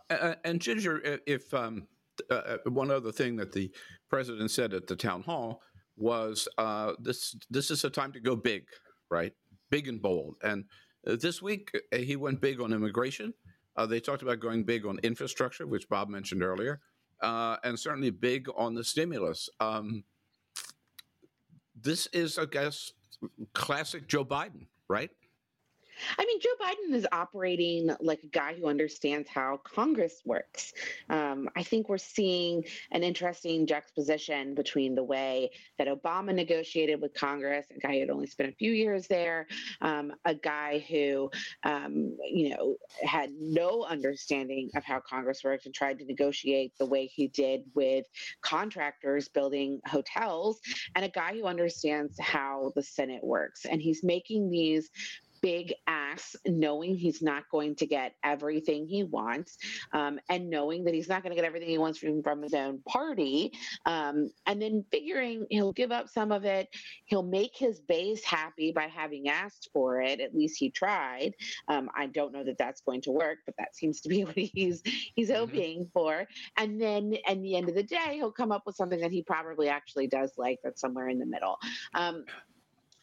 and 0.44 0.60
Ginger, 0.60 1.20
if 1.26 1.52
um, 1.54 1.86
uh, 2.30 2.34
uh, 2.34 2.70
one 2.70 2.90
other 2.90 3.12
thing 3.12 3.36
that 3.36 3.52
the 3.52 3.70
president 4.08 4.50
said 4.50 4.74
at 4.74 4.86
the 4.86 4.96
town 4.96 5.22
hall 5.22 5.62
was 6.00 6.48
uh, 6.58 6.92
this 6.98 7.36
this 7.50 7.70
is 7.70 7.84
a 7.84 7.90
time 7.90 8.12
to 8.12 8.20
go 8.20 8.34
big, 8.34 8.64
right? 9.10 9.32
Big 9.70 9.88
and 9.88 10.00
bold. 10.00 10.36
And 10.42 10.64
uh, 11.06 11.16
this 11.20 11.40
week 11.42 11.70
uh, 11.92 11.98
he 11.98 12.16
went 12.16 12.40
big 12.40 12.60
on 12.60 12.72
immigration. 12.72 13.34
Uh, 13.76 13.86
they 13.86 14.00
talked 14.00 14.22
about 14.22 14.40
going 14.40 14.64
big 14.64 14.84
on 14.86 14.98
infrastructure, 15.02 15.66
which 15.66 15.88
Bob 15.88 16.08
mentioned 16.08 16.42
earlier, 16.42 16.80
uh, 17.22 17.56
and 17.62 17.78
certainly 17.78 18.10
big 18.10 18.48
on 18.56 18.74
the 18.74 18.84
stimulus. 18.84 19.48
Um, 19.60 20.04
this 21.80 22.06
is, 22.08 22.38
I 22.38 22.44
guess, 22.46 22.92
classic 23.54 24.06
Joe 24.06 24.24
Biden, 24.24 24.66
right? 24.88 25.10
I 26.18 26.24
mean, 26.24 26.40
Joe 26.40 26.50
Biden 26.60 26.94
is 26.94 27.06
operating 27.12 27.90
like 28.00 28.22
a 28.22 28.28
guy 28.28 28.54
who 28.54 28.66
understands 28.66 29.28
how 29.28 29.60
Congress 29.64 30.22
works. 30.24 30.72
Um, 31.08 31.48
I 31.56 31.62
think 31.62 31.88
we're 31.88 31.98
seeing 31.98 32.64
an 32.90 33.02
interesting 33.02 33.66
juxtaposition 33.66 34.54
between 34.54 34.94
the 34.94 35.04
way 35.04 35.50
that 35.78 35.88
Obama 35.88 36.34
negotiated 36.34 37.00
with 37.00 37.14
Congress, 37.14 37.66
a 37.74 37.78
guy 37.78 37.94
who 37.94 38.00
had 38.00 38.10
only 38.10 38.26
spent 38.26 38.50
a 38.50 38.56
few 38.56 38.72
years 38.72 39.06
there, 39.06 39.46
um, 39.80 40.12
a 40.24 40.34
guy 40.34 40.84
who, 40.88 41.30
um, 41.64 42.16
you 42.24 42.50
know, 42.50 42.76
had 43.02 43.30
no 43.38 43.84
understanding 43.84 44.70
of 44.76 44.84
how 44.84 45.00
Congress 45.00 45.42
worked 45.44 45.66
and 45.66 45.74
tried 45.74 45.98
to 45.98 46.04
negotiate 46.04 46.72
the 46.78 46.86
way 46.86 47.06
he 47.06 47.28
did 47.28 47.62
with 47.74 48.06
contractors 48.40 49.28
building 49.28 49.80
hotels, 49.86 50.60
and 50.94 51.04
a 51.04 51.08
guy 51.08 51.34
who 51.34 51.46
understands 51.46 52.18
how 52.20 52.72
the 52.74 52.82
Senate 52.82 53.22
works. 53.22 53.64
And 53.64 53.80
he's 53.80 54.02
making 54.02 54.50
these 54.50 54.90
big 55.42 55.74
ass, 55.86 56.36
knowing 56.46 56.96
he's 56.96 57.22
not 57.22 57.44
going 57.50 57.74
to 57.76 57.86
get 57.86 58.14
everything 58.24 58.86
he 58.86 59.04
wants, 59.04 59.58
um, 59.92 60.18
and 60.28 60.50
knowing 60.50 60.84
that 60.84 60.94
he's 60.94 61.08
not 61.08 61.22
going 61.22 61.30
to 61.30 61.36
get 61.36 61.44
everything 61.44 61.68
he 61.68 61.78
wants 61.78 61.98
from, 61.98 62.22
from 62.22 62.42
his 62.42 62.54
own 62.54 62.80
party, 62.88 63.52
um, 63.86 64.30
and 64.46 64.60
then 64.60 64.84
figuring 64.90 65.46
he'll 65.50 65.72
give 65.72 65.92
up 65.92 66.08
some 66.08 66.32
of 66.32 66.44
it. 66.44 66.68
He'll 67.04 67.22
make 67.22 67.56
his 67.56 67.80
base 67.80 68.24
happy 68.24 68.72
by 68.72 68.86
having 68.86 69.28
asked 69.28 69.70
for 69.72 70.00
it. 70.00 70.20
At 70.20 70.34
least 70.34 70.58
he 70.58 70.70
tried. 70.70 71.34
Um, 71.68 71.88
I 71.94 72.06
don't 72.06 72.32
know 72.32 72.44
that 72.44 72.58
that's 72.58 72.80
going 72.80 73.02
to 73.02 73.10
work, 73.10 73.38
but 73.46 73.54
that 73.58 73.74
seems 73.76 74.00
to 74.02 74.08
be 74.08 74.24
what 74.24 74.36
he's 74.36 74.82
he's 75.14 75.30
mm-hmm. 75.30 75.38
hoping 75.38 75.90
for. 75.92 76.26
And 76.56 76.80
then 76.80 77.14
at 77.26 77.40
the 77.40 77.56
end 77.56 77.68
of 77.68 77.74
the 77.74 77.82
day, 77.82 78.14
he'll 78.14 78.32
come 78.32 78.52
up 78.52 78.62
with 78.66 78.76
something 78.76 79.00
that 79.00 79.12
he 79.12 79.22
probably 79.22 79.68
actually 79.68 80.06
does 80.06 80.32
like. 80.36 80.58
That's 80.62 80.80
somewhere 80.80 81.08
in 81.08 81.18
the 81.18 81.26
middle. 81.26 81.56
Um, 81.94 82.24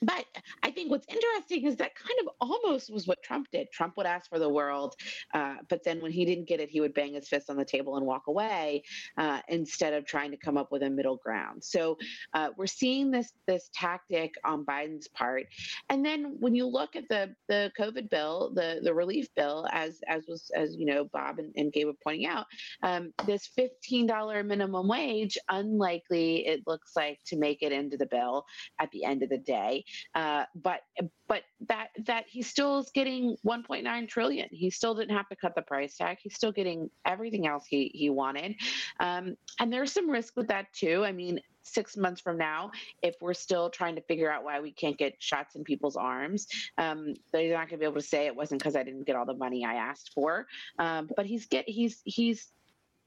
but 0.02 0.26
I 0.64 0.72
think 0.72 0.92
what's 0.92 1.08
interesting 1.10 1.66
is 1.66 1.76
that 1.78 1.96
kind 1.96 2.20
of 2.22 2.28
almost 2.40 2.94
was 2.94 3.08
what 3.08 3.22
Trump 3.24 3.48
did. 3.52 3.72
Trump 3.72 3.98
would 3.98 4.06
ask 4.06 4.30
for 4.30 4.40
the 4.40 4.50
world, 4.50 4.96
uh, 5.34 5.56
but 5.70 5.84
then 5.84 6.02
when 6.02 6.12
he 6.12 6.26
didn't 6.26 6.48
get 6.48 6.60
it, 6.60 6.70
he 6.70 6.82
would 6.82 6.94
bang 6.94 7.14
his 7.16 7.28
fist 7.28 7.50
on 7.50 7.58
the 7.58 7.66
table 7.66 7.98
and 7.98 8.06
walk 8.06 8.28
away 8.28 8.84
uh, 9.18 9.42
instead 9.48 9.94
of 9.94 10.06
trying 10.06 10.32
to 10.32 10.38
come 10.38 10.58
up 10.58 10.72
with 10.72 10.84
a 10.84 10.90
middle 10.90 11.18
ground. 11.18 11.64
So 11.64 11.98
uh, 12.34 12.50
we're 12.58 12.68
seeing 12.68 13.12
this 13.12 13.32
this 13.48 13.70
tactic 13.74 14.36
on 14.46 14.66
Biden's 14.66 15.08
part. 15.08 15.46
And 15.90 16.06
then 16.06 16.38
when 16.40 16.54
you 16.54 16.68
look 16.68 16.96
at 16.96 17.10
the 17.10 17.34
the 17.48 17.72
COVID 17.80 18.10
bill, 18.10 18.52
the 18.54 18.80
the 18.84 18.94
relief 18.94 19.28
bill, 19.36 19.68
as 19.72 20.00
as 20.08 20.26
was 20.28 20.52
as 20.56 20.76
you 20.76 20.86
know 20.86 21.06
Bob 21.06 21.40
and, 21.40 21.52
and 21.56 21.74
Gabe 21.74 21.88
were 21.88 21.94
pointing 22.04 22.28
out, 22.28 22.46
um, 22.84 23.14
this 23.26 23.48
fifteen 23.48 24.06
dollar 24.06 24.44
minimum 24.44 24.88
wage 24.88 25.38
unlikely 25.50 26.46
it 26.46 26.62
looks 26.68 26.96
like 26.96 27.20
to 27.26 27.38
make 27.38 27.62
it 27.62 27.72
into 27.72 27.98
the 27.98 28.06
bill 28.06 28.46
at 28.80 28.92
the 28.92 29.04
end 29.04 29.24
of 29.24 29.30
the 29.30 29.38
day. 29.38 29.84
Uh, 30.16 30.44
but 30.56 30.82
but 31.28 31.44
that 31.68 31.90
that 32.06 32.26
he 32.28 32.42
still 32.42 32.80
is 32.80 32.92
getting 32.94 33.38
1.9 33.46 34.08
trillion. 34.08 34.48
He 34.52 34.70
still 34.70 34.96
didn't 34.96 35.16
have 35.16 35.28
to 35.30 35.36
cut 35.36 35.56
the 35.56 35.62
price 35.62 35.98
tag. 35.98 36.18
He's 36.22 36.36
still 36.36 36.52
getting 36.52 36.90
everything 37.06 37.48
else 37.48 37.66
he 37.68 37.92
he 37.94 38.10
wanted. 38.10 38.56
Um, 39.00 39.36
and 39.60 39.72
there's 39.72 39.92
some 39.92 40.10
risk 40.10 40.36
with 40.36 40.48
that 40.48 40.72
too. 40.74 41.04
I 41.06 41.12
mean, 41.12 41.40
six 41.64 41.98
months 41.98 42.22
from 42.22 42.38
now, 42.38 42.72
if 43.02 43.16
we're 43.22 43.34
still 43.34 43.70
trying 43.70 43.96
to 43.96 44.02
figure 44.02 44.32
out 44.32 44.44
why 44.44 44.60
we 44.60 44.72
can't 44.72 44.98
get 44.98 45.16
shots 45.20 45.56
in 45.56 45.64
people's 45.64 45.96
arms, 45.96 46.48
um, 46.78 47.14
they're 47.32 47.52
not 47.52 47.70
going 47.70 47.70
to 47.70 47.78
be 47.78 47.86
able 47.86 47.96
to 47.96 48.02
say 48.02 48.26
it 48.26 48.36
wasn't 48.36 48.60
because 48.60 48.76
I 48.76 48.84
didn't 48.84 49.06
get 49.06 49.16
all 49.16 49.26
the 49.26 49.34
money 49.34 49.66
I 49.66 49.76
asked 49.76 50.12
for. 50.14 50.48
Um, 50.80 51.10
but 51.16 51.26
he's 51.26 51.46
get 51.46 51.68
he's 51.68 52.02
he's 52.06 52.52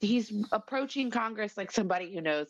he's 0.01 0.33
approaching 0.53 1.11
Congress 1.11 1.57
like 1.57 1.71
somebody 1.71 2.13
who 2.13 2.21
knows 2.21 2.49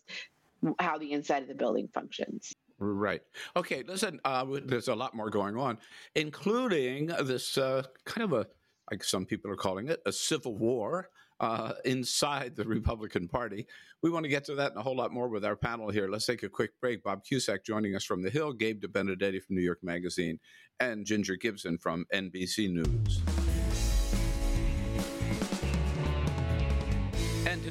how 0.79 0.99
the 0.99 1.13
inside 1.13 1.43
of 1.43 1.49
the 1.49 1.55
building 1.55 1.89
functions. 1.93 2.55
Right. 2.81 3.21
Okay. 3.57 3.85
Listen, 3.87 4.21
uh, 4.25 4.47
there's 4.65 4.89
a 4.89 4.95
lot 4.95 5.15
more 5.15 5.29
going 5.29 5.57
on, 5.57 5.79
including 6.15 7.07
this 7.07 7.59
uh, 7.59 7.83
kind 8.05 8.25
of 8.25 8.33
a, 8.33 8.47
like 8.91 9.05
some 9.05 9.27
people 9.27 9.51
are 9.51 9.57
calling 9.57 9.89
it, 9.89 10.01
a 10.07 10.13
civil 10.13 10.57
war 10.57 11.11
uh, 11.41 11.73
inside 11.85 12.57
the 12.57 12.65
Republican 12.65 13.29
Party. 13.29 13.67
We 14.03 14.11
want 14.11 14.25
to 14.25 14.31
get 14.31 14.45
to 14.45 14.55
that 14.57 14.73
and 14.73 14.81
a 14.81 14.83
whole 14.83 14.97
lot 14.97 15.13
more 15.13 15.29
with 15.29 15.45
our 15.45 15.57
panel 15.57 15.91
here. 15.91 16.09
Let's 16.09 16.27
take 16.27 16.43
a 16.43 16.49
quick 16.49 16.73
break. 16.81 17.03
Bob 17.03 17.23
Cusack 17.25 17.65
joining 17.65 17.95
us 17.95 18.05
from 18.05 18.23
The 18.23 18.31
Hill, 18.31 18.53
Gabe 18.55 18.83
DeBenedetti 18.83 19.43
from 19.43 19.57
New 19.57 19.63
York 19.63 19.83
Magazine, 19.83 20.39
and 20.81 21.05
Ginger 21.05 21.37
Gibson 21.37 21.77
from 21.79 22.07
NBC 22.15 22.73
News. 22.73 23.40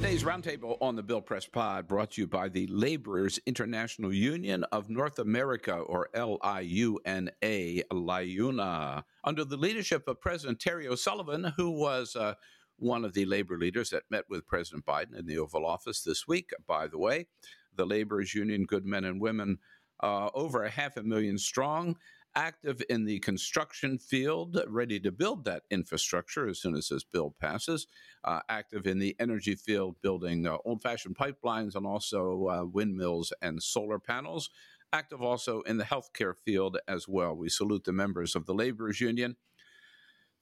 Today's 0.01 0.23
roundtable 0.23 0.77
on 0.79 0.95
the 0.95 1.03
Bill 1.03 1.19
Press 1.19 1.45
Pod 1.45 1.85
brought 1.85 2.11
to 2.11 2.21
you 2.21 2.27
by 2.27 2.47
the 2.47 2.65
Laborers 2.67 3.37
International 3.45 4.13
Union 4.13 4.63
of 4.71 4.89
North 4.89 5.19
America, 5.19 5.73
or 5.73 6.07
LIUNA, 6.13 7.83
LIUNA, 7.91 9.03
under 9.25 9.43
the 9.43 9.57
leadership 9.57 10.07
of 10.07 10.21
President 10.21 10.57
Terry 10.57 10.87
O'Sullivan, 10.87 11.51
who 11.57 11.71
was 11.71 12.15
uh, 12.15 12.35
one 12.77 13.03
of 13.03 13.11
the 13.11 13.25
labor 13.25 13.57
leaders 13.57 13.89
that 13.89 14.03
met 14.09 14.23
with 14.29 14.47
President 14.47 14.85
Biden 14.85 15.19
in 15.19 15.25
the 15.25 15.37
Oval 15.37 15.65
Office 15.65 16.01
this 16.01 16.25
week. 16.25 16.51
By 16.65 16.87
the 16.87 16.97
way, 16.97 17.27
the 17.75 17.85
Laborers 17.85 18.33
Union, 18.33 18.63
good 18.63 18.85
men 18.85 19.03
and 19.03 19.19
women, 19.19 19.57
uh, 20.01 20.29
over 20.33 20.63
a 20.63 20.69
half 20.69 20.95
a 20.95 21.03
million 21.03 21.37
strong 21.37 21.97
active 22.39 22.81
in 22.89 23.03
the 23.03 23.19
construction 23.19 23.97
field, 23.97 24.57
ready 24.69 24.97
to 24.97 25.11
build 25.11 25.43
that 25.43 25.63
infrastructure 25.69 26.47
as 26.47 26.57
soon 26.57 26.73
as 26.73 26.87
this 26.87 27.03
bill 27.03 27.35
passes, 27.37 27.85
uh, 28.23 28.39
active 28.47 28.87
in 28.87 28.97
the 28.97 29.13
energy 29.19 29.55
field, 29.55 29.97
building 30.01 30.47
uh, 30.47 30.55
old 30.63 30.81
fashioned 30.81 31.17
pipelines 31.17 31.75
and 31.75 31.85
also 31.85 32.47
uh, 32.47 32.63
windmills 32.63 33.33
and 33.41 33.61
solar 33.61 33.99
panels, 33.99 34.49
active 34.93 35.21
also 35.21 35.59
in 35.61 35.75
the 35.77 35.83
healthcare 35.83 36.33
field 36.33 36.77
as 36.87 37.09
well. 37.09 37.35
We 37.35 37.49
salute 37.49 37.83
the 37.83 37.91
members 37.91 38.37
of 38.37 38.45
the 38.45 38.53
Laborers 38.53 39.01
Union. 39.01 39.35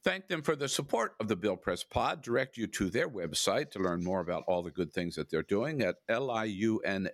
Thank 0.04 0.28
them 0.28 0.42
for 0.42 0.54
the 0.54 0.68
support 0.68 1.16
of 1.18 1.26
the 1.26 1.34
Bill 1.34 1.56
Press 1.56 1.82
Pod. 1.82 2.22
Direct 2.22 2.56
you 2.56 2.68
to 2.68 2.90
their 2.90 3.08
website 3.08 3.72
to 3.72 3.80
learn 3.80 4.04
more 4.04 4.20
about 4.20 4.44
all 4.46 4.62
the 4.62 4.70
good 4.70 4.92
things 4.92 5.16
that 5.16 5.30
they're 5.30 5.42
doing 5.42 5.82
at 5.82 5.96
liuna, 6.08 7.10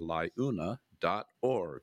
liuna.org. 0.00 1.82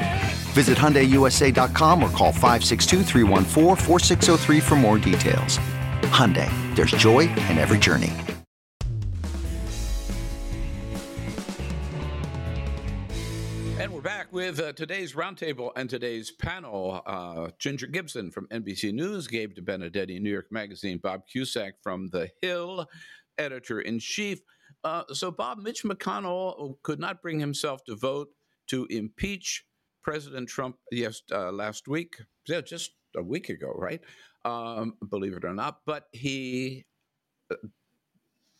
Visit 0.51 0.77
HyundaiUSA.com 0.77 2.03
or 2.03 2.09
call 2.09 2.33
562 2.33 3.03
for 4.59 4.75
more 4.75 4.97
details. 4.97 5.57
Hyundai, 6.11 6.49
there's 6.75 6.91
joy 6.91 7.19
in 7.21 7.57
every 7.57 7.79
journey. 7.79 8.11
And 13.79 13.91
we're 13.93 14.01
back 14.01 14.27
with 14.31 14.59
uh, 14.59 14.73
today's 14.73 15.13
roundtable 15.13 15.71
and 15.75 15.89
today's 15.89 16.31
panel. 16.31 17.01
Uh, 17.05 17.49
Ginger 17.57 17.87
Gibson 17.87 18.29
from 18.29 18.47
NBC 18.47 18.93
News, 18.93 19.27
Gabe 19.27 19.55
DeBenedetti, 19.55 20.21
New 20.21 20.29
York 20.29 20.51
Magazine, 20.51 20.99
Bob 20.99 21.21
Cusack 21.25 21.75
from 21.81 22.09
The 22.09 22.29
Hill, 22.41 22.87
editor 23.37 23.79
in 23.79 23.99
chief. 23.99 24.41
Uh, 24.83 25.03
so, 25.13 25.31
Bob, 25.31 25.59
Mitch 25.59 25.83
McConnell 25.83 26.75
could 26.83 26.99
not 26.99 27.21
bring 27.21 27.39
himself 27.39 27.83
to 27.85 27.95
vote 27.95 28.29
to 28.67 28.85
impeach 28.89 29.65
President 30.03 30.49
Trump 30.49 30.77
yes 30.91 31.21
uh, 31.31 31.51
last 31.51 31.87
week, 31.87 32.15
yeah, 32.47 32.61
just 32.61 32.91
a 33.15 33.23
week 33.23 33.49
ago, 33.49 33.73
right? 33.75 34.01
Um, 34.45 34.95
believe 35.09 35.33
it 35.33 35.45
or 35.45 35.53
not, 35.53 35.81
but 35.85 36.07
he 36.11 36.85
uh, 37.51 37.55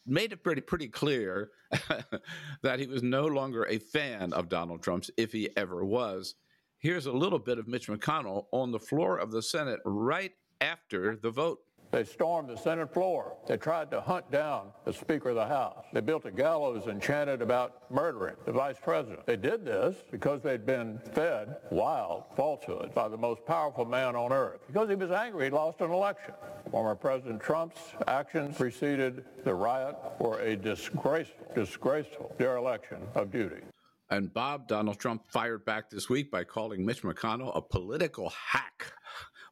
made 0.05 0.31
it 0.31 0.43
pretty 0.43 0.61
pretty 0.61 0.87
clear 0.87 1.49
that 2.63 2.79
he 2.79 2.87
was 2.87 3.03
no 3.03 3.25
longer 3.25 3.65
a 3.65 3.79
fan 3.79 4.33
of 4.33 4.49
Donald 4.49 4.83
Trump's, 4.83 5.09
if 5.17 5.31
he 5.31 5.49
ever 5.57 5.83
was. 5.85 6.35
Here's 6.79 7.05
a 7.05 7.11
little 7.11 7.39
bit 7.39 7.59
of 7.59 7.67
Mitch 7.67 7.87
McConnell 7.87 8.45
on 8.51 8.71
the 8.71 8.79
floor 8.79 9.17
of 9.17 9.31
the 9.31 9.41
Senate 9.41 9.79
right 9.85 10.31
after 10.61 11.15
the 11.15 11.29
vote. 11.29 11.59
They 11.91 12.05
stormed 12.05 12.47
the 12.49 12.57
Senate 12.57 12.93
floor. 12.93 13.35
They 13.47 13.57
tried 13.57 13.91
to 13.91 13.99
hunt 13.99 14.31
down 14.31 14.71
the 14.85 14.93
Speaker 14.93 15.29
of 15.29 15.35
the 15.35 15.45
House. 15.45 15.83
They 15.91 15.99
built 15.99 16.25
a 16.25 16.31
gallows 16.31 16.87
and 16.87 17.01
chanted 17.01 17.41
about 17.41 17.91
murdering 17.91 18.35
the 18.45 18.53
Vice 18.53 18.77
President. 18.81 19.25
They 19.25 19.35
did 19.35 19.65
this 19.65 19.97
because 20.09 20.41
they'd 20.41 20.65
been 20.65 20.99
fed 21.13 21.57
wild 21.69 22.23
falsehoods 22.37 22.93
by 22.93 23.09
the 23.09 23.17
most 23.17 23.45
powerful 23.45 23.83
man 23.83 24.15
on 24.15 24.31
earth. 24.31 24.61
Because 24.67 24.87
he 24.87 24.95
was 24.95 25.11
angry 25.11 25.45
he 25.45 25.49
lost 25.51 25.81
an 25.81 25.91
election. 25.91 26.33
Former 26.71 26.95
President 26.95 27.41
Trump's 27.41 27.81
actions 28.07 28.55
preceded 28.55 29.25
the 29.43 29.53
riot 29.53 29.95
were 30.19 30.39
a 30.39 30.55
disgraceful, 30.55 31.45
disgraceful 31.53 32.33
dereliction 32.39 32.99
of 33.15 33.31
duty. 33.31 33.61
And 34.09 34.33
Bob, 34.33 34.67
Donald 34.67 34.99
Trump 34.99 35.25
fired 35.27 35.65
back 35.65 35.89
this 35.89 36.09
week 36.09 36.31
by 36.31 36.43
calling 36.43 36.85
Mitch 36.85 37.01
McConnell 37.01 37.55
a 37.55 37.61
political 37.61 38.29
hack. 38.29 38.93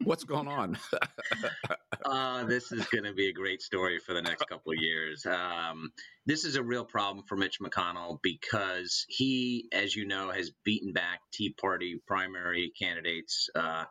What's 0.06 0.24
going 0.24 0.48
on? 0.48 0.78
uh, 2.06 2.46
this 2.46 2.72
is 2.72 2.86
going 2.88 3.04
to 3.04 3.14
be 3.14 3.28
a 3.28 3.34
great 3.34 3.62
story 3.62 4.00
for 4.00 4.14
the 4.14 4.22
next 4.22 4.48
couple 4.48 4.72
of 4.72 4.78
years. 4.80 5.26
Um, 5.26 5.92
this 6.26 6.46
is 6.46 6.56
a 6.56 6.64
real 6.64 6.86
problem 6.86 7.26
for 7.28 7.36
Mitch 7.36 7.60
McConnell 7.60 8.20
because 8.24 9.06
he, 9.10 9.68
as 9.74 9.94
you 9.94 10.08
know, 10.08 10.32
has 10.32 10.52
beaten 10.64 10.94
back 10.94 11.20
Tea 11.34 11.54
Party 11.60 12.02
primary 12.08 12.72
candidates 12.80 13.50
uh, 13.56 13.84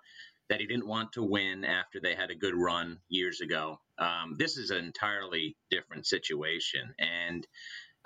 that 0.49 0.61
he 0.61 0.67
didn't 0.67 0.89
want 0.89 1.13
to 1.13 1.23
win 1.23 1.65
after 1.65 2.01
they 2.01 2.15
had 2.15 2.31
a 2.31 2.35
good 2.35 2.55
run 2.55 2.99
years 3.11 3.43
ago. 3.43 3.79
Um, 3.99 4.37
this 4.39 4.57
is 4.57 4.71
an 4.71 4.85
entirely 4.85 5.57
different 5.71 6.07
situation. 6.07 6.95
And 6.99 7.47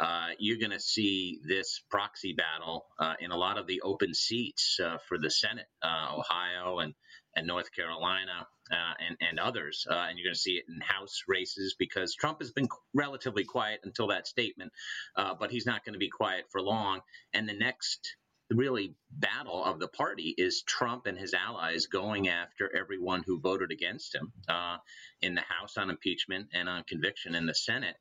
uh, 0.00 0.28
you're 0.38 0.58
going 0.58 0.72
to 0.72 0.80
see 0.80 1.38
this 1.46 1.80
proxy 1.88 2.32
battle 2.32 2.86
uh, 2.98 3.14
in 3.20 3.30
a 3.30 3.36
lot 3.36 3.58
of 3.58 3.68
the 3.68 3.82
open 3.82 4.12
seats 4.12 4.80
uh, 4.82 4.96
for 5.06 5.18
the 5.18 5.30
Senate, 5.30 5.66
uh, 5.82 6.16
Ohio 6.18 6.80
and 6.80 6.94
and 7.34 7.46
North 7.46 7.72
Carolina 7.74 8.46
uh, 8.70 8.94
and, 9.06 9.16
and 9.20 9.38
others. 9.38 9.86
Uh, 9.90 9.94
and 9.94 10.18
you're 10.18 10.26
going 10.26 10.34
to 10.34 10.40
see 10.40 10.52
it 10.52 10.64
in 10.68 10.80
House 10.80 11.22
races 11.28 11.74
because 11.78 12.14
Trump 12.14 12.40
has 12.40 12.50
been 12.50 12.68
relatively 12.94 13.44
quiet 13.44 13.80
until 13.84 14.08
that 14.08 14.26
statement, 14.26 14.72
uh, 15.16 15.34
but 15.38 15.50
he's 15.50 15.66
not 15.66 15.84
going 15.84 15.94
to 15.94 15.98
be 15.98 16.10
quiet 16.10 16.44
for 16.50 16.60
long. 16.60 17.00
And 17.32 17.48
the 17.48 17.54
next 17.54 18.16
really 18.50 18.94
battle 19.10 19.64
of 19.64 19.78
the 19.78 19.88
party 19.88 20.34
is 20.36 20.62
Trump 20.62 21.06
and 21.06 21.18
his 21.18 21.34
allies 21.34 21.86
going 21.86 22.28
after 22.28 22.74
everyone 22.76 23.22
who 23.26 23.40
voted 23.40 23.70
against 23.70 24.14
him 24.14 24.32
uh, 24.48 24.76
in 25.20 25.34
the 25.34 25.40
House 25.40 25.76
on 25.76 25.90
impeachment 25.90 26.48
and 26.52 26.68
on 26.68 26.84
conviction 26.84 27.34
in 27.34 27.46
the 27.46 27.54
Senate 27.54 27.96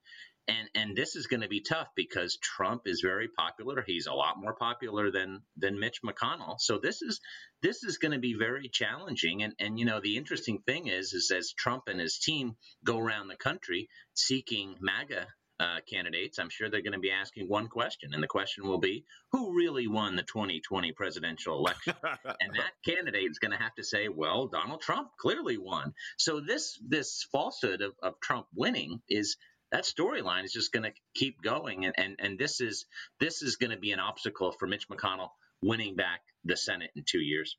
and 0.52 0.70
and 0.76 0.96
this 0.96 1.16
is 1.16 1.28
going 1.28 1.42
to 1.42 1.48
be 1.48 1.62
tough 1.62 1.88
because 1.96 2.38
Trump 2.38 2.84
is 2.86 3.02
very 3.02 3.28
popular. 3.28 3.84
He's 3.86 4.08
a 4.08 4.14
lot 4.14 4.40
more 4.40 4.56
popular 4.56 5.12
than 5.12 5.42
than 5.58 5.80
Mitch 5.80 6.02
McConnell. 6.04 6.60
So 6.60 6.78
this 6.78 7.02
is 7.02 7.20
this 7.62 7.84
is 7.84 7.98
going 7.98 8.14
to 8.14 8.20
be 8.20 8.36
very 8.38 8.70
challenging. 8.70 9.44
And 9.44 9.54
and 9.60 9.80
you 9.80 9.86
know 9.86 10.02
the 10.02 10.18
interesting 10.18 10.60
thing 10.60 10.88
is 10.88 11.14
is 11.14 11.32
as 11.32 11.54
Trump 11.54 11.84
and 11.88 12.00
his 12.00 12.20
team 12.20 12.56
go 12.84 12.98
around 13.00 13.28
the 13.28 13.38
country 13.38 13.90
seeking 14.14 14.76
MAGA. 14.80 15.28
Uh, 15.60 15.80
candidates, 15.88 16.40
I'm 16.40 16.50
sure 16.50 16.72
they're 16.72 16.82
going 16.82 16.94
to 16.94 16.98
be 16.98 17.12
asking 17.12 17.48
one 17.48 17.68
question, 17.68 18.16
and 18.16 18.24
the 18.24 18.28
question 18.28 18.68
will 18.68 18.80
be, 18.80 19.06
"Who 19.32 19.56
really 19.56 19.86
won 19.86 20.16
the 20.16 20.24
2020 20.24 20.92
presidential 20.94 21.56
election?" 21.56 21.94
and 22.42 22.56
that 22.56 22.72
candidate 22.84 23.30
is 23.30 23.38
going 23.38 23.52
to 23.52 23.60
have 23.60 23.76
to 23.76 23.84
say, 23.84 24.08
"Well, 24.08 24.48
Donald 24.48 24.82
Trump 24.82 25.10
clearly 25.20 25.60
won." 25.60 25.94
So 26.18 26.40
this 26.40 26.80
this 26.84 27.28
falsehood 27.32 27.84
of, 27.84 27.94
of 28.02 28.20
Trump 28.20 28.48
winning 28.56 29.04
is 29.08 29.38
that 29.72 29.84
storyline 29.84 30.44
is 30.44 30.52
just 30.52 30.72
going 30.72 30.84
to 30.84 30.92
keep 31.16 31.42
going, 31.42 31.86
and, 31.86 31.94
and 31.98 32.16
and 32.20 32.40
this 32.40 32.62
is 32.62 32.86
this 33.20 33.42
is 33.42 33.56
going 33.56 33.72
to 33.72 33.78
be 33.78 33.92
an 33.92 34.00
obstacle 34.00 34.52
for 34.52 34.68
Mitch 34.68 34.88
McConnell 34.90 35.30
winning 35.62 35.96
back 35.96 36.22
the 36.44 36.58
Senate 36.58 36.92
in 36.96 37.04
two 37.06 37.22
years. 37.22 37.58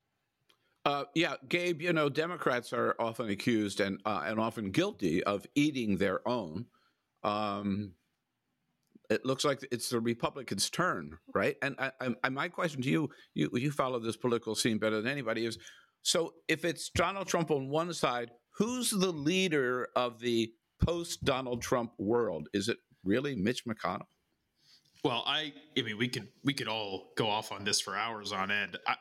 Uh, 0.84 1.04
yeah, 1.14 1.34
Gabe. 1.48 1.80
You 1.80 1.92
know, 1.92 2.08
Democrats 2.08 2.72
are 2.72 2.94
often 2.98 3.28
accused 3.28 3.80
and 3.80 4.00
uh, 4.04 4.22
and 4.26 4.40
often 4.40 4.70
guilty 4.70 5.22
of 5.24 5.46
eating 5.54 5.96
their 5.96 6.26
own. 6.28 6.66
Um, 7.22 7.92
it 9.08 9.24
looks 9.24 9.44
like 9.44 9.66
it's 9.70 9.90
the 9.90 10.00
Republicans' 10.00 10.70
turn, 10.70 11.18
right? 11.34 11.56
And 11.62 11.76
I, 11.78 12.14
I, 12.24 12.28
my 12.30 12.48
question 12.48 12.82
to 12.82 12.88
you, 12.88 13.10
you, 13.34 13.50
you 13.52 13.70
follow 13.70 13.98
this 13.98 14.16
political 14.16 14.54
scene 14.54 14.78
better 14.78 15.00
than 15.02 15.12
anybody, 15.12 15.44
is 15.44 15.58
so 16.02 16.34
if 16.48 16.64
it's 16.64 16.90
Donald 16.90 17.28
Trump 17.28 17.50
on 17.50 17.68
one 17.68 17.92
side, 17.92 18.30
who's 18.56 18.90
the 18.90 19.12
leader 19.12 19.88
of 19.94 20.18
the 20.20 20.52
post 20.82 21.24
Donald 21.24 21.62
Trump 21.62 21.92
world? 21.98 22.48
Is 22.52 22.68
it 22.68 22.78
really 23.04 23.34
Mitch 23.34 23.64
McConnell? 23.64 24.06
Well, 25.04 25.24
I, 25.26 25.52
I 25.76 25.82
mean, 25.82 25.98
we 25.98 26.06
could 26.06 26.28
we 26.44 26.54
could 26.54 26.68
all 26.68 27.12
go 27.16 27.28
off 27.28 27.50
on 27.50 27.64
this 27.64 27.80
for 27.80 27.96
hours 27.96 28.30
on 28.30 28.52
end. 28.52 28.78
I, 28.86 28.94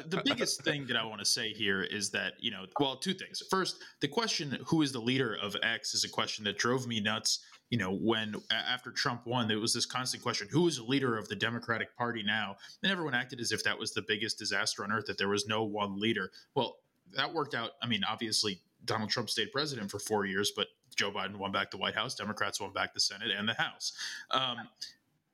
the 0.00 0.20
biggest 0.24 0.62
thing 0.64 0.86
that 0.88 0.96
I 0.96 1.04
want 1.04 1.20
to 1.20 1.24
say 1.24 1.52
here 1.52 1.82
is 1.82 2.10
that 2.10 2.32
you 2.40 2.50
know, 2.50 2.66
well, 2.80 2.96
two 2.96 3.14
things. 3.14 3.40
First, 3.48 3.76
the 4.00 4.08
question 4.08 4.58
"Who 4.66 4.82
is 4.82 4.90
the 4.90 5.00
leader 5.00 5.36
of 5.40 5.54
X?" 5.62 5.94
is 5.94 6.02
a 6.02 6.08
question 6.08 6.44
that 6.44 6.58
drove 6.58 6.88
me 6.88 6.98
nuts. 6.98 7.38
You 7.70 7.78
know, 7.78 7.92
when 7.92 8.34
after 8.50 8.90
Trump 8.90 9.26
won, 9.26 9.46
there 9.46 9.60
was 9.60 9.72
this 9.72 9.86
constant 9.86 10.24
question: 10.24 10.48
Who 10.50 10.66
is 10.66 10.78
the 10.78 10.84
leader 10.84 11.16
of 11.16 11.28
the 11.28 11.36
Democratic 11.36 11.96
Party 11.96 12.24
now? 12.24 12.56
And 12.82 12.90
everyone 12.90 13.14
acted 13.14 13.40
as 13.40 13.52
if 13.52 13.62
that 13.62 13.78
was 13.78 13.92
the 13.92 14.02
biggest 14.02 14.40
disaster 14.40 14.82
on 14.82 14.90
earth 14.90 15.06
that 15.06 15.18
there 15.18 15.28
was 15.28 15.46
no 15.46 15.62
one 15.62 16.00
leader. 16.00 16.32
Well, 16.56 16.78
that 17.12 17.32
worked 17.32 17.54
out. 17.54 17.72
I 17.80 17.86
mean, 17.86 18.02
obviously, 18.02 18.60
Donald 18.84 19.10
Trump 19.10 19.30
stayed 19.30 19.52
president 19.52 19.88
for 19.88 20.00
four 20.00 20.24
years, 20.24 20.50
but 20.50 20.66
Joe 20.98 21.10
Biden 21.10 21.36
won 21.36 21.52
back 21.52 21.70
the 21.70 21.78
White 21.78 21.94
House, 21.94 22.14
Democrats 22.14 22.60
won 22.60 22.72
back 22.72 22.92
the 22.92 23.00
Senate 23.00 23.30
and 23.36 23.48
the 23.48 23.54
House. 23.54 23.92
Um, 24.30 24.56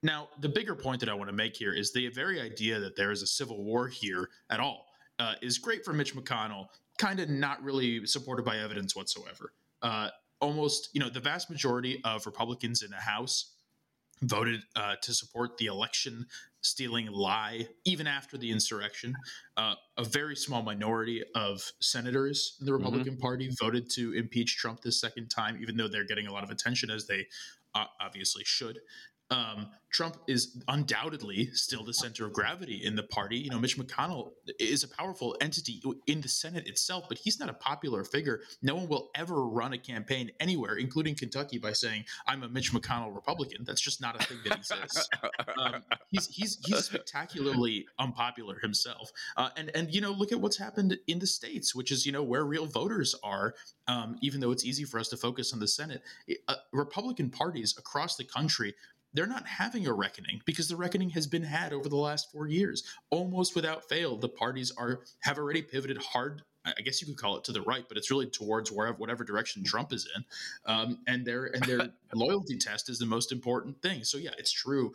now, 0.03 0.29
the 0.40 0.48
bigger 0.48 0.74
point 0.74 1.00
that 1.00 1.09
I 1.09 1.14
want 1.14 1.31
to 1.31 1.35
make 1.35 1.57
here 1.57 1.72
is 1.72 1.92
the 1.92 2.09
very 2.09 2.40
idea 2.40 2.79
that 2.79 2.94
there 2.94 3.11
is 3.11 3.22
a 3.22 3.27
civil 3.27 3.64
war 3.64 3.88
here 3.88 4.29
at 4.50 4.61
all 4.61 4.87
uh, 5.18 5.35
is 5.40 5.57
great 5.57 5.85
for 5.85 5.94
Mitch 5.94 6.14
McConnell, 6.14 6.66
kind 6.98 7.20
of 7.20 7.31
not 7.31 7.62
really 7.62 8.05
supported 8.07 8.44
by 8.44 8.59
evidence 8.59 8.94
whatsoever. 8.94 9.55
Uh, 9.81 10.11
almost, 10.40 10.90
you 10.92 11.00
know, 11.00 11.09
the 11.09 11.20
vast 11.20 11.48
majority 11.48 12.03
of 12.05 12.27
Republicans 12.27 12.83
in 12.83 12.90
the 12.90 12.96
House 12.96 13.53
voted 14.22 14.62
uh, 14.77 14.94
to 15.03 15.12
support 15.12 15.57
the 15.59 15.66
election 15.66 16.27
stealing 16.61 17.07
lie 17.12 17.68
even 17.85 18.07
after 18.07 18.38
the 18.38 18.50
insurrection. 18.50 19.14
Uh, 19.57 19.74
a 19.98 20.05
very 20.05 20.35
small 20.35 20.62
minority 20.62 21.22
of 21.35 21.72
senators 21.81 22.57
in 22.61 22.66
the 22.66 22.72
mm-hmm. 22.72 22.79
Republican 22.79 23.14
mm-hmm. 23.14 23.22
Party 23.22 23.50
voted 23.61 23.90
to 23.90 24.12
impeach 24.14 24.57
Trump 24.57 24.81
this 24.81 25.00
second 25.00 25.29
time, 25.29 25.59
even 25.61 25.77
though 25.77 25.88
they're 25.88 26.07
getting 26.07 26.27
a 26.27 26.33
lot 26.33 26.42
of 26.42 26.50
attention 26.50 26.90
as 26.90 27.07
they 27.07 27.27
uh, 27.74 27.85
obviously 28.00 28.44
should 28.44 28.79
um, 29.30 29.68
Trump 29.94 30.16
is 30.26 30.60
undoubtedly 30.66 31.50
still 31.52 31.84
the 31.84 31.94
center 31.94 32.26
of 32.26 32.32
gravity 32.32 32.84
in 32.84 32.96
the 32.96 33.04
party. 33.04 33.38
You 33.38 33.50
know, 33.50 33.60
Mitch 33.60 33.78
McConnell 33.78 34.32
is 34.58 34.82
a 34.82 34.88
powerful 34.88 35.37
entity 35.40 35.80
in 36.08 36.20
the 36.20 36.28
Senate 36.28 36.66
itself, 36.66 37.04
but 37.08 37.16
he's 37.16 37.38
not 37.38 37.48
a 37.48 37.52
popular 37.52 38.02
figure. 38.02 38.40
No 38.60 38.74
one 38.74 38.88
will 38.88 39.10
ever 39.14 39.46
run 39.46 39.72
a 39.72 39.78
campaign 39.78 40.32
anywhere, 40.40 40.74
including 40.74 41.14
Kentucky, 41.14 41.58
by 41.58 41.72
saying 41.72 42.06
I'm 42.26 42.42
a 42.42 42.48
Mitch 42.48 42.72
McConnell 42.72 43.14
Republican. 43.14 43.62
That's 43.64 43.80
just 43.80 44.00
not 44.00 44.20
a 44.20 44.24
thing 44.24 44.38
that 44.44 44.58
exists. 44.58 45.08
um, 45.58 45.84
he's 46.10 46.26
he's 46.26 46.58
he's 46.66 46.87
spectacularly 46.87 47.87
unpopular 48.00 48.58
himself. 48.58 49.12
Uh, 49.37 49.50
and 49.56 49.70
and 49.76 49.94
you 49.94 50.00
know, 50.00 50.10
look 50.10 50.32
at 50.32 50.40
what's 50.40 50.58
happened 50.58 50.98
in 51.06 51.20
the 51.20 51.26
states, 51.26 51.72
which 51.72 51.92
is 51.92 52.04
you 52.04 52.10
know 52.10 52.22
where 52.24 52.44
real 52.44 52.66
voters 52.66 53.14
are. 53.22 53.54
Um, 53.87 54.16
even 54.22 54.40
though 54.40 54.50
it's 54.50 54.64
easy 54.64 54.84
for 54.84 54.98
us 54.98 55.08
to 55.08 55.16
focus 55.16 55.52
on 55.52 55.60
the 55.60 55.68
Senate, 55.68 56.02
uh, 56.48 56.54
Republican 56.72 57.30
parties 57.30 57.76
across 57.78 58.16
the 58.16 58.24
country 58.24 58.74
they're 59.14 59.27
not 59.27 59.46
having 59.46 59.87
a 59.87 59.92
reckoning 59.92 60.42
because 60.44 60.68
the 60.68 60.77
reckoning 60.77 61.11
has 61.11 61.27
been 61.27 61.42
had 61.42 61.72
over 61.72 61.88
the 61.88 61.96
last 61.96 62.31
four 62.31 62.46
years. 62.48 62.83
Almost 63.11 63.55
without 63.55 63.88
fail, 63.88 64.16
the 64.16 64.29
parties 64.29 64.72
are 64.77 65.00
have 65.20 65.38
already 65.38 65.62
pivoted 65.62 65.98
hard 65.98 66.42
I 66.66 66.81
guess 66.83 67.00
you 67.00 67.07
could 67.07 67.18
call 67.18 67.37
it 67.37 67.44
to 67.44 67.53
the 67.53 67.61
right, 67.61 67.85
but 67.87 67.98
it's 67.98 68.11
really 68.11 68.27
towards 68.27 68.72
wherever 68.72 68.96
whatever 68.96 69.22
direction 69.22 69.64
Trump 69.64 69.92
is 69.92 70.09
in, 70.16 70.24
um, 70.64 70.98
and 71.07 71.24
their 71.24 71.46
and 71.46 71.62
their 71.64 71.88
loyalty 72.14 72.57
test 72.57 72.88
is 72.88 72.98
the 72.98 73.07
most 73.07 73.33
important 73.33 73.81
thing. 73.83 74.03
So 74.03 74.16
yeah, 74.16 74.31
it's 74.38 74.50
true. 74.50 74.92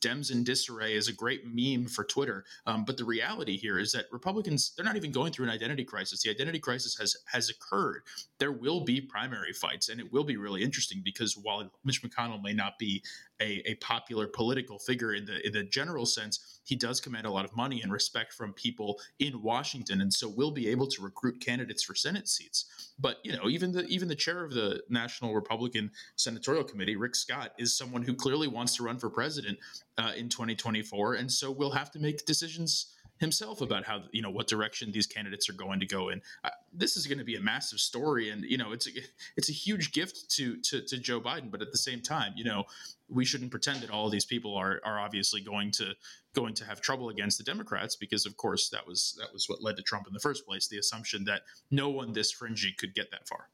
Dems 0.00 0.32
in 0.32 0.42
disarray 0.42 0.94
is 0.94 1.08
a 1.08 1.12
great 1.12 1.42
meme 1.46 1.86
for 1.86 2.02
Twitter, 2.02 2.44
um, 2.66 2.84
but 2.84 2.96
the 2.96 3.04
reality 3.04 3.56
here 3.56 3.78
is 3.78 3.92
that 3.92 4.06
Republicans 4.10 4.72
they're 4.76 4.84
not 4.84 4.96
even 4.96 5.12
going 5.12 5.32
through 5.32 5.46
an 5.46 5.52
identity 5.52 5.84
crisis. 5.84 6.22
The 6.22 6.30
identity 6.30 6.58
crisis 6.58 6.96
has 6.98 7.16
has 7.26 7.48
occurred. 7.50 8.02
There 8.38 8.52
will 8.52 8.80
be 8.80 9.00
primary 9.00 9.52
fights, 9.52 9.88
and 9.88 10.00
it 10.00 10.12
will 10.12 10.24
be 10.24 10.36
really 10.36 10.64
interesting 10.64 11.02
because 11.04 11.36
while 11.36 11.70
Mitch 11.84 12.02
McConnell 12.02 12.42
may 12.42 12.52
not 12.52 12.78
be 12.80 13.02
a, 13.42 13.62
a 13.66 13.74
popular 13.76 14.26
political 14.26 14.78
figure 14.78 15.12
in 15.12 15.24
the 15.24 15.44
in 15.46 15.52
the 15.52 15.64
general 15.64 16.06
sense 16.06 16.60
he 16.64 16.76
does 16.76 17.00
command 17.00 17.26
a 17.26 17.30
lot 17.30 17.44
of 17.44 17.56
money 17.56 17.82
and 17.82 17.92
respect 17.92 18.32
from 18.32 18.52
people 18.52 19.00
in 19.18 19.42
Washington, 19.42 20.00
and 20.00 20.12
so 20.12 20.28
will 20.28 20.52
be 20.52 20.68
able 20.68 20.86
to 20.86 21.02
recruit 21.02 21.40
candidates 21.40 21.82
for 21.82 21.94
Senate 21.94 22.28
seats. 22.28 22.92
But 22.98 23.18
you 23.24 23.36
know, 23.36 23.48
even 23.48 23.72
the 23.72 23.84
even 23.86 24.08
the 24.08 24.14
chair 24.14 24.44
of 24.44 24.52
the 24.52 24.82
National 24.88 25.34
Republican 25.34 25.90
Senatorial 26.16 26.64
Committee, 26.64 26.96
Rick 26.96 27.16
Scott, 27.16 27.52
is 27.58 27.76
someone 27.76 28.02
who 28.02 28.14
clearly 28.14 28.48
wants 28.48 28.76
to 28.76 28.84
run 28.84 28.98
for 28.98 29.10
president 29.10 29.58
uh, 29.98 30.12
in 30.16 30.28
2024, 30.28 31.14
and 31.14 31.30
so 31.30 31.50
we'll 31.50 31.72
have 31.72 31.90
to 31.90 31.98
make 31.98 32.24
decisions 32.24 32.92
himself 33.22 33.60
about 33.60 33.84
how 33.84 34.02
you 34.12 34.20
know 34.20 34.30
what 34.30 34.48
direction 34.48 34.92
these 34.92 35.06
candidates 35.06 35.48
are 35.48 35.54
going 35.54 35.80
to 35.80 35.86
go 35.86 36.10
in. 36.10 36.20
Uh, 36.44 36.50
this 36.72 36.96
is 36.96 37.06
going 37.06 37.18
to 37.18 37.24
be 37.24 37.36
a 37.36 37.40
massive 37.40 37.78
story, 37.78 38.28
and 38.28 38.44
you 38.44 38.58
know 38.58 38.72
it's 38.72 38.86
a, 38.86 38.90
it's 39.36 39.48
a 39.48 39.52
huge 39.52 39.92
gift 39.92 40.28
to, 40.32 40.56
to 40.62 40.82
to 40.82 40.98
Joe 40.98 41.20
Biden. 41.20 41.50
But 41.50 41.62
at 41.62 41.72
the 41.72 41.78
same 41.78 42.02
time, 42.02 42.34
you 42.36 42.44
know 42.44 42.64
we 43.08 43.24
shouldn't 43.24 43.50
pretend 43.50 43.80
that 43.80 43.90
all 43.90 44.10
these 44.10 44.26
people 44.26 44.54
are 44.56 44.80
are 44.84 45.00
obviously 45.00 45.40
going 45.40 45.70
to 45.72 45.94
going 46.34 46.52
to 46.54 46.64
have 46.64 46.80
trouble 46.80 47.08
against 47.08 47.38
the 47.38 47.44
Democrats 47.44 47.96
because 47.96 48.26
of 48.26 48.36
course 48.36 48.68
that 48.68 48.86
was 48.86 49.16
that 49.18 49.32
was 49.32 49.48
what 49.48 49.62
led 49.62 49.76
to 49.76 49.82
Trump 49.82 50.06
in 50.06 50.12
the 50.12 50.20
first 50.20 50.46
place. 50.46 50.68
The 50.68 50.78
assumption 50.78 51.24
that 51.24 51.42
no 51.70 51.88
one 51.88 52.12
this 52.12 52.32
fringy 52.32 52.74
could 52.76 52.94
get 52.94 53.10
that 53.12 53.26
far. 53.28 53.48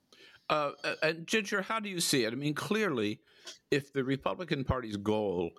Uh, 0.51 0.71
and 1.03 1.27
Ginger, 1.27 1.61
how 1.61 1.79
do 1.79 1.91
you 1.91 2.01
see 2.01 2.25
it? 2.25 2.33
I 2.33 2.37
mean, 2.37 2.55
clearly, 2.55 3.21
if 3.71 3.93
the 3.93 4.03
Republican 4.03 4.65
Party's 4.65 4.97
goal, 4.97 5.51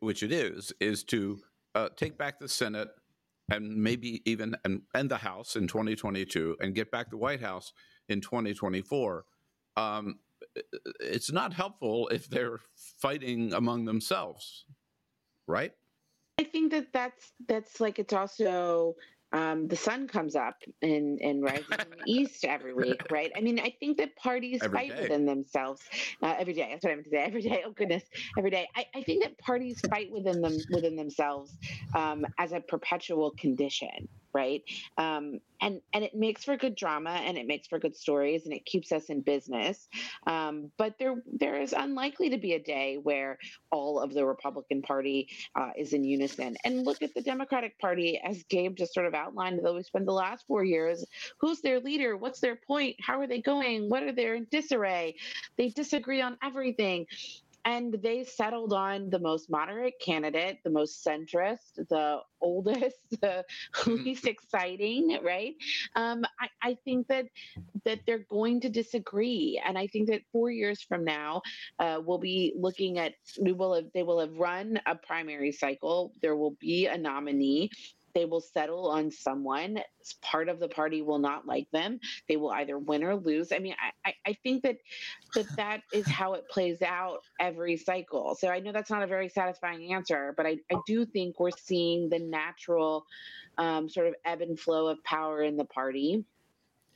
which 0.00 0.22
it 0.22 0.30
is, 0.30 0.74
is 0.78 1.04
to 1.04 1.38
uh, 1.74 1.88
take 1.96 2.18
back 2.18 2.38
the 2.38 2.48
Senate 2.48 2.88
and 3.50 3.76
maybe 3.76 4.22
even 4.24 4.54
and 4.64 5.10
the 5.10 5.16
House 5.16 5.56
in 5.56 5.66
2022 5.66 6.56
and 6.60 6.74
get 6.74 6.90
back 6.90 7.10
the 7.10 7.16
White 7.16 7.40
House 7.40 7.72
in 8.08 8.20
2024, 8.20 9.24
um, 9.76 10.18
it's 11.00 11.30
not 11.32 11.52
helpful 11.52 12.08
if 12.08 12.28
they're 12.28 12.60
fighting 12.74 13.52
among 13.52 13.84
themselves, 13.84 14.64
right? 15.46 15.72
I 16.38 16.44
think 16.44 16.72
that 16.72 16.92
that's 16.92 17.32
that's 17.46 17.80
like 17.80 17.98
it's 17.98 18.14
also 18.14 18.94
um, 19.32 19.68
the 19.68 19.76
sun 19.76 20.08
comes 20.08 20.34
up 20.34 20.56
and, 20.82 21.20
and 21.20 21.42
rises 21.42 21.68
in 21.70 21.90
the 21.90 22.02
east 22.06 22.44
every 22.44 22.74
week, 22.74 23.00
right? 23.10 23.30
I 23.36 23.40
mean, 23.40 23.60
I 23.60 23.74
think 23.78 23.98
that 23.98 24.16
parties 24.16 24.60
every 24.62 24.78
fight 24.78 24.96
day. 24.96 25.02
within 25.02 25.26
themselves 25.26 25.82
uh, 26.22 26.34
every 26.38 26.54
day. 26.54 26.68
That's 26.70 26.84
what 26.84 26.92
I 26.92 26.94
meant 26.96 27.04
to 27.04 27.10
say. 27.10 27.18
Every 27.18 27.42
day. 27.42 27.62
Oh 27.66 27.72
goodness, 27.72 28.02
every 28.36 28.50
day. 28.50 28.68
I, 28.74 28.86
I 28.94 29.02
think 29.02 29.22
that 29.24 29.38
parties 29.38 29.80
fight 29.88 30.10
within 30.10 30.40
them 30.40 30.56
within 30.70 30.96
themselves 30.96 31.56
um, 31.94 32.26
as 32.38 32.52
a 32.52 32.60
perpetual 32.60 33.32
condition, 33.38 34.08
right? 34.32 34.62
Um, 34.96 35.40
and 35.60 35.80
and 35.92 36.04
it 36.04 36.14
makes 36.14 36.44
for 36.44 36.56
good 36.56 36.74
drama 36.74 37.10
and 37.10 37.36
it 37.36 37.46
makes 37.46 37.68
for 37.68 37.78
good 37.78 37.96
stories 37.96 38.44
and 38.44 38.54
it 38.54 38.64
keeps 38.64 38.92
us 38.92 39.10
in 39.10 39.20
business. 39.20 39.88
Um, 40.26 40.70
but 40.78 40.94
there 40.98 41.22
there 41.32 41.60
is 41.60 41.72
unlikely 41.72 42.30
to 42.30 42.38
be 42.38 42.54
a 42.54 42.58
day 42.58 42.98
where 43.02 43.38
all 43.70 44.00
of 44.00 44.14
the 44.14 44.24
Republican 44.24 44.82
Party 44.82 45.28
uh, 45.54 45.70
is 45.76 45.92
in 45.92 46.04
unison. 46.04 46.56
And 46.64 46.84
look 46.84 47.02
at 47.02 47.14
the 47.14 47.22
Democratic 47.22 47.78
Party, 47.78 48.20
as 48.22 48.42
Gabe 48.44 48.76
just 48.76 48.94
sort 48.94 49.06
of 49.06 49.14
outlined. 49.14 49.60
Though 49.62 49.74
we 49.74 49.82
spent 49.82 50.06
the 50.06 50.12
last 50.12 50.46
four 50.46 50.64
years, 50.64 51.04
who's 51.38 51.60
their 51.60 51.80
leader? 51.80 52.16
What's 52.16 52.40
their 52.40 52.56
point? 52.56 52.96
How 53.00 53.20
are 53.20 53.26
they 53.26 53.40
going? 53.40 53.88
What 53.88 54.02
are 54.02 54.12
they 54.12 54.28
in 54.28 54.46
disarray? 54.50 55.16
They 55.56 55.68
disagree 55.68 56.22
on 56.22 56.38
everything 56.42 57.06
and 57.70 57.96
they 58.02 58.24
settled 58.24 58.72
on 58.72 59.10
the 59.10 59.18
most 59.20 59.48
moderate 59.48 59.94
candidate, 60.00 60.58
the 60.64 60.70
most 60.70 61.06
centrist, 61.06 61.74
the 61.88 62.18
oldest, 62.40 62.96
the 63.10 63.44
mm-hmm. 63.76 64.04
least 64.04 64.26
exciting, 64.26 65.18
right? 65.22 65.54
Um, 65.94 66.24
I, 66.40 66.70
I, 66.70 66.76
think 66.84 67.06
that 67.08 67.26
that 67.84 68.00
they're 68.06 68.26
going 68.30 68.60
to 68.62 68.70
disagree, 68.70 69.62
and 69.64 69.78
I 69.78 69.86
think 69.86 70.08
that 70.08 70.22
four 70.32 70.50
years 70.50 70.82
from 70.82 71.04
now, 71.04 71.42
uh, 71.78 72.00
we'll 72.04 72.18
be 72.18 72.54
looking 72.56 72.98
at 72.98 73.12
we 73.40 73.52
will 73.52 73.74
have 73.74 73.84
they 73.94 74.02
will 74.02 74.20
have 74.20 74.34
run 74.36 74.80
a 74.86 74.94
primary 74.94 75.52
cycle. 75.52 76.12
There 76.22 76.36
will 76.36 76.56
be 76.60 76.86
a 76.86 76.98
nominee 76.98 77.70
they 78.14 78.24
will 78.24 78.40
settle 78.40 78.90
on 78.90 79.10
someone. 79.10 79.80
Part 80.22 80.48
of 80.48 80.58
the 80.58 80.68
party 80.68 81.02
will 81.02 81.18
not 81.18 81.46
like 81.46 81.70
them. 81.72 82.00
They 82.28 82.36
will 82.36 82.50
either 82.50 82.78
win 82.78 83.04
or 83.04 83.16
lose. 83.16 83.52
I 83.52 83.58
mean, 83.58 83.74
I, 84.04 84.14
I 84.26 84.36
think 84.42 84.62
that 84.62 84.76
that 85.34 85.46
that 85.56 85.80
is 85.92 86.08
how 86.08 86.34
it 86.34 86.48
plays 86.48 86.82
out 86.82 87.20
every 87.38 87.76
cycle. 87.76 88.34
So 88.34 88.48
I 88.48 88.60
know 88.60 88.72
that's 88.72 88.90
not 88.90 89.02
a 89.02 89.06
very 89.06 89.28
satisfying 89.28 89.92
answer, 89.92 90.34
but 90.36 90.46
I, 90.46 90.58
I 90.72 90.76
do 90.86 91.04
think 91.04 91.38
we're 91.38 91.50
seeing 91.50 92.08
the 92.08 92.18
natural 92.18 93.06
um, 93.58 93.88
sort 93.88 94.06
of 94.06 94.14
ebb 94.24 94.40
and 94.40 94.58
flow 94.58 94.86
of 94.86 95.02
power 95.04 95.42
in 95.42 95.56
the 95.56 95.64
party. 95.64 96.24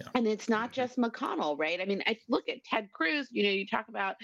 Yeah. 0.00 0.08
And 0.14 0.26
it's 0.26 0.48
not 0.48 0.72
mm-hmm. 0.72 0.74
just 0.74 0.98
McConnell, 0.98 1.58
right? 1.58 1.80
I 1.80 1.84
mean, 1.84 2.02
I 2.06 2.18
look 2.28 2.48
at 2.48 2.64
Ted 2.64 2.88
Cruz. 2.92 3.28
You 3.30 3.44
know, 3.44 3.50
you 3.50 3.66
talk 3.66 3.86
about 3.88 4.16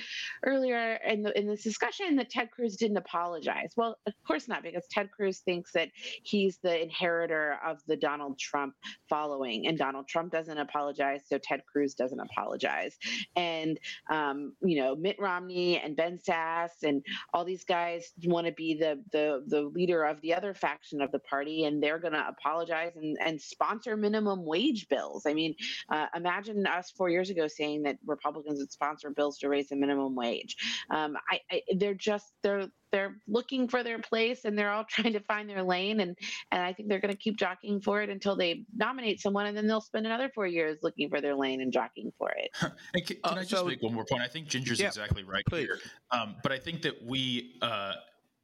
earlier 0.44 0.98
in 1.06 1.22
the 1.22 1.38
in 1.38 1.46
this 1.46 1.62
discussion 1.62 2.16
that 2.16 2.30
Ted 2.30 2.50
Cruz 2.50 2.76
didn't 2.76 2.96
apologize. 2.96 3.72
Well, 3.76 3.96
of 4.06 4.14
course 4.26 4.48
not, 4.48 4.64
because 4.64 4.84
Ted 4.90 5.10
Cruz 5.12 5.40
thinks 5.40 5.72
that 5.72 5.90
he's 5.94 6.58
the 6.62 6.82
inheritor 6.82 7.58
of 7.64 7.78
the 7.86 7.96
Donald 7.96 8.38
Trump 8.38 8.74
following, 9.08 9.68
and 9.68 9.78
Donald 9.78 10.08
Trump 10.08 10.32
doesn't 10.32 10.58
apologize, 10.58 11.22
so 11.26 11.38
Ted 11.38 11.62
Cruz 11.70 11.94
doesn't 11.94 12.20
apologize. 12.20 12.96
And 13.36 13.78
um, 14.10 14.54
you 14.62 14.80
know, 14.80 14.96
Mitt 14.96 15.16
Romney 15.20 15.78
and 15.78 15.96
Ben 15.96 16.18
Sasse 16.18 16.82
and 16.82 17.04
all 17.32 17.44
these 17.44 17.64
guys 17.64 18.10
want 18.24 18.46
to 18.46 18.52
be 18.52 18.74
the 18.74 19.00
the 19.12 19.44
the 19.46 19.62
leader 19.62 20.02
of 20.02 20.20
the 20.20 20.34
other 20.34 20.52
faction 20.52 21.00
of 21.00 21.12
the 21.12 21.20
party, 21.20 21.64
and 21.64 21.80
they're 21.80 22.00
going 22.00 22.14
to 22.14 22.26
apologize 22.26 22.96
and 22.96 23.16
and 23.24 23.40
sponsor 23.40 23.96
minimum 23.96 24.44
wage 24.44 24.88
bills. 24.88 25.26
I 25.26 25.34
mean 25.34 25.54
uh, 25.88 26.06
imagine 26.14 26.66
us 26.66 26.92
four 26.96 27.08
years 27.08 27.30
ago 27.30 27.48
saying 27.48 27.82
that 27.82 27.98
Republicans 28.06 28.58
would 28.60 28.72
sponsor 28.72 29.10
bills 29.10 29.38
to 29.38 29.48
raise 29.48 29.68
the 29.68 29.76
minimum 29.76 30.14
wage. 30.14 30.56
Um, 30.90 31.16
I, 31.30 31.40
I, 31.50 31.62
they're 31.76 31.94
just 31.94 32.32
they're 32.42 32.68
they're 32.92 33.16
looking 33.28 33.68
for 33.68 33.82
their 33.82 33.98
place 33.98 34.44
and 34.44 34.58
they're 34.58 34.70
all 34.70 34.84
trying 34.88 35.12
to 35.12 35.20
find 35.20 35.48
their 35.48 35.62
lane 35.62 36.00
and 36.00 36.16
and 36.50 36.62
I 36.62 36.72
think 36.72 36.88
they're 36.88 37.00
going 37.00 37.14
to 37.14 37.20
keep 37.20 37.36
jockeying 37.36 37.80
for 37.80 38.02
it 38.02 38.10
until 38.10 38.36
they 38.36 38.64
nominate 38.74 39.20
someone 39.20 39.46
and 39.46 39.56
then 39.56 39.66
they'll 39.66 39.80
spend 39.80 40.06
another 40.06 40.30
four 40.34 40.46
years 40.46 40.78
looking 40.82 41.08
for 41.08 41.20
their 41.20 41.34
lane 41.34 41.60
and 41.60 41.72
jockeying 41.72 42.12
for 42.18 42.30
it. 42.30 42.50
and 42.94 43.06
can, 43.06 43.16
can 43.24 43.38
uh, 43.38 43.40
I 43.40 43.44
just 43.44 43.50
so, 43.50 43.64
make 43.64 43.82
one 43.82 43.94
more 43.94 44.04
point? 44.04 44.22
I 44.22 44.28
think 44.28 44.48
Ginger's 44.48 44.80
yeah, 44.80 44.88
exactly 44.88 45.24
right 45.24 45.44
please. 45.46 45.62
here, 45.62 45.78
um, 46.10 46.36
but 46.42 46.52
I 46.52 46.58
think 46.58 46.82
that 46.82 47.04
we. 47.04 47.58
Uh, 47.62 47.94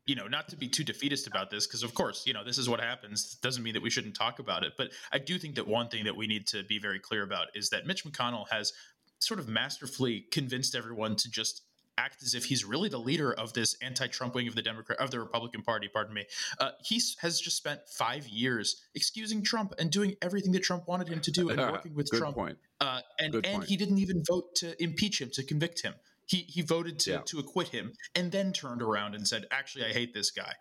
you 0.07 0.15
know, 0.15 0.29
not 0.29 0.49
to 0.49 0.57
be 0.57 0.69
too 0.69 0.85
defeatist 0.85 1.27
about 1.27 1.51
this, 1.51 1.67
because 1.67 1.83
of 1.83 1.95
course, 1.95 2.27
you 2.27 2.33
know, 2.33 2.45
this 2.45 2.59
is 2.59 2.69
what 2.69 2.81
happens. 2.81 3.35
Doesn't 3.43 3.63
mean 3.63 3.75
that 3.75 3.83
we 3.83 3.91
shouldn't 3.91 4.15
talk 4.15 4.39
about 4.39 4.63
it. 4.63 4.75
But 4.79 4.91
I 5.13 5.19
do 5.19 5.39
think 5.39 5.57
that 5.57 5.67
one 5.67 5.89
thing 5.89 6.05
that 6.05 6.17
we 6.17 6.27
need 6.27 6.47
to 6.49 6.63
be 6.63 6.79
very 6.79 7.01
clear 7.01 7.23
about 7.23 7.49
is 7.55 7.71
that 7.71 7.87
Mitch 7.87 8.05
McConnell 8.05 8.49
has 8.51 8.73
sort 9.19 9.41
of 9.41 9.49
masterfully 9.49 10.27
convinced 10.31 10.75
everyone 10.75 11.17
to 11.17 11.31
just 11.31 11.63
act 11.99 12.23
as 12.23 12.35
if 12.35 12.45
he's 12.45 12.65
really 12.65 12.89
the 12.89 12.99
leader 12.99 13.33
of 13.33 13.53
this 13.55 13.75
anti-Trump 13.81 14.35
wing 14.35 14.47
of 14.47 14.55
the 14.55 14.63
Democrat 14.63 14.99
of 14.99 15.11
the 15.11 15.19
Republican 15.19 15.63
Party. 15.63 15.89
Pardon 15.89 16.15
me. 16.15 16.27
Uh, 16.61 16.71
he 16.85 17.01
has 17.21 17.41
just 17.41 17.57
spent 17.57 17.81
five 17.89 18.29
years 18.29 18.83
excusing 18.95 19.43
Trump 19.43 19.73
and 19.79 19.91
doing 19.91 20.15
everything 20.21 20.53
that 20.53 20.63
Trump 20.63 20.87
wanted 20.87 21.09
him 21.09 21.21
to 21.21 21.31
do 21.31 21.49
and 21.49 21.59
working 21.73 21.95
with 21.95 22.11
Good 22.11 22.19
Trump. 22.19 22.37
Point. 22.37 22.59
Uh, 22.81 23.01
and 23.19 23.33
Good 23.33 23.47
and 23.47 23.57
point. 23.57 23.69
he 23.69 23.77
didn't 23.77 23.99
even 23.99 24.23
vote 24.29 24.55
to 24.57 24.81
impeach 24.83 25.21
him 25.21 25.31
to 25.33 25.43
convict 25.43 25.83
him. 25.83 25.95
He 26.27 26.39
he 26.49 26.63
voted 26.63 26.99
to 27.01 27.11
yeah. 27.11 27.21
to 27.27 27.39
acquit 27.39 27.69
him 27.69 27.93
and 28.15 28.31
then 28.31 28.53
turned 28.53 28.83
around 28.83 29.15
and 29.15 29.27
said, 29.27 29.47
"Actually, 29.51 29.87
I 29.87 29.93
hate 29.93 30.13
this 30.13 30.31
guy." 30.31 30.53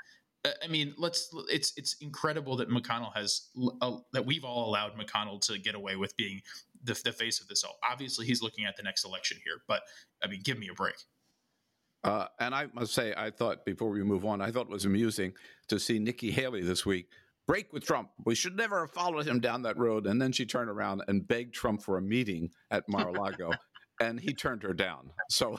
Uh, 0.43 0.51
I 0.63 0.67
mean, 0.67 0.93
let's. 0.97 1.33
It's 1.49 1.73
it's 1.75 1.95
incredible 2.01 2.55
that 2.57 2.69
McConnell 2.69 3.13
has 3.15 3.49
uh, 3.81 3.97
that 4.13 4.25
we've 4.25 4.43
all 4.43 4.69
allowed 4.69 4.93
McConnell 4.97 5.41
to 5.47 5.57
get 5.57 5.75
away 5.75 5.95
with 5.95 6.15
being 6.17 6.41
the, 6.83 6.99
the 7.03 7.11
face 7.11 7.41
of 7.41 7.47
this 7.47 7.63
all. 7.63 7.77
Obviously, 7.89 8.25
he's 8.25 8.41
looking 8.41 8.65
at 8.65 8.77
the 8.77 8.83
next 8.83 9.05
election 9.05 9.37
here, 9.43 9.61
but 9.67 9.81
I 10.23 10.27
mean, 10.27 10.41
give 10.43 10.59
me 10.59 10.69
a 10.69 10.73
break. 10.73 10.95
Uh, 12.03 12.27
and 12.39 12.53
I 12.53 12.67
must 12.71 12.93
say, 12.93 13.15
I 13.17 13.31
thought 13.31 13.65
before 13.65 13.89
we 13.89 14.03
move 14.03 14.25
on, 14.25 14.39
I 14.39 14.51
thought 14.51 14.67
it 14.67 14.69
was 14.69 14.85
amusing 14.85 15.33
to 15.69 15.79
see 15.79 15.97
Nikki 15.97 16.29
Haley 16.29 16.61
this 16.61 16.85
week 16.85 17.07
break 17.47 17.71
with 17.73 17.85
Trump. 17.85 18.09
We 18.25 18.35
should 18.35 18.55
never 18.55 18.81
have 18.81 18.91
followed 18.91 19.27
him 19.27 19.39
down 19.39 19.61
that 19.63 19.77
road. 19.77 20.07
And 20.07 20.21
then 20.21 20.31
she 20.31 20.45
turned 20.45 20.69
around 20.69 21.03
and 21.07 21.27
begged 21.27 21.53
Trump 21.53 21.81
for 21.81 21.97
a 21.97 22.01
meeting 22.01 22.49
at 22.71 22.87
Mar-a-Lago. 22.87 23.51
and 23.99 24.19
he 24.19 24.33
turned 24.33 24.63
her 24.63 24.73
down. 24.73 25.11
So 25.29 25.57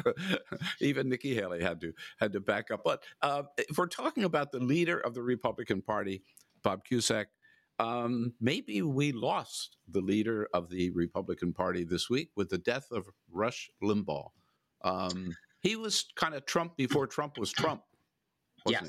even 0.80 1.08
Nikki 1.08 1.34
Haley 1.34 1.62
had 1.62 1.80
to 1.80 1.92
had 2.18 2.32
to 2.32 2.40
back 2.40 2.70
up. 2.70 2.82
But 2.84 3.02
uh, 3.22 3.44
if 3.56 3.78
we're 3.78 3.86
talking 3.86 4.24
about 4.24 4.52
the 4.52 4.60
leader 4.60 4.98
of 4.98 5.14
the 5.14 5.22
Republican 5.22 5.82
Party, 5.82 6.22
Bob 6.62 6.84
Cusack, 6.84 7.28
um, 7.78 8.34
maybe 8.40 8.82
we 8.82 9.12
lost 9.12 9.76
the 9.88 10.00
leader 10.00 10.48
of 10.52 10.68
the 10.68 10.90
Republican 10.90 11.52
Party 11.52 11.84
this 11.84 12.10
week 12.10 12.30
with 12.36 12.48
the 12.48 12.58
death 12.58 12.86
of 12.90 13.08
Rush 13.30 13.70
Limbaugh. 13.82 14.30
Um, 14.82 15.32
he 15.60 15.76
was 15.76 16.06
kind 16.16 16.34
of 16.34 16.44
Trump 16.46 16.76
before 16.76 17.06
Trump 17.06 17.38
was 17.38 17.52
Trump. 17.52 17.82
yes. 18.66 18.82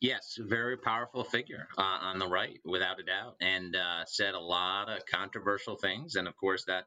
He? 0.00 0.08
Yes, 0.08 0.38
very 0.38 0.76
powerful 0.76 1.24
figure 1.24 1.66
uh, 1.78 1.98
on 2.02 2.18
the 2.18 2.28
right, 2.28 2.60
without 2.66 3.00
a 3.00 3.02
doubt, 3.02 3.36
and 3.40 3.74
uh, 3.74 4.04
said 4.04 4.34
a 4.34 4.38
lot 4.38 4.90
of 4.90 5.06
controversial 5.06 5.76
things. 5.76 6.16
And 6.16 6.28
of 6.28 6.36
course, 6.36 6.64
that 6.66 6.84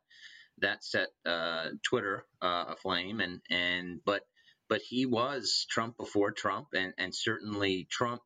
that 0.59 0.83
set 0.83 1.09
uh, 1.25 1.69
Twitter 1.83 2.25
uh, 2.41 2.65
aflame. 2.69 3.19
And 3.19 3.41
and 3.49 3.99
but 4.05 4.21
but 4.69 4.81
he 4.81 5.05
was 5.05 5.65
Trump 5.69 5.97
before 5.97 6.31
Trump, 6.31 6.67
and 6.73 6.93
and 6.97 7.13
certainly 7.13 7.87
Trump 7.89 8.21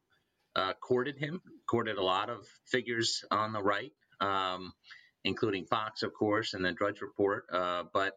uh, 0.55 0.73
courted 0.73 1.17
him, 1.17 1.41
courted 1.69 1.97
a 1.97 2.03
lot 2.03 2.29
of 2.29 2.45
figures 2.67 3.23
on 3.31 3.53
the 3.53 3.61
right, 3.61 3.91
um, 4.19 4.73
including 5.23 5.65
Fox, 5.65 6.03
of 6.03 6.13
course, 6.13 6.53
and 6.53 6.63
the 6.65 6.71
Drudge 6.71 7.01
Report. 7.01 7.45
Uh, 7.51 7.83
but 7.93 8.13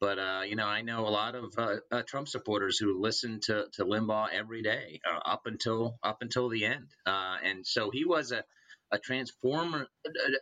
but 0.00 0.18
uh, 0.18 0.42
you 0.46 0.56
know, 0.56 0.66
I 0.66 0.82
know 0.82 1.06
a 1.06 1.10
lot 1.10 1.34
of 1.34 1.54
uh, 1.58 2.02
Trump 2.06 2.28
supporters 2.28 2.78
who 2.78 3.00
listen 3.00 3.40
to, 3.42 3.66
to 3.74 3.84
Limbaugh 3.84 4.28
every 4.32 4.62
day 4.62 5.00
up 5.26 5.42
until 5.46 5.98
up 6.02 6.18
until 6.20 6.48
the 6.48 6.64
end, 6.64 6.88
and 7.06 7.66
so 7.66 7.90
he 7.90 8.04
was 8.04 8.32
a 8.32 8.44
a 8.90 8.98
transformer. 8.98 9.86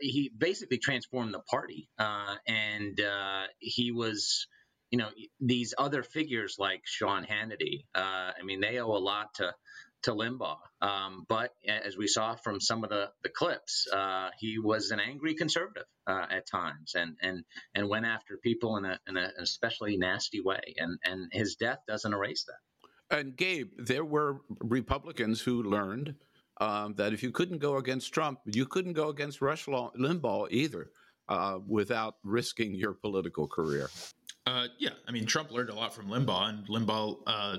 He 0.01 0.31
basically 0.37 0.79
transformed 0.79 1.35
the 1.35 1.41
party, 1.41 1.89
uh, 1.99 2.37
and 2.47 3.01
he 3.59 3.93
was. 3.93 4.47
You 4.93 4.99
know 4.99 5.09
these 5.41 5.75
other 5.77 6.05
figures 6.05 6.57
like 6.61 6.83
Sean 6.85 7.25
Hannity. 7.25 7.87
I 7.93 8.45
mean, 8.45 8.61
they 8.61 8.79
owe 8.79 8.97
a 8.97 9.03
lot 9.03 9.35
to 9.35 9.53
to 10.07 10.13
Limbaugh. 10.13 10.59
Um, 10.81 11.27
but 11.29 11.51
as 11.67 11.97
we 11.97 12.07
saw 12.07 12.37
from 12.37 12.61
some 12.61 12.85
of 12.85 12.91
the 12.91 13.11
the 13.23 13.29
clips, 13.29 13.87
uh, 13.93 14.31
he 14.39 14.59
was 14.59 14.91
an 14.91 15.01
angry 15.01 15.35
conservative 15.35 15.87
uh, 16.07 16.27
at 16.31 16.47
times, 16.49 16.93
and 16.95 17.17
and 17.21 17.45
and 17.75 17.89
went 17.89 18.07
after 18.07 18.39
people 18.43 18.77
in 18.77 18.85
a 18.85 18.99
in 19.07 19.17
a 19.17 19.31
especially 19.41 19.97
nasty 19.97 20.41
way. 20.41 20.75
And 20.77 20.99
and 21.05 21.29
his 21.33 21.57
death 21.57 21.79
doesn't 21.89 22.13
erase 22.13 22.45
that. 22.45 23.19
And 23.19 23.37
Gabe, 23.37 23.71
there 23.79 24.05
were 24.05 24.41
Republicans 24.61 25.41
who 25.41 25.63
learned 25.63 26.15
um, 26.59 26.95
that 26.95 27.13
if 27.13 27.23
you 27.23 27.31
couldn't 27.31 27.59
go 27.59 27.77
against 27.77 28.13
Trump, 28.13 28.41
you 28.47 28.67
couldn't 28.67 28.95
go 28.95 29.09
against 29.09 29.41
Rush 29.41 29.67
Limbaugh 29.67 30.51
either, 30.51 30.91
uh, 31.29 31.59
without 31.67 32.17
risking 32.23 32.75
your 32.75 32.93
political 32.93 33.47
career. 33.47 33.91
Uh, 34.47 34.69
yeah, 34.79 34.91
I 35.09 35.13
mean, 35.13 35.27
Trump 35.27 35.51
learned 35.51 35.71
a 35.71 35.75
lot 35.75 35.93
from 35.93 36.07
Limbaugh, 36.07 36.51
and 36.51 36.69
Limbaugh 36.69 37.19
uh, 37.27 37.57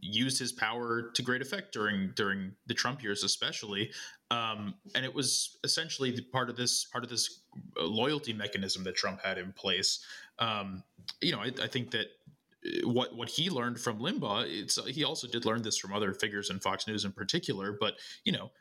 used 0.00 0.38
his 0.38 0.52
power 0.52 1.10
to 1.14 1.22
great 1.22 1.40
effect 1.40 1.72
during 1.72 2.12
during 2.14 2.52
the 2.66 2.74
Trump 2.74 3.02
years, 3.02 3.24
especially. 3.24 3.90
Um, 4.30 4.74
and 4.94 5.04
it 5.04 5.14
was 5.14 5.58
essentially 5.64 6.20
part 6.20 6.50
of 6.50 6.56
this 6.56 6.84
part 6.84 7.02
of 7.02 7.08
this 7.08 7.44
uh, 7.80 7.84
loyalty 7.84 8.34
mechanism 8.34 8.84
that 8.84 8.94
Trump 8.94 9.22
had 9.22 9.38
in 9.38 9.52
place. 9.52 10.04
Um, 10.38 10.82
you 11.22 11.32
know, 11.32 11.40
I, 11.40 11.50
I, 11.62 11.66
think 11.66 11.90
that 11.92 12.06
what 12.84 13.14
what 13.16 13.28
he 13.28 13.50
learned 13.50 13.80
from 13.80 13.98
Limbaugh, 13.98 14.46
it's 14.48 14.78
uh, 14.78 14.84
he 14.84 15.04
also 15.04 15.26
did 15.26 15.44
learn 15.44 15.62
this 15.62 15.78
from 15.78 15.92
other 15.92 16.12
figures 16.12 16.50
in 16.50 16.60
Fox 16.60 16.86
News 16.86 17.04
in 17.04 17.12
particular. 17.12 17.76
But 17.78 17.94
you 18.24 18.32
know, 18.32 18.52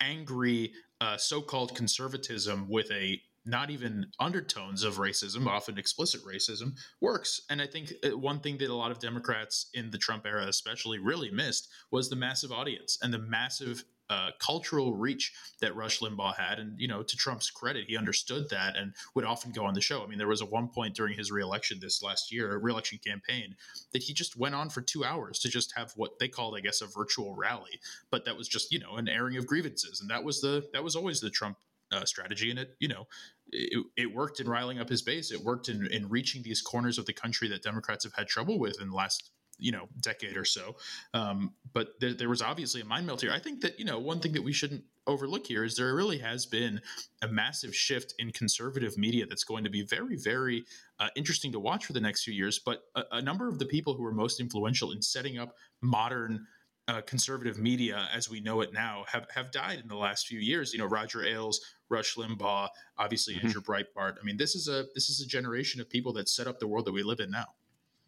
angry 0.00 0.72
uh, 1.00 1.16
so-called 1.16 1.74
conservatism 1.74 2.68
with 2.68 2.90
a 2.90 3.20
not 3.44 3.70
even 3.70 4.06
undertones 4.20 4.84
of 4.84 4.96
racism, 4.96 5.46
often 5.46 5.78
explicit 5.78 6.20
racism, 6.24 6.76
works. 7.00 7.42
And 7.48 7.62
I 7.62 7.66
think 7.66 7.94
uh, 8.04 8.16
one 8.16 8.40
thing 8.40 8.58
that 8.58 8.68
a 8.68 8.74
lot 8.74 8.90
of 8.90 8.98
Democrats 8.98 9.70
in 9.72 9.90
the 9.90 9.98
Trump 9.98 10.26
era, 10.26 10.46
especially, 10.46 10.98
really 10.98 11.30
missed 11.30 11.68
was 11.90 12.10
the 12.10 12.16
massive 12.16 12.52
audience 12.52 12.98
and 13.00 13.12
the 13.12 13.18
massive 13.18 13.84
uh, 14.10 14.30
cultural 14.38 14.94
reach 14.94 15.32
that 15.60 15.76
Rush 15.76 16.00
Limbaugh 16.00 16.36
had. 16.36 16.58
And, 16.58 16.78
you 16.78 16.88
know, 16.88 17.02
to 17.02 17.16
Trump's 17.16 17.50
credit, 17.50 17.86
he 17.88 17.96
understood 17.96 18.48
that 18.50 18.76
and 18.76 18.94
would 19.14 19.24
often 19.24 19.52
go 19.52 19.64
on 19.64 19.74
the 19.74 19.80
show. 19.80 20.02
I 20.02 20.06
mean, 20.06 20.18
there 20.18 20.28
was 20.28 20.40
a 20.40 20.46
one 20.46 20.68
point 20.68 20.94
during 20.94 21.16
his 21.16 21.30
reelection 21.30 21.78
this 21.80 22.02
last 22.02 22.32
year, 22.32 22.56
reelection 22.58 22.98
campaign, 23.04 23.54
that 23.92 24.02
he 24.02 24.12
just 24.12 24.36
went 24.36 24.54
on 24.54 24.70
for 24.70 24.80
two 24.80 25.04
hours 25.04 25.38
to 25.40 25.48
just 25.48 25.74
have 25.76 25.92
what 25.96 26.18
they 26.18 26.28
called, 26.28 26.56
I 26.56 26.60
guess, 26.60 26.80
a 26.80 26.86
virtual 26.86 27.34
rally. 27.34 27.80
But 28.10 28.24
that 28.24 28.36
was 28.36 28.48
just, 28.48 28.72
you 28.72 28.78
know, 28.78 28.96
an 28.96 29.08
airing 29.08 29.36
of 29.36 29.46
grievances. 29.46 30.00
And 30.00 30.10
that 30.10 30.24
was 30.24 30.40
the, 30.40 30.66
that 30.72 30.84
was 30.84 30.96
always 30.96 31.20
the 31.20 31.30
Trump 31.30 31.58
uh, 31.92 32.04
strategy. 32.04 32.50
And 32.50 32.58
it, 32.58 32.76
you 32.80 32.88
know, 32.88 33.06
it, 33.50 33.84
it, 33.96 34.14
worked 34.14 34.40
in 34.40 34.48
riling 34.48 34.78
up 34.78 34.88
his 34.88 35.02
base. 35.02 35.32
It 35.32 35.40
worked 35.40 35.68
in, 35.68 35.86
in 35.86 36.08
reaching 36.08 36.42
these 36.42 36.60
corners 36.60 36.98
of 36.98 37.06
the 37.06 37.12
country 37.12 37.48
that 37.48 37.62
Democrats 37.62 38.04
have 38.04 38.12
had 38.12 38.28
trouble 38.28 38.58
with 38.58 38.80
in 38.80 38.90
the 38.90 38.94
last 38.94 39.30
you 39.58 39.72
know 39.72 39.88
decade 40.00 40.36
or 40.36 40.44
so. 40.44 40.76
Um, 41.14 41.52
but 41.72 42.00
there, 42.00 42.14
there, 42.14 42.28
was 42.28 42.42
obviously 42.42 42.80
a 42.80 42.84
mind 42.84 43.06
melt 43.06 43.20
here. 43.20 43.32
I 43.32 43.38
think 43.38 43.60
that 43.62 43.78
you 43.78 43.84
know 43.84 43.98
one 43.98 44.20
thing 44.20 44.32
that 44.32 44.42
we 44.42 44.52
shouldn't 44.52 44.84
overlook 45.06 45.46
here 45.46 45.64
is 45.64 45.76
there 45.76 45.94
really 45.94 46.18
has 46.18 46.46
been 46.46 46.80
a 47.22 47.28
massive 47.28 47.74
shift 47.74 48.14
in 48.18 48.30
conservative 48.30 48.98
media 48.98 49.26
that's 49.26 49.44
going 49.44 49.64
to 49.64 49.70
be 49.70 49.82
very 49.82 50.16
very 50.16 50.64
uh, 51.00 51.08
interesting 51.16 51.52
to 51.52 51.60
watch 51.60 51.86
for 51.86 51.92
the 51.92 52.00
next 52.00 52.24
few 52.24 52.34
years. 52.34 52.58
But 52.58 52.82
a, 52.94 53.02
a 53.12 53.22
number 53.22 53.48
of 53.48 53.58
the 53.58 53.66
people 53.66 53.94
who 53.94 54.02
were 54.02 54.12
most 54.12 54.40
influential 54.40 54.92
in 54.92 55.02
setting 55.02 55.38
up 55.38 55.54
modern 55.80 56.46
uh, 56.88 57.02
conservative 57.02 57.58
media 57.58 58.08
as 58.14 58.30
we 58.30 58.40
know 58.40 58.62
it 58.62 58.72
now 58.72 59.04
have, 59.12 59.26
have 59.34 59.52
died 59.52 59.78
in 59.78 59.88
the 59.88 59.94
last 59.94 60.26
few 60.26 60.40
years. 60.40 60.72
You 60.72 60.78
know, 60.78 60.86
Roger 60.86 61.22
Ailes, 61.22 61.60
Rush 61.90 62.16
Limbaugh, 62.16 62.68
obviously 62.96 63.34
mm-hmm. 63.34 63.46
Andrew 63.46 63.62
Breitbart. 63.62 64.14
I 64.20 64.24
mean, 64.24 64.38
this 64.38 64.54
is 64.54 64.68
a 64.68 64.86
this 64.94 65.10
is 65.10 65.20
a 65.20 65.26
generation 65.26 65.80
of 65.80 65.90
people 65.90 66.14
that 66.14 66.28
set 66.28 66.46
up 66.46 66.58
the 66.58 66.66
world 66.66 66.86
that 66.86 66.92
we 66.92 67.02
live 67.02 67.20
in 67.20 67.30
now. 67.30 67.46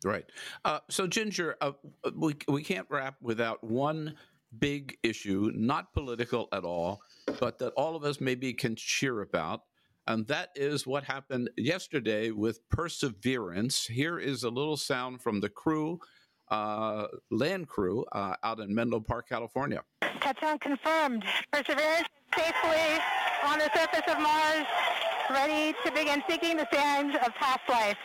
Right. 0.05 0.25
Uh, 0.65 0.81
so, 0.89 1.07
Ginger, 1.07 1.57
uh, 1.61 1.73
we 2.15 2.35
we 2.49 2.63
can't 2.63 2.87
wrap 2.89 3.17
without 3.21 3.63
one 3.63 4.15
big 4.59 4.97
issue, 5.03 5.53
not 5.55 5.93
political 5.93 6.49
at 6.53 6.65
all, 6.65 7.01
but 7.39 7.59
that 7.59 7.73
all 7.75 7.95
of 7.95 8.05
us 8.05 8.21
maybe 8.21 8.53
can 8.53 8.75
cheer 8.77 9.21
about. 9.21 9.63
And 10.07 10.27
that 10.29 10.51
is 10.57 10.87
what 10.87 11.05
happened 11.05 11.51
yesterday 11.57 12.31
with 12.31 12.69
Perseverance. 12.71 13.87
Here 13.87 14.19
is 14.19 14.43
a 14.43 14.49
little 14.49 14.77
sound 14.77 15.23
from 15.23 15.41
the 15.41 15.49
crew 15.49 16.01
uh, 16.51 17.07
land 17.31 17.69
crew 17.69 18.05
uh, 18.13 18.35
out 18.43 18.61
in 18.61 18.75
Menlo 18.75 19.01
Park, 19.01 19.29
California. 19.29 19.83
Touchdown 20.21 20.59
confirmed. 20.59 21.25
Perseverance 21.53 22.09
safely 22.37 22.99
on 23.45 23.59
the 23.59 23.71
surface 23.75 24.03
of 24.09 24.19
Mars, 24.21 24.67
ready 25.31 25.75
to 25.85 25.93
begin 25.93 26.23
seeking 26.29 26.57
the 26.57 26.67
signs 26.73 27.15
of 27.17 27.33
past 27.35 27.61
life. 27.69 27.97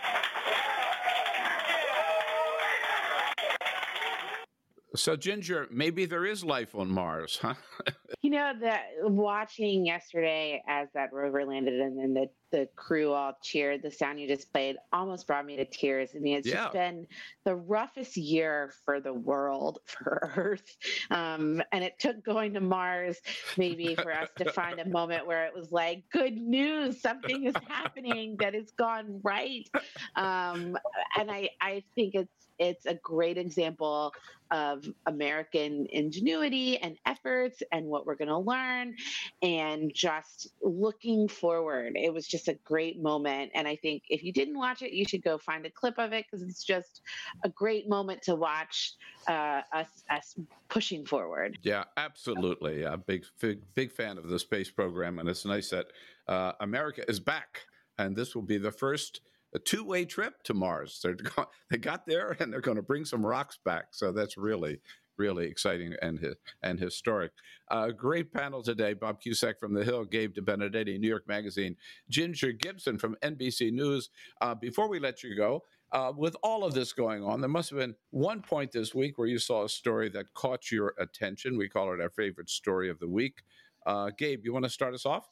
So, 4.95 5.15
Ginger, 5.15 5.67
maybe 5.71 6.05
there 6.05 6.25
is 6.25 6.43
life 6.43 6.75
on 6.75 6.89
Mars, 6.89 7.39
huh? 7.41 7.55
you 8.21 8.29
know, 8.29 8.53
the 8.59 8.77
watching 9.09 9.85
yesterday 9.85 10.63
as 10.67 10.87
that 10.93 11.11
rover 11.13 11.45
landed 11.45 11.79
and 11.79 11.97
then 11.97 12.13
the 12.13 12.29
the 12.51 12.67
crew 12.75 13.11
all 13.11 13.33
cheered. 13.41 13.81
The 13.81 13.91
sound 13.91 14.19
you 14.19 14.27
just 14.27 14.51
played 14.51 14.77
almost 14.93 15.27
brought 15.27 15.45
me 15.45 15.55
to 15.57 15.65
tears. 15.65 16.11
I 16.15 16.19
mean, 16.19 16.37
it's 16.37 16.47
yeah. 16.47 16.55
just 16.55 16.73
been 16.73 17.07
the 17.43 17.55
roughest 17.55 18.17
year 18.17 18.73
for 18.85 18.99
the 18.99 19.13
world, 19.13 19.79
for 19.85 20.31
Earth. 20.35 20.77
Um, 21.11 21.61
and 21.71 21.83
it 21.83 21.99
took 21.99 22.23
going 22.23 22.53
to 22.53 22.61
Mars 22.61 23.17
maybe 23.57 23.95
for 23.95 24.13
us 24.13 24.29
to 24.37 24.51
find 24.51 24.79
a 24.79 24.87
moment 24.89 25.27
where 25.27 25.45
it 25.45 25.53
was 25.55 25.71
like, 25.71 26.03
good 26.11 26.37
news, 26.37 27.01
something 27.01 27.45
is 27.45 27.55
happening 27.67 28.37
that 28.39 28.53
has 28.53 28.71
gone 28.71 29.19
right. 29.23 29.69
Um, 30.15 30.77
and 31.17 31.29
I, 31.31 31.49
I 31.61 31.83
think 31.95 32.15
it's 32.15 32.45
it's 32.59 32.85
a 32.85 32.93
great 32.95 33.37
example 33.37 34.13
of 34.51 34.85
American 35.07 35.87
ingenuity 35.91 36.77
and 36.77 36.97
efforts 37.05 37.63
and 37.71 37.87
what 37.87 38.05
we're 38.05 38.15
going 38.15 38.27
to 38.27 38.37
learn 38.37 38.95
and 39.41 39.91
just 39.93 40.49
looking 40.61 41.27
forward. 41.27 41.93
It 41.95 42.13
was 42.13 42.27
just 42.27 42.44
just 42.45 42.55
a 42.55 42.59
great 42.63 43.01
moment. 43.01 43.51
And 43.53 43.67
I 43.67 43.75
think 43.75 44.03
if 44.09 44.23
you 44.23 44.31
didn't 44.31 44.57
watch 44.57 44.81
it, 44.81 44.91
you 44.91 45.05
should 45.05 45.23
go 45.23 45.37
find 45.37 45.65
a 45.65 45.69
clip 45.69 45.97
of 45.97 46.13
it 46.13 46.25
because 46.25 46.47
it's 46.47 46.63
just 46.63 47.01
a 47.43 47.49
great 47.49 47.89
moment 47.89 48.21
to 48.23 48.35
watch 48.35 48.93
uh, 49.27 49.61
us, 49.73 50.03
us 50.09 50.35
pushing 50.69 51.05
forward. 51.05 51.57
Yeah, 51.63 51.85
absolutely. 51.97 52.81
Yeah, 52.81 52.95
big, 52.95 53.25
big, 53.39 53.61
big 53.73 53.91
fan 53.91 54.17
of 54.17 54.27
the 54.27 54.39
space 54.39 54.69
program. 54.69 55.19
And 55.19 55.27
it's 55.27 55.45
nice 55.45 55.69
that 55.69 55.87
uh, 56.27 56.53
America 56.59 57.03
is 57.09 57.19
back. 57.19 57.61
And 57.97 58.15
this 58.15 58.35
will 58.35 58.41
be 58.41 58.57
the 58.57 58.71
first 58.71 59.21
a 59.53 59.59
two-way 59.59 60.03
trip 60.03 60.43
to 60.43 60.53
Mars. 60.53 60.99
They're, 61.01 61.15
they 61.71 61.77
got 61.77 62.05
there 62.05 62.35
and 62.39 62.51
they're 62.51 62.61
going 62.61 62.77
to 62.77 62.83
bring 62.83 63.05
some 63.05 63.25
rocks 63.25 63.57
back. 63.63 63.87
So 63.91 64.11
that's 64.11 64.37
really 64.37 64.79
really 65.17 65.47
exciting 65.47 65.95
and 66.01 66.35
and 66.61 66.79
historic. 66.79 67.31
Uh, 67.69 67.89
great 67.89 68.31
panel 68.31 68.61
today. 68.61 68.93
Bob 68.93 69.19
Cusack 69.21 69.59
from 69.59 69.73
The 69.73 69.83
Hill, 69.83 70.05
Gabe 70.05 70.35
DeBenedetti, 70.35 70.99
New 70.99 71.07
York 71.07 71.27
Magazine, 71.27 71.75
Ginger 72.09 72.51
Gibson 72.51 72.97
from 72.97 73.15
NBC 73.21 73.71
News. 73.71 74.09
Uh, 74.41 74.55
before 74.55 74.87
we 74.87 74.99
let 74.99 75.23
you 75.23 75.35
go, 75.35 75.63
uh, 75.91 76.11
with 76.15 76.35
all 76.43 76.63
of 76.63 76.73
this 76.73 76.93
going 76.93 77.23
on, 77.23 77.41
there 77.41 77.49
must 77.49 77.69
have 77.69 77.79
been 77.79 77.95
one 78.11 78.41
point 78.41 78.71
this 78.71 78.93
week 78.93 79.17
where 79.17 79.27
you 79.27 79.39
saw 79.39 79.63
a 79.63 79.69
story 79.69 80.09
that 80.09 80.33
caught 80.33 80.71
your 80.71 80.93
attention. 80.99 81.57
We 81.57 81.69
call 81.69 81.93
it 81.93 82.01
our 82.01 82.09
favorite 82.09 82.49
story 82.49 82.89
of 82.89 82.99
the 82.99 83.07
week. 83.07 83.43
Uh, 83.85 84.09
Gabe, 84.17 84.43
you 84.43 84.51
want 84.51 84.65
to 84.65 84.69
start 84.69 84.93
us 84.93 85.05
off? 85.05 85.29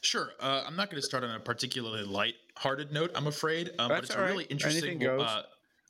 Sure. 0.00 0.30
Uh, 0.40 0.62
I'm 0.66 0.74
not 0.74 0.90
going 0.90 1.00
to 1.00 1.06
start 1.06 1.22
on 1.22 1.30
a 1.30 1.40
particularly 1.40 2.02
light-hearted 2.02 2.92
note, 2.92 3.10
I'm 3.14 3.26
afraid, 3.26 3.70
um, 3.78 3.88
but 3.88 4.04
it's 4.04 4.14
a 4.14 4.22
really 4.22 4.44
interesting. 4.44 5.00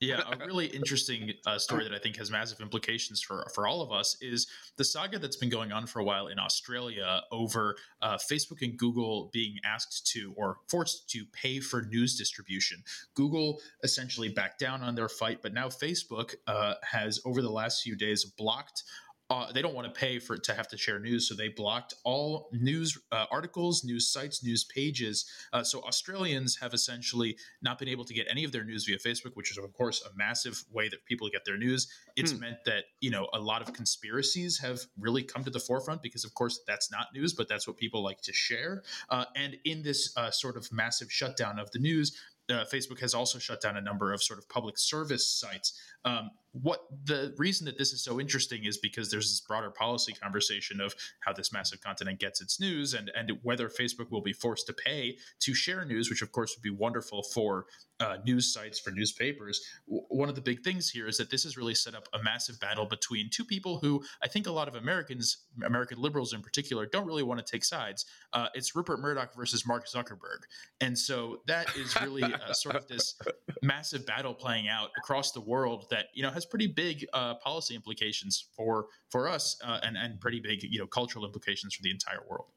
Yeah, 0.01 0.23
a 0.31 0.47
really 0.47 0.67
interesting 0.81 1.33
uh, 1.47 1.59
story 1.59 1.85
that 1.85 1.93
I 1.93 1.99
think 1.99 2.17
has 2.17 2.31
massive 2.31 2.61
implications 2.61 3.21
for 3.21 3.51
for 3.55 3.67
all 3.67 3.83
of 3.83 3.91
us 3.91 4.17
is 4.21 4.47
the 4.77 4.85
saga 4.85 5.19
that's 5.19 5.37
been 5.37 5.49
going 5.49 5.73
on 5.73 5.87
for 5.87 5.99
a 6.01 6.05
while 6.05 6.29
in 6.29 6.39
Australia 6.39 7.23
over 7.33 7.77
uh, 8.01 8.17
Facebook 8.17 8.63
and 8.63 8.79
Google 8.79 9.31
being 9.33 9.57
asked 9.65 10.07
to 10.13 10.33
or 10.37 10.59
forced 10.69 11.09
to 11.11 11.25
pay 11.33 11.59
for 11.59 11.83
news 11.83 12.17
distribution. 12.17 12.83
Google 13.15 13.61
essentially 13.83 14.29
backed 14.29 14.61
down 14.61 14.83
on 14.83 14.95
their 14.95 15.09
fight, 15.09 15.41
but 15.43 15.53
now 15.53 15.69
Facebook 15.69 16.35
uh, 16.47 16.75
has 16.83 17.21
over 17.25 17.43
the 17.43 17.51
last 17.51 17.83
few 17.83 17.97
days 17.97 18.25
blocked 18.25 18.85
uh, 19.31 19.53
they 19.53 19.61
don't 19.61 19.75
want 19.75 19.93
to 19.93 19.99
pay 19.99 20.19
for 20.19 20.39
to 20.39 20.55
have 20.55 20.69
to 20.69 20.77
share 20.79 20.99
news, 20.99 21.29
so 21.29 21.35
they 21.35 21.49
blocked 21.49 21.95
all 22.05 22.49
news 22.53 22.99
uh, 23.13 23.27
articles, 23.31 23.85
news 23.85 24.09
sites, 24.09 24.43
news 24.43 24.65
pages. 24.65 25.27
Uh, 25.53 25.63
so 25.63 25.81
Australians 25.83 26.57
have 26.57 26.73
essentially 26.73 27.37
not 27.61 27.79
been 27.79 27.89
able 27.89 28.05
to 28.05 28.15
get 28.15 28.27
any 28.31 28.45
of 28.45 28.53
their 28.53 28.65
news 28.65 28.85
via 28.85 28.99
Facebook, 28.99 29.33
which 29.35 29.51
is 29.51 29.59
of 29.59 29.71
course 29.75 30.03
a 30.03 30.17
massive 30.17 30.65
way 30.73 30.89
that 30.89 31.05
people 31.05 31.29
get 31.29 31.45
their 31.45 31.59
news. 31.59 31.89
It's 32.17 32.33
hmm. 32.33 32.41
meant 32.41 32.65
that 32.65 32.85
you 33.01 33.11
know 33.11 33.29
a 33.35 33.39
lot 33.39 33.61
of 33.61 33.75
conspiracies 33.75 34.59
have 34.59 34.81
really 34.99 35.23
come 35.23 35.45
to 35.45 35.51
the 35.51 35.61
forefront 35.61 36.03
because, 36.03 36.25
of 36.25 36.35
course, 36.35 36.61
that's 36.67 36.91
not 36.91 37.09
news, 37.15 37.35
but 37.35 37.49
that's 37.49 37.67
what 37.67 37.77
people 37.77 38.03
like 38.03 38.23
to 38.23 38.33
share. 38.33 38.83
Uh, 39.11 39.27
and 39.37 39.57
in 39.65 39.83
this 39.83 40.17
uh, 40.17 40.31
sort 40.31 40.57
of 40.57 40.73
massive 40.73 41.13
shutdown 41.13 41.59
of 41.59 41.71
the 41.73 41.79
news, 41.79 42.17
uh, 42.51 42.65
Facebook 42.73 43.01
has 43.01 43.15
also 43.15 43.39
shut 43.39 43.61
down 43.61 43.77
a 43.77 43.81
number 43.81 44.13
of 44.13 44.23
sort 44.23 44.39
of 44.39 44.49
public 44.49 44.79
service 44.79 45.29
sites. 45.29 45.79
Um, 46.05 46.31
what 46.53 46.81
the 47.05 47.35
reason 47.37 47.67
that 47.67 47.79
this 47.79 47.93
is 47.93 48.03
so 48.03 48.19
interesting 48.19 48.65
is 48.65 48.79
because 48.79 49.11
there's 49.11 49.31
this 49.31 49.41
broader 49.41 49.71
policy 49.71 50.13
conversation 50.13 50.81
of 50.81 50.95
how 51.21 51.33
this 51.33 51.53
massive 51.53 51.81
continent 51.81 52.19
gets 52.19 52.41
its 52.41 52.61
news 52.61 52.95
and 52.95 53.11
and 53.15 53.33
whether 53.43 53.69
Facebook 53.69 54.11
will 54.11 54.23
be 54.23 54.33
forced 54.33 54.67
to 54.67 54.73
pay 54.73 55.17
to 55.41 55.55
share 55.55 55.85
news, 55.85 56.11
which 56.11 56.23
of 56.23 56.33
course 56.33 56.57
would 56.57 56.63
be 56.63 56.75
wonderful 56.75 57.23
for 57.23 57.67
uh, 58.01 58.17
news 58.25 58.53
sites 58.53 58.79
for 58.79 58.91
newspapers. 58.91 59.61
W- 59.87 60.05
one 60.09 60.29
of 60.29 60.35
the 60.35 60.41
big 60.41 60.63
things 60.63 60.89
here 60.89 61.09
is 61.09 61.17
that 61.17 61.31
this 61.31 61.43
has 61.43 61.57
really 61.57 61.75
set 61.75 61.95
up 61.95 62.09
a 62.15 62.23
massive 62.23 62.59
battle 62.61 62.87
between 62.87 63.29
two 63.31 63.45
people 63.45 63.79
who 63.79 64.03
I 64.23 64.29
think 64.29 64.47
a 64.47 64.53
lot 64.53 64.69
of 64.69 64.77
Americans, 64.77 65.39
American 65.65 66.01
liberals 66.01 66.33
in 66.33 66.41
particular, 66.41 66.87
don't 66.87 67.07
really 67.07 67.23
want 67.23 67.45
to 67.45 67.51
take 67.51 67.65
sides. 67.65 68.07
Uh, 68.33 68.49
it's 68.55 68.75
Rupert 68.77 69.01
Murdoch 69.01 69.35
versus 69.35 69.67
Mark 69.67 69.87
Zuckerberg, 69.89 70.45
and 70.81 70.97
so 70.97 71.39
that 71.47 71.75
is 71.77 72.01
really 72.01 72.23
uh, 72.23 72.53
sort 72.53 72.77
of 72.77 72.87
this 72.87 73.17
massive 73.63 74.07
battle 74.07 74.35
playing 74.35 74.69
out 74.69 74.91
across 74.97 75.33
the 75.33 75.41
world 75.41 75.87
that 75.91 76.07
you 76.15 76.23
know 76.23 76.31
has 76.39 76.47
pretty 76.47 76.69
big 76.69 77.05
uh, 77.13 77.35
policy 77.35 77.75
implications 77.75 78.49
for 78.57 78.87
for 79.11 79.29
us 79.29 79.59
uh, 79.65 79.81
and 79.83 79.97
and 79.97 80.21
pretty 80.21 80.41
big 80.41 80.63
you 80.63 80.79
know 80.79 80.87
cultural 80.87 81.25
implications 81.25 81.75
for 81.75 81.83
the 81.83 81.91
entire 81.91 82.23
world. 82.31 82.53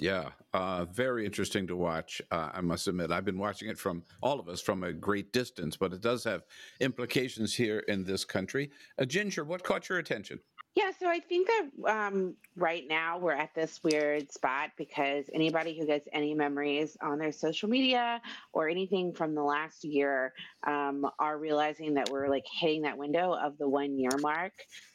Yeah, 0.00 0.30
uh, 0.54 0.86
very 0.86 1.26
interesting 1.26 1.66
to 1.66 1.76
watch. 1.76 2.22
Uh, 2.30 2.48
I 2.54 2.62
must 2.62 2.88
admit, 2.88 3.10
I've 3.12 3.26
been 3.26 3.38
watching 3.38 3.68
it 3.68 3.78
from 3.78 4.02
all 4.22 4.40
of 4.40 4.48
us 4.48 4.62
from 4.62 4.82
a 4.82 4.94
great 4.94 5.30
distance, 5.30 5.76
but 5.76 5.92
it 5.92 6.00
does 6.00 6.24
have 6.24 6.44
implications 6.80 7.54
here 7.54 7.80
in 7.80 8.04
this 8.04 8.24
country. 8.24 8.70
Uh, 8.98 9.04
Ginger, 9.04 9.44
what 9.44 9.62
caught 9.62 9.90
your 9.90 9.98
attention? 9.98 10.40
Yeah, 10.76 10.92
so 10.98 11.08
I 11.08 11.18
think 11.18 11.48
that 11.48 11.90
um, 11.90 12.36
right 12.56 12.84
now 12.88 13.18
we're 13.18 13.32
at 13.32 13.54
this 13.56 13.82
weird 13.82 14.30
spot 14.30 14.70
because 14.78 15.24
anybody 15.34 15.76
who 15.76 15.84
gets 15.84 16.06
any 16.12 16.32
memories 16.32 16.96
on 17.02 17.18
their 17.18 17.32
social 17.32 17.68
media 17.68 18.22
or 18.52 18.68
anything 18.68 19.12
from 19.12 19.34
the 19.34 19.42
last 19.42 19.82
year 19.82 20.32
um, 20.64 21.04
are 21.18 21.36
realizing 21.36 21.94
that 21.94 22.08
we're 22.08 22.28
like 22.28 22.44
hitting 22.60 22.82
that 22.82 22.96
window 22.96 23.32
of 23.34 23.58
the 23.58 23.68
one 23.68 23.98
year 23.98 24.12
mark 24.20 24.52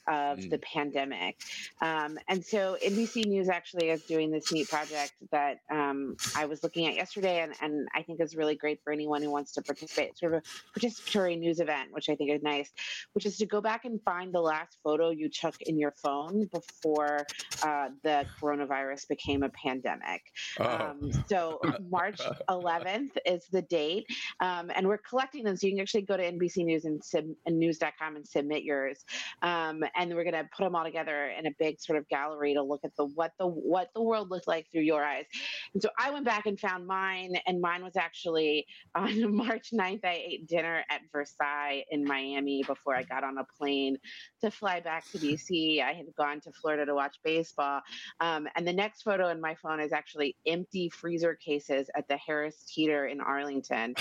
of 0.08 0.40
mm. 0.40 0.50
the 0.50 0.60
pandemic. 0.60 1.40
Um, 1.82 2.18
and 2.28 2.44
so 2.44 2.78
NBC 2.84 3.26
News 3.26 3.50
actually 3.50 3.90
is 3.90 4.04
doing 4.04 4.32
this 4.32 4.52
neat 4.52 4.70
project 4.70 5.14
that 5.32 5.60
um, 5.72 6.16
I 6.36 6.46
was 6.46 6.64
looking 6.64 6.88
at 6.88 6.96
yesterday, 6.96 7.42
and, 7.42 7.54
and 7.62 7.88
I 7.96 8.02
think 8.04 8.22
is 8.22 8.36
really 8.36 8.56
great 8.56 8.82
for 8.84 8.92
anyone 8.92 9.22
who 9.22 9.32
wants 9.32 9.54
to 9.54 9.62
participate. 9.62 10.18
sort 10.18 10.34
of 10.34 10.44
a 10.44 10.80
participatory 10.80 11.40
news 11.40 11.60
event, 11.60 11.90
which 11.92 12.10
I 12.10 12.16
think 12.16 12.32
is 12.32 12.44
nice, 12.44 12.72
which 13.14 13.26
is 13.26 13.38
to 13.38 13.46
go 13.46 13.62
back 13.62 13.86
and 13.86 14.02
find 14.04 14.34
the 14.34 14.42
last 14.42 14.78
photo 14.84 15.10
you 15.10 15.30
took 15.30 15.62
in 15.62 15.78
your 15.78 15.92
phone 15.92 16.50
before 16.54 17.26
uh, 17.64 17.90
the 18.04 18.26
coronavirus 18.40 19.08
became 19.08 19.44
a 19.44 19.50
pandemic. 19.50 20.22
Oh. 20.60 20.66
Um, 20.66 21.12
so 21.28 21.60
March 21.90 22.20
11th 22.50 23.18
is 23.26 23.48
the 23.52 23.62
date, 23.64 24.06
um, 24.40 24.72
and 24.76 24.88
we're 24.88 24.98
collecting 24.98 25.44
them. 25.44 25.56
So 25.56 25.68
you 25.68 25.74
can 25.74 25.82
actually 25.82 26.04
go 26.04 26.18
to 26.18 26.24
NBC 26.24 26.66
News 26.66 26.86
and, 26.86 27.04
sub- 27.04 27.26
and 27.46 27.60
news.com 27.60 28.16
and 28.16 28.28
submit 28.28 28.64
yours. 28.64 29.06
Um, 29.42 29.84
and 29.96 30.14
we're 30.14 30.24
going 30.24 30.34
to 30.34 30.48
put 30.56 30.64
them 30.64 30.76
all 30.76 30.84
together 30.84 31.32
in 31.38 31.46
a 31.46 31.52
big 31.60 31.80
sort 31.80 31.98
of 31.98 32.08
gallery 32.10 32.54
to 32.54 32.62
look 32.62 32.82
at 32.84 32.92
the 32.98 33.06
what 33.06 33.32
the 33.40 33.48
what 33.48 33.90
the 33.96 34.02
world 34.02 34.30
looked 34.30 34.48
like 34.48 34.68
through 34.72 34.82
your 34.82 35.04
eyes. 35.04 35.26
And 35.74 35.82
so 35.82 35.90
I 35.98 36.12
went 36.12 36.26
back 36.26 36.46
and 36.46 36.60
found 36.60 36.88
mine, 36.88 37.36
and 37.48 37.62
mine 37.62 37.84
was 37.84 37.96
actually 37.96 38.66
on 38.96 39.36
March 39.36 39.70
9th. 39.74 40.04
I 40.04 40.24
ate 40.28 40.48
dinner 40.48 40.84
at 40.90 41.02
Versailles 41.12 41.84
in 41.92 42.04
Miami 42.04 42.64
before 42.66 42.96
I 42.96 43.04
got 43.04 43.24
on 43.24 43.38
a 43.38 43.46
plane 43.58 43.98
to 44.42 44.52
fly 44.52 44.80
back 44.80 45.10
to 45.12 45.18
DC. 45.18 45.82
I 45.82 45.94
had 45.94 46.06
gone 46.18 46.42
to 46.42 46.52
Florida 46.62 46.86
to 46.86 46.96
watch 46.96 47.18
baseball, 47.24 47.82
um, 48.20 48.48
and 48.56 48.68
the 48.68 48.74
next 48.74 49.04
photo 49.04 49.30
in 49.30 49.42
my 49.42 49.56
phone 49.62 49.80
is 49.80 49.92
actually 49.92 50.36
empty 50.46 50.90
freezer 50.90 51.36
cases 51.36 51.90
at 51.96 52.08
the 52.08 52.18
Harris 52.18 52.64
Teeter 52.68 53.08
in 53.08 53.22
Arlington 53.22 53.96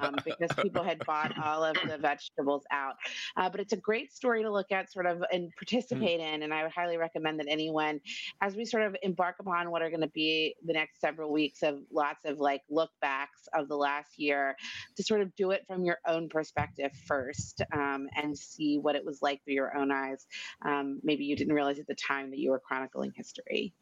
um, 0.00 0.16
because 0.24 0.50
people 0.62 0.82
had 0.82 1.04
bought 1.04 1.32
all 1.44 1.64
of 1.64 1.76
the 1.86 1.98
vegetables 1.98 2.64
out. 2.70 2.94
Uh, 3.36 3.48
but 3.48 3.60
it's 3.60 3.72
a 3.72 3.76
great 3.76 4.12
story 4.12 4.42
to 4.42 4.50
look 4.50 4.70
at, 4.72 4.92
sort 4.92 5.06
of 5.06 5.22
in 5.32 5.39
and 5.40 5.56
participate 5.56 6.20
mm. 6.20 6.34
in. 6.34 6.42
And 6.42 6.54
I 6.54 6.62
would 6.62 6.72
highly 6.72 6.96
recommend 6.96 7.40
that 7.40 7.46
anyone, 7.48 8.00
as 8.40 8.54
we 8.54 8.64
sort 8.64 8.84
of 8.84 8.96
embark 9.02 9.36
upon 9.40 9.70
what 9.70 9.82
are 9.82 9.90
going 9.90 10.00
to 10.00 10.08
be 10.08 10.54
the 10.64 10.72
next 10.72 11.00
several 11.00 11.32
weeks 11.32 11.62
of 11.62 11.80
lots 11.92 12.24
of 12.24 12.38
like 12.38 12.62
look 12.70 12.90
backs 13.00 13.48
of 13.54 13.68
the 13.68 13.76
last 13.76 14.18
year, 14.18 14.56
to 14.96 15.02
sort 15.02 15.20
of 15.20 15.34
do 15.34 15.50
it 15.50 15.64
from 15.66 15.84
your 15.84 15.98
own 16.06 16.28
perspective 16.28 16.92
first 17.06 17.62
um, 17.72 18.08
and 18.16 18.36
see 18.36 18.78
what 18.78 18.96
it 18.96 19.04
was 19.04 19.22
like 19.22 19.42
through 19.44 19.54
your 19.54 19.76
own 19.76 19.90
eyes. 19.90 20.26
Um, 20.64 21.00
maybe 21.02 21.24
you 21.24 21.36
didn't 21.36 21.54
realize 21.54 21.78
at 21.78 21.86
the 21.86 21.94
time 21.94 22.30
that 22.30 22.38
you 22.38 22.50
were 22.50 22.60
chronicling 22.60 23.12
history. 23.16 23.74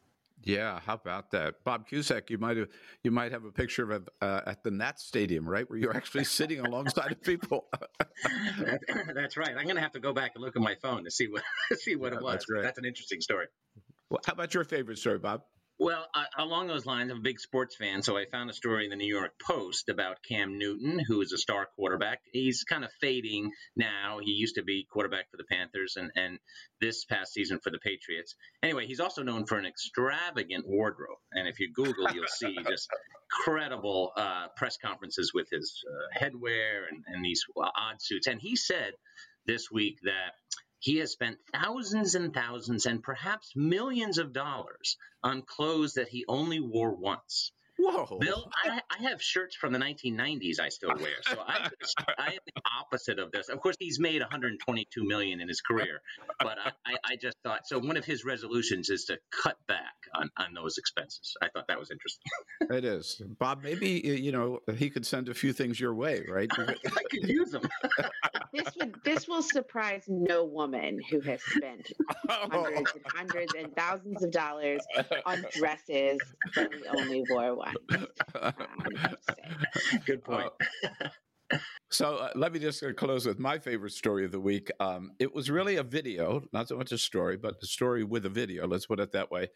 Yeah, 0.43 0.79
how 0.79 0.93
about 0.93 1.31
that, 1.31 1.55
Bob 1.65 1.87
Cusack? 1.87 2.29
You 2.29 2.37
might 2.37 2.57
have 2.57 2.69
you 3.03 3.11
might 3.11 3.31
have 3.31 3.43
a 3.43 3.51
picture 3.51 3.91
of 3.91 4.07
uh, 4.21 4.41
at 4.45 4.63
the 4.63 4.71
Nats 4.71 5.03
Stadium, 5.03 5.47
right, 5.47 5.69
where 5.69 5.77
you're 5.77 5.95
actually 5.95 6.23
sitting 6.23 6.59
alongside 6.59 7.11
of 7.11 7.21
people. 7.21 7.67
that's 9.13 9.35
right. 9.37 9.49
I'm 9.49 9.65
going 9.65 9.75
to 9.75 9.81
have 9.81 9.91
to 9.93 9.99
go 9.99 10.13
back 10.13 10.31
and 10.35 10.43
look 10.43 10.55
at 10.55 10.61
my 10.61 10.75
phone 10.81 11.03
to 11.03 11.11
see 11.11 11.27
what 11.27 11.43
see 11.79 11.95
what 11.95 12.13
yeah, 12.13 12.19
it 12.19 12.23
was. 12.23 12.45
That's, 12.47 12.63
that's 12.63 12.77
an 12.79 12.85
interesting 12.85 13.19
story. 13.19 13.47
Well, 14.09 14.21
how 14.25 14.33
about 14.33 14.53
your 14.53 14.63
favorite 14.63 14.97
story, 14.97 15.19
Bob? 15.19 15.41
Well, 15.81 16.05
uh, 16.13 16.25
along 16.37 16.67
those 16.67 16.85
lines, 16.85 17.09
I'm 17.09 17.19
a 17.19 17.21
big 17.21 17.39
sports 17.39 17.77
fan, 17.77 18.01
so 18.01 18.17
I 18.17 18.25
found 18.25 18.49
a 18.49 18.53
story 18.53 18.83
in 18.83 18.89
the 18.89 18.97
New 18.97 19.07
York 19.07 19.31
Post 19.39 19.87
about 19.87 20.17
Cam 20.27 20.57
Newton, 20.57 20.99
who 21.07 21.21
is 21.21 21.31
a 21.31 21.37
star 21.37 21.69
quarterback. 21.73 22.19
He's 22.33 22.65
kind 22.65 22.83
of 22.83 22.91
fading 22.99 23.51
now. 23.77 24.19
He 24.21 24.31
used 24.31 24.55
to 24.55 24.61
be 24.61 24.85
quarterback 24.91 25.31
for 25.31 25.37
the 25.37 25.45
Panthers 25.49 25.95
and, 25.95 26.11
and 26.17 26.37
this 26.81 27.05
past 27.05 27.31
season 27.31 27.59
for 27.63 27.69
the 27.69 27.79
Patriots. 27.79 28.35
Anyway, 28.61 28.87
he's 28.87 28.99
also 28.99 29.23
known 29.23 29.45
for 29.45 29.57
an 29.57 29.65
extravagant 29.65 30.67
wardrobe. 30.67 31.17
And 31.31 31.47
if 31.47 31.61
you 31.61 31.71
Google, 31.73 32.11
you'll 32.13 32.27
see 32.27 32.57
just 32.69 32.89
credible 33.31 34.11
uh, 34.17 34.47
press 34.57 34.75
conferences 34.83 35.31
with 35.33 35.47
his 35.49 35.81
uh, 35.89 36.19
headwear 36.21 36.89
and, 36.91 37.05
and 37.07 37.23
these 37.23 37.41
odd 37.55 38.01
suits. 38.01 38.27
And 38.27 38.41
he 38.41 38.57
said 38.57 38.91
this 39.45 39.71
week 39.71 39.99
that 40.03 40.33
he 40.81 40.97
has 40.97 41.11
spent 41.11 41.37
thousands 41.53 42.15
and 42.15 42.33
thousands 42.33 42.85
and 42.85 43.03
perhaps 43.03 43.53
millions 43.55 44.17
of 44.17 44.33
dollars 44.33 44.97
on 45.23 45.41
clothes 45.41 45.93
that 45.95 46.07
he 46.09 46.25
only 46.27 46.59
wore 46.59 46.95
once. 46.95 47.51
Whoa. 47.79 48.17
Bill, 48.19 48.51
I, 48.65 48.81
I, 48.91 49.09
have 49.09 49.21
shirts 49.21 49.55
from 49.55 49.71
the 49.71 49.79
1990s 49.79 50.59
I 50.59 50.67
still 50.67 50.93
wear. 50.99 51.13
So 51.21 51.37
I, 51.39 51.69
I 52.17 52.27
am 52.27 52.39
the 52.45 52.61
opposite 52.79 53.19
of 53.19 53.31
this. 53.31 53.47
Of 53.47 53.61
course, 53.61 53.77
he's 53.79 53.99
made 53.99 54.21
122 54.21 55.05
million 55.05 55.39
in 55.39 55.47
his 55.47 55.61
career, 55.61 56.01
but 56.39 56.57
I, 56.85 56.95
I, 57.05 57.15
just 57.15 57.37
thought 57.43 57.61
so. 57.65 57.79
One 57.79 57.95
of 57.95 58.03
his 58.03 58.25
resolutions 58.25 58.89
is 58.89 59.05
to 59.05 59.17
cut 59.31 59.57
back 59.67 59.95
on, 60.13 60.29
on 60.37 60.53
those 60.53 60.77
expenses. 60.77 61.37
I 61.41 61.47
thought 61.47 61.67
that 61.69 61.79
was 61.79 61.89
interesting. 61.89 62.25
it 62.77 62.83
is, 62.83 63.21
Bob. 63.39 63.63
Maybe 63.63 64.01
you 64.03 64.33
know 64.33 64.59
he 64.75 64.89
could 64.89 65.05
send 65.05 65.29
a 65.29 65.33
few 65.33 65.53
things 65.53 65.79
your 65.79 65.93
way, 65.93 66.25
right? 66.27 66.49
I 66.57 67.03
could 67.09 67.29
use 67.29 67.51
them. 67.51 67.63
this 68.53 68.75
would 68.77 68.95
this 69.05 69.27
will 69.27 69.41
surprise 69.41 70.03
no 70.07 70.43
woman 70.43 70.99
who 71.09 71.21
has 71.21 71.41
spent 71.43 71.93
hundreds 72.27 72.91
and 72.93 73.03
hundreds 73.07 73.53
and 73.53 73.73
thousands 73.75 74.21
of 74.21 74.31
dollars 74.31 74.81
on 75.25 75.45
dresses 75.53 76.19
that 76.55 76.69
we 76.71 76.85
only 76.87 77.23
wore 77.29 77.55
Good 80.05 80.23
point. 80.23 80.51
Uh, 80.83 81.57
so 81.89 82.17
uh, 82.17 82.29
let 82.35 82.53
me 82.53 82.59
just 82.59 82.83
close 82.97 83.25
with 83.25 83.39
my 83.39 83.57
favorite 83.57 83.93
story 83.93 84.25
of 84.25 84.31
the 84.31 84.39
week. 84.39 84.71
Um, 84.79 85.11
it 85.19 85.33
was 85.33 85.49
really 85.49 85.77
a 85.77 85.83
video, 85.83 86.43
not 86.53 86.67
so 86.67 86.77
much 86.77 86.91
a 86.91 86.97
story, 86.97 87.37
but 87.37 87.55
a 87.61 87.65
story 87.65 88.03
with 88.03 88.25
a 88.25 88.29
video. 88.29 88.67
Let's 88.67 88.85
put 88.85 88.99
it 88.99 89.11
that 89.13 89.31
way. 89.31 89.49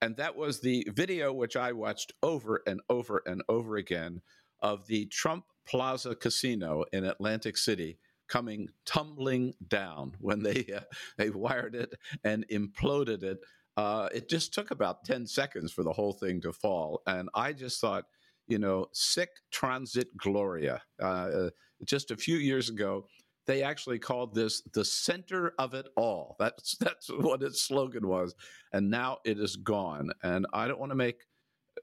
And 0.00 0.16
that 0.16 0.36
was 0.36 0.60
the 0.60 0.86
video 0.94 1.32
which 1.32 1.56
I 1.56 1.72
watched 1.72 2.12
over 2.22 2.62
and 2.66 2.80
over 2.88 3.22
and 3.26 3.42
over 3.48 3.76
again 3.76 4.22
of 4.60 4.86
the 4.86 5.06
Trump 5.06 5.44
Plaza 5.66 6.14
Casino 6.14 6.84
in 6.92 7.04
Atlantic 7.04 7.56
City 7.56 7.98
coming 8.26 8.68
tumbling 8.86 9.54
down 9.68 10.12
when 10.18 10.42
they 10.42 10.66
uh, 10.74 10.80
they 11.18 11.30
wired 11.30 11.74
it 11.74 11.94
and 12.22 12.46
imploded 12.48 13.22
it 13.22 13.38
uh, 13.76 14.08
it 14.14 14.28
just 14.28 14.54
took 14.54 14.70
about 14.70 15.04
10 15.04 15.26
seconds 15.26 15.72
for 15.72 15.82
the 15.82 15.92
whole 15.92 16.12
thing 16.12 16.40
to 16.42 16.52
fall. 16.52 17.02
And 17.06 17.28
I 17.34 17.52
just 17.52 17.80
thought, 17.80 18.04
you 18.46 18.58
know, 18.58 18.86
sic 18.92 19.30
transit 19.50 20.16
gloria. 20.16 20.82
Uh, 21.02 21.50
just 21.84 22.10
a 22.10 22.16
few 22.16 22.36
years 22.36 22.68
ago, 22.68 23.06
they 23.46 23.62
actually 23.62 23.98
called 23.98 24.34
this 24.34 24.62
the 24.72 24.84
center 24.84 25.52
of 25.58 25.74
it 25.74 25.88
all. 25.96 26.36
That's 26.38 26.76
that's 26.80 27.08
what 27.08 27.42
its 27.42 27.62
slogan 27.62 28.06
was, 28.08 28.34
and 28.72 28.90
now 28.90 29.18
it 29.24 29.38
is 29.38 29.56
gone. 29.56 30.10
And 30.22 30.46
I 30.52 30.68
don't 30.68 30.80
want 30.80 30.92
to 30.92 30.96
make 30.96 31.22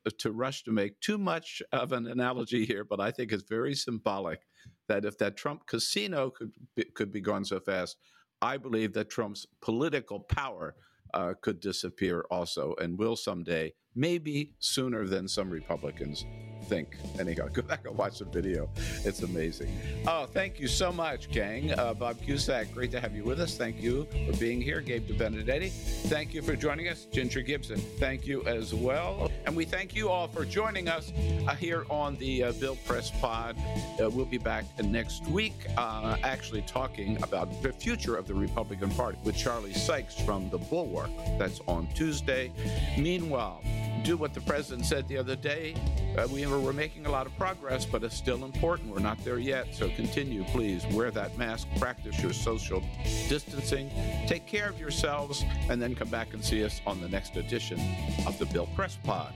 uh, 0.06 0.12
to 0.20 0.32
rush 0.32 0.64
to 0.64 0.72
make 0.72 1.00
too 1.02 1.18
much 1.18 1.62
of 1.72 1.92
an 1.92 2.08
analogy 2.08 2.66
here, 2.66 2.84
but 2.84 3.00
I 3.00 3.12
think 3.12 3.32
it's 3.32 3.44
very 3.48 3.76
symbolic 3.76 4.42
that 4.88 5.06
if 5.06 5.18
that 5.20 5.38
Trump 5.38 5.66
casino 5.68 6.30
could 6.30 6.52
be, 6.76 6.86
could 6.86 7.12
be 7.12 7.22
gone 7.22 7.46
so 7.46 7.60
fast, 7.60 7.98
I 8.42 8.58
believe 8.58 8.94
that 8.94 9.10
Trump's 9.10 9.46
political 9.62 10.20
power 10.20 10.76
uh, 11.14 11.34
could 11.42 11.60
disappear 11.60 12.26
also 12.32 12.76
and 12.82 12.98
will 12.98 13.16
someday 13.16 13.74
maybe 13.96 14.54
sooner 14.60 15.06
than 15.06 15.28
some 15.28 15.50
Republicans 15.50 16.26
think. 16.72 16.96
Anyhow, 17.20 17.50
go 17.52 17.62
back 17.62 17.86
and 17.86 17.98
watch 17.98 18.20
the 18.20 18.26
video. 18.26 18.70
It's 19.04 19.24
amazing. 19.24 19.78
Oh, 20.08 20.26
thank 20.26 20.58
you 20.58 20.70
so 20.70 20.90
much, 20.90 21.30
gang. 21.30 21.74
Uh, 21.74 21.94
Bob 21.94 22.22
Cusack, 22.22 22.74
great 22.74 22.92
to 22.92 23.00
have 23.02 23.14
you 23.14 23.26
with 23.26 23.42
us. 23.42 23.58
Thank 23.58 23.82
you 23.82 24.08
for 24.26 24.38
being 24.38 24.62
here. 24.62 24.80
Gabe 24.80 25.06
DeBenedetti, 25.06 25.70
thank 26.08 26.34
you 26.34 26.42
for 26.42 26.56
joining 26.56 26.88
us. 26.88 27.08
Ginger 27.12 27.42
Gibson, 27.42 27.78
thank 28.00 28.26
you 28.26 28.42
as 28.46 28.74
well. 28.74 29.30
And 29.46 29.54
we 29.54 29.66
thank 29.66 29.94
you 29.94 30.08
all 30.08 30.30
for 30.30 30.46
joining 30.46 30.88
us 30.88 31.12
uh, 31.46 31.56
here 31.56 31.84
on 31.90 32.16
the 32.16 32.46
uh, 32.46 32.52
Bill 32.54 32.78
Press 32.86 33.12
Pod. 33.20 33.58
Uh, 34.00 34.10
we'll 34.10 34.24
be 34.24 34.38
back 34.38 34.64
next 34.82 35.28
week, 35.28 35.66
uh, 35.76 36.16
actually 36.24 36.62
talking 36.62 37.22
about 37.22 37.62
the 37.62 37.74
future 37.74 38.16
of 38.16 38.28
the 38.28 38.34
Republican 38.34 38.92
Party 38.92 39.18
with 39.26 39.36
Charlie 39.36 39.74
Sykes 39.74 40.16
from 40.22 40.50
The 40.50 40.58
Bulwark. 40.58 41.10
That's 41.38 41.60
on 41.68 41.88
Tuesday. 41.94 42.54
Meanwhile, 42.98 43.62
do 44.04 44.16
what 44.16 44.34
the 44.34 44.42
president 44.42 44.86
said 44.86 45.08
the 45.08 45.18
other 45.18 45.36
day. 45.36 45.76
Uh, 46.18 46.28
we 46.32 46.46
were 46.46 46.61
we're 46.62 46.74
making 46.74 47.06
a 47.06 47.12
lot 47.12 47.26
of 47.26 47.36
progress, 47.38 47.86
but 47.86 48.04
it's 48.04 48.16
still 48.16 48.46
important. 48.46 48.90
We're 48.90 49.00
not 49.00 49.24
there 49.24 49.40
yet. 49.40 49.74
So 49.74 49.90
continue, 49.90 50.44
please. 50.46 50.86
Wear 50.94 51.12
that 51.12 51.38
mask, 51.38 51.68
practice 51.78 52.22
your 52.22 52.34
social 52.34 52.84
distancing, 53.28 53.90
take 54.28 54.48
care 54.48 54.70
of 54.70 54.80
yourselves, 54.80 55.44
and 55.70 55.82
then 55.82 55.96
come 55.96 56.10
back 56.10 56.34
and 56.34 56.44
see 56.44 56.64
us 56.64 56.82
on 56.86 57.02
the 57.02 57.10
next 57.10 57.36
edition 57.36 57.80
of 58.26 58.38
the 58.38 58.46
Bill 58.48 58.68
Press 58.76 58.98
Pod. 59.04 59.34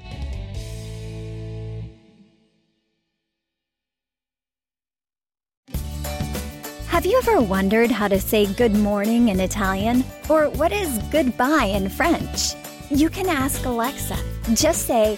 Have 6.88 7.06
you 7.06 7.18
ever 7.18 7.42
wondered 7.42 7.92
how 7.92 8.08
to 8.08 8.20
say 8.20 8.52
good 8.54 8.74
morning 8.74 9.28
in 9.30 9.40
Italian? 9.40 10.04
Or 10.30 10.50
what 10.52 10.72
is 10.72 10.98
goodbye 11.12 11.66
in 11.66 11.90
French? 11.90 12.56
You 12.90 13.10
can 13.10 13.28
ask 13.28 13.66
Alexa. 13.66 14.18
Just 14.54 14.88
say, 14.88 15.18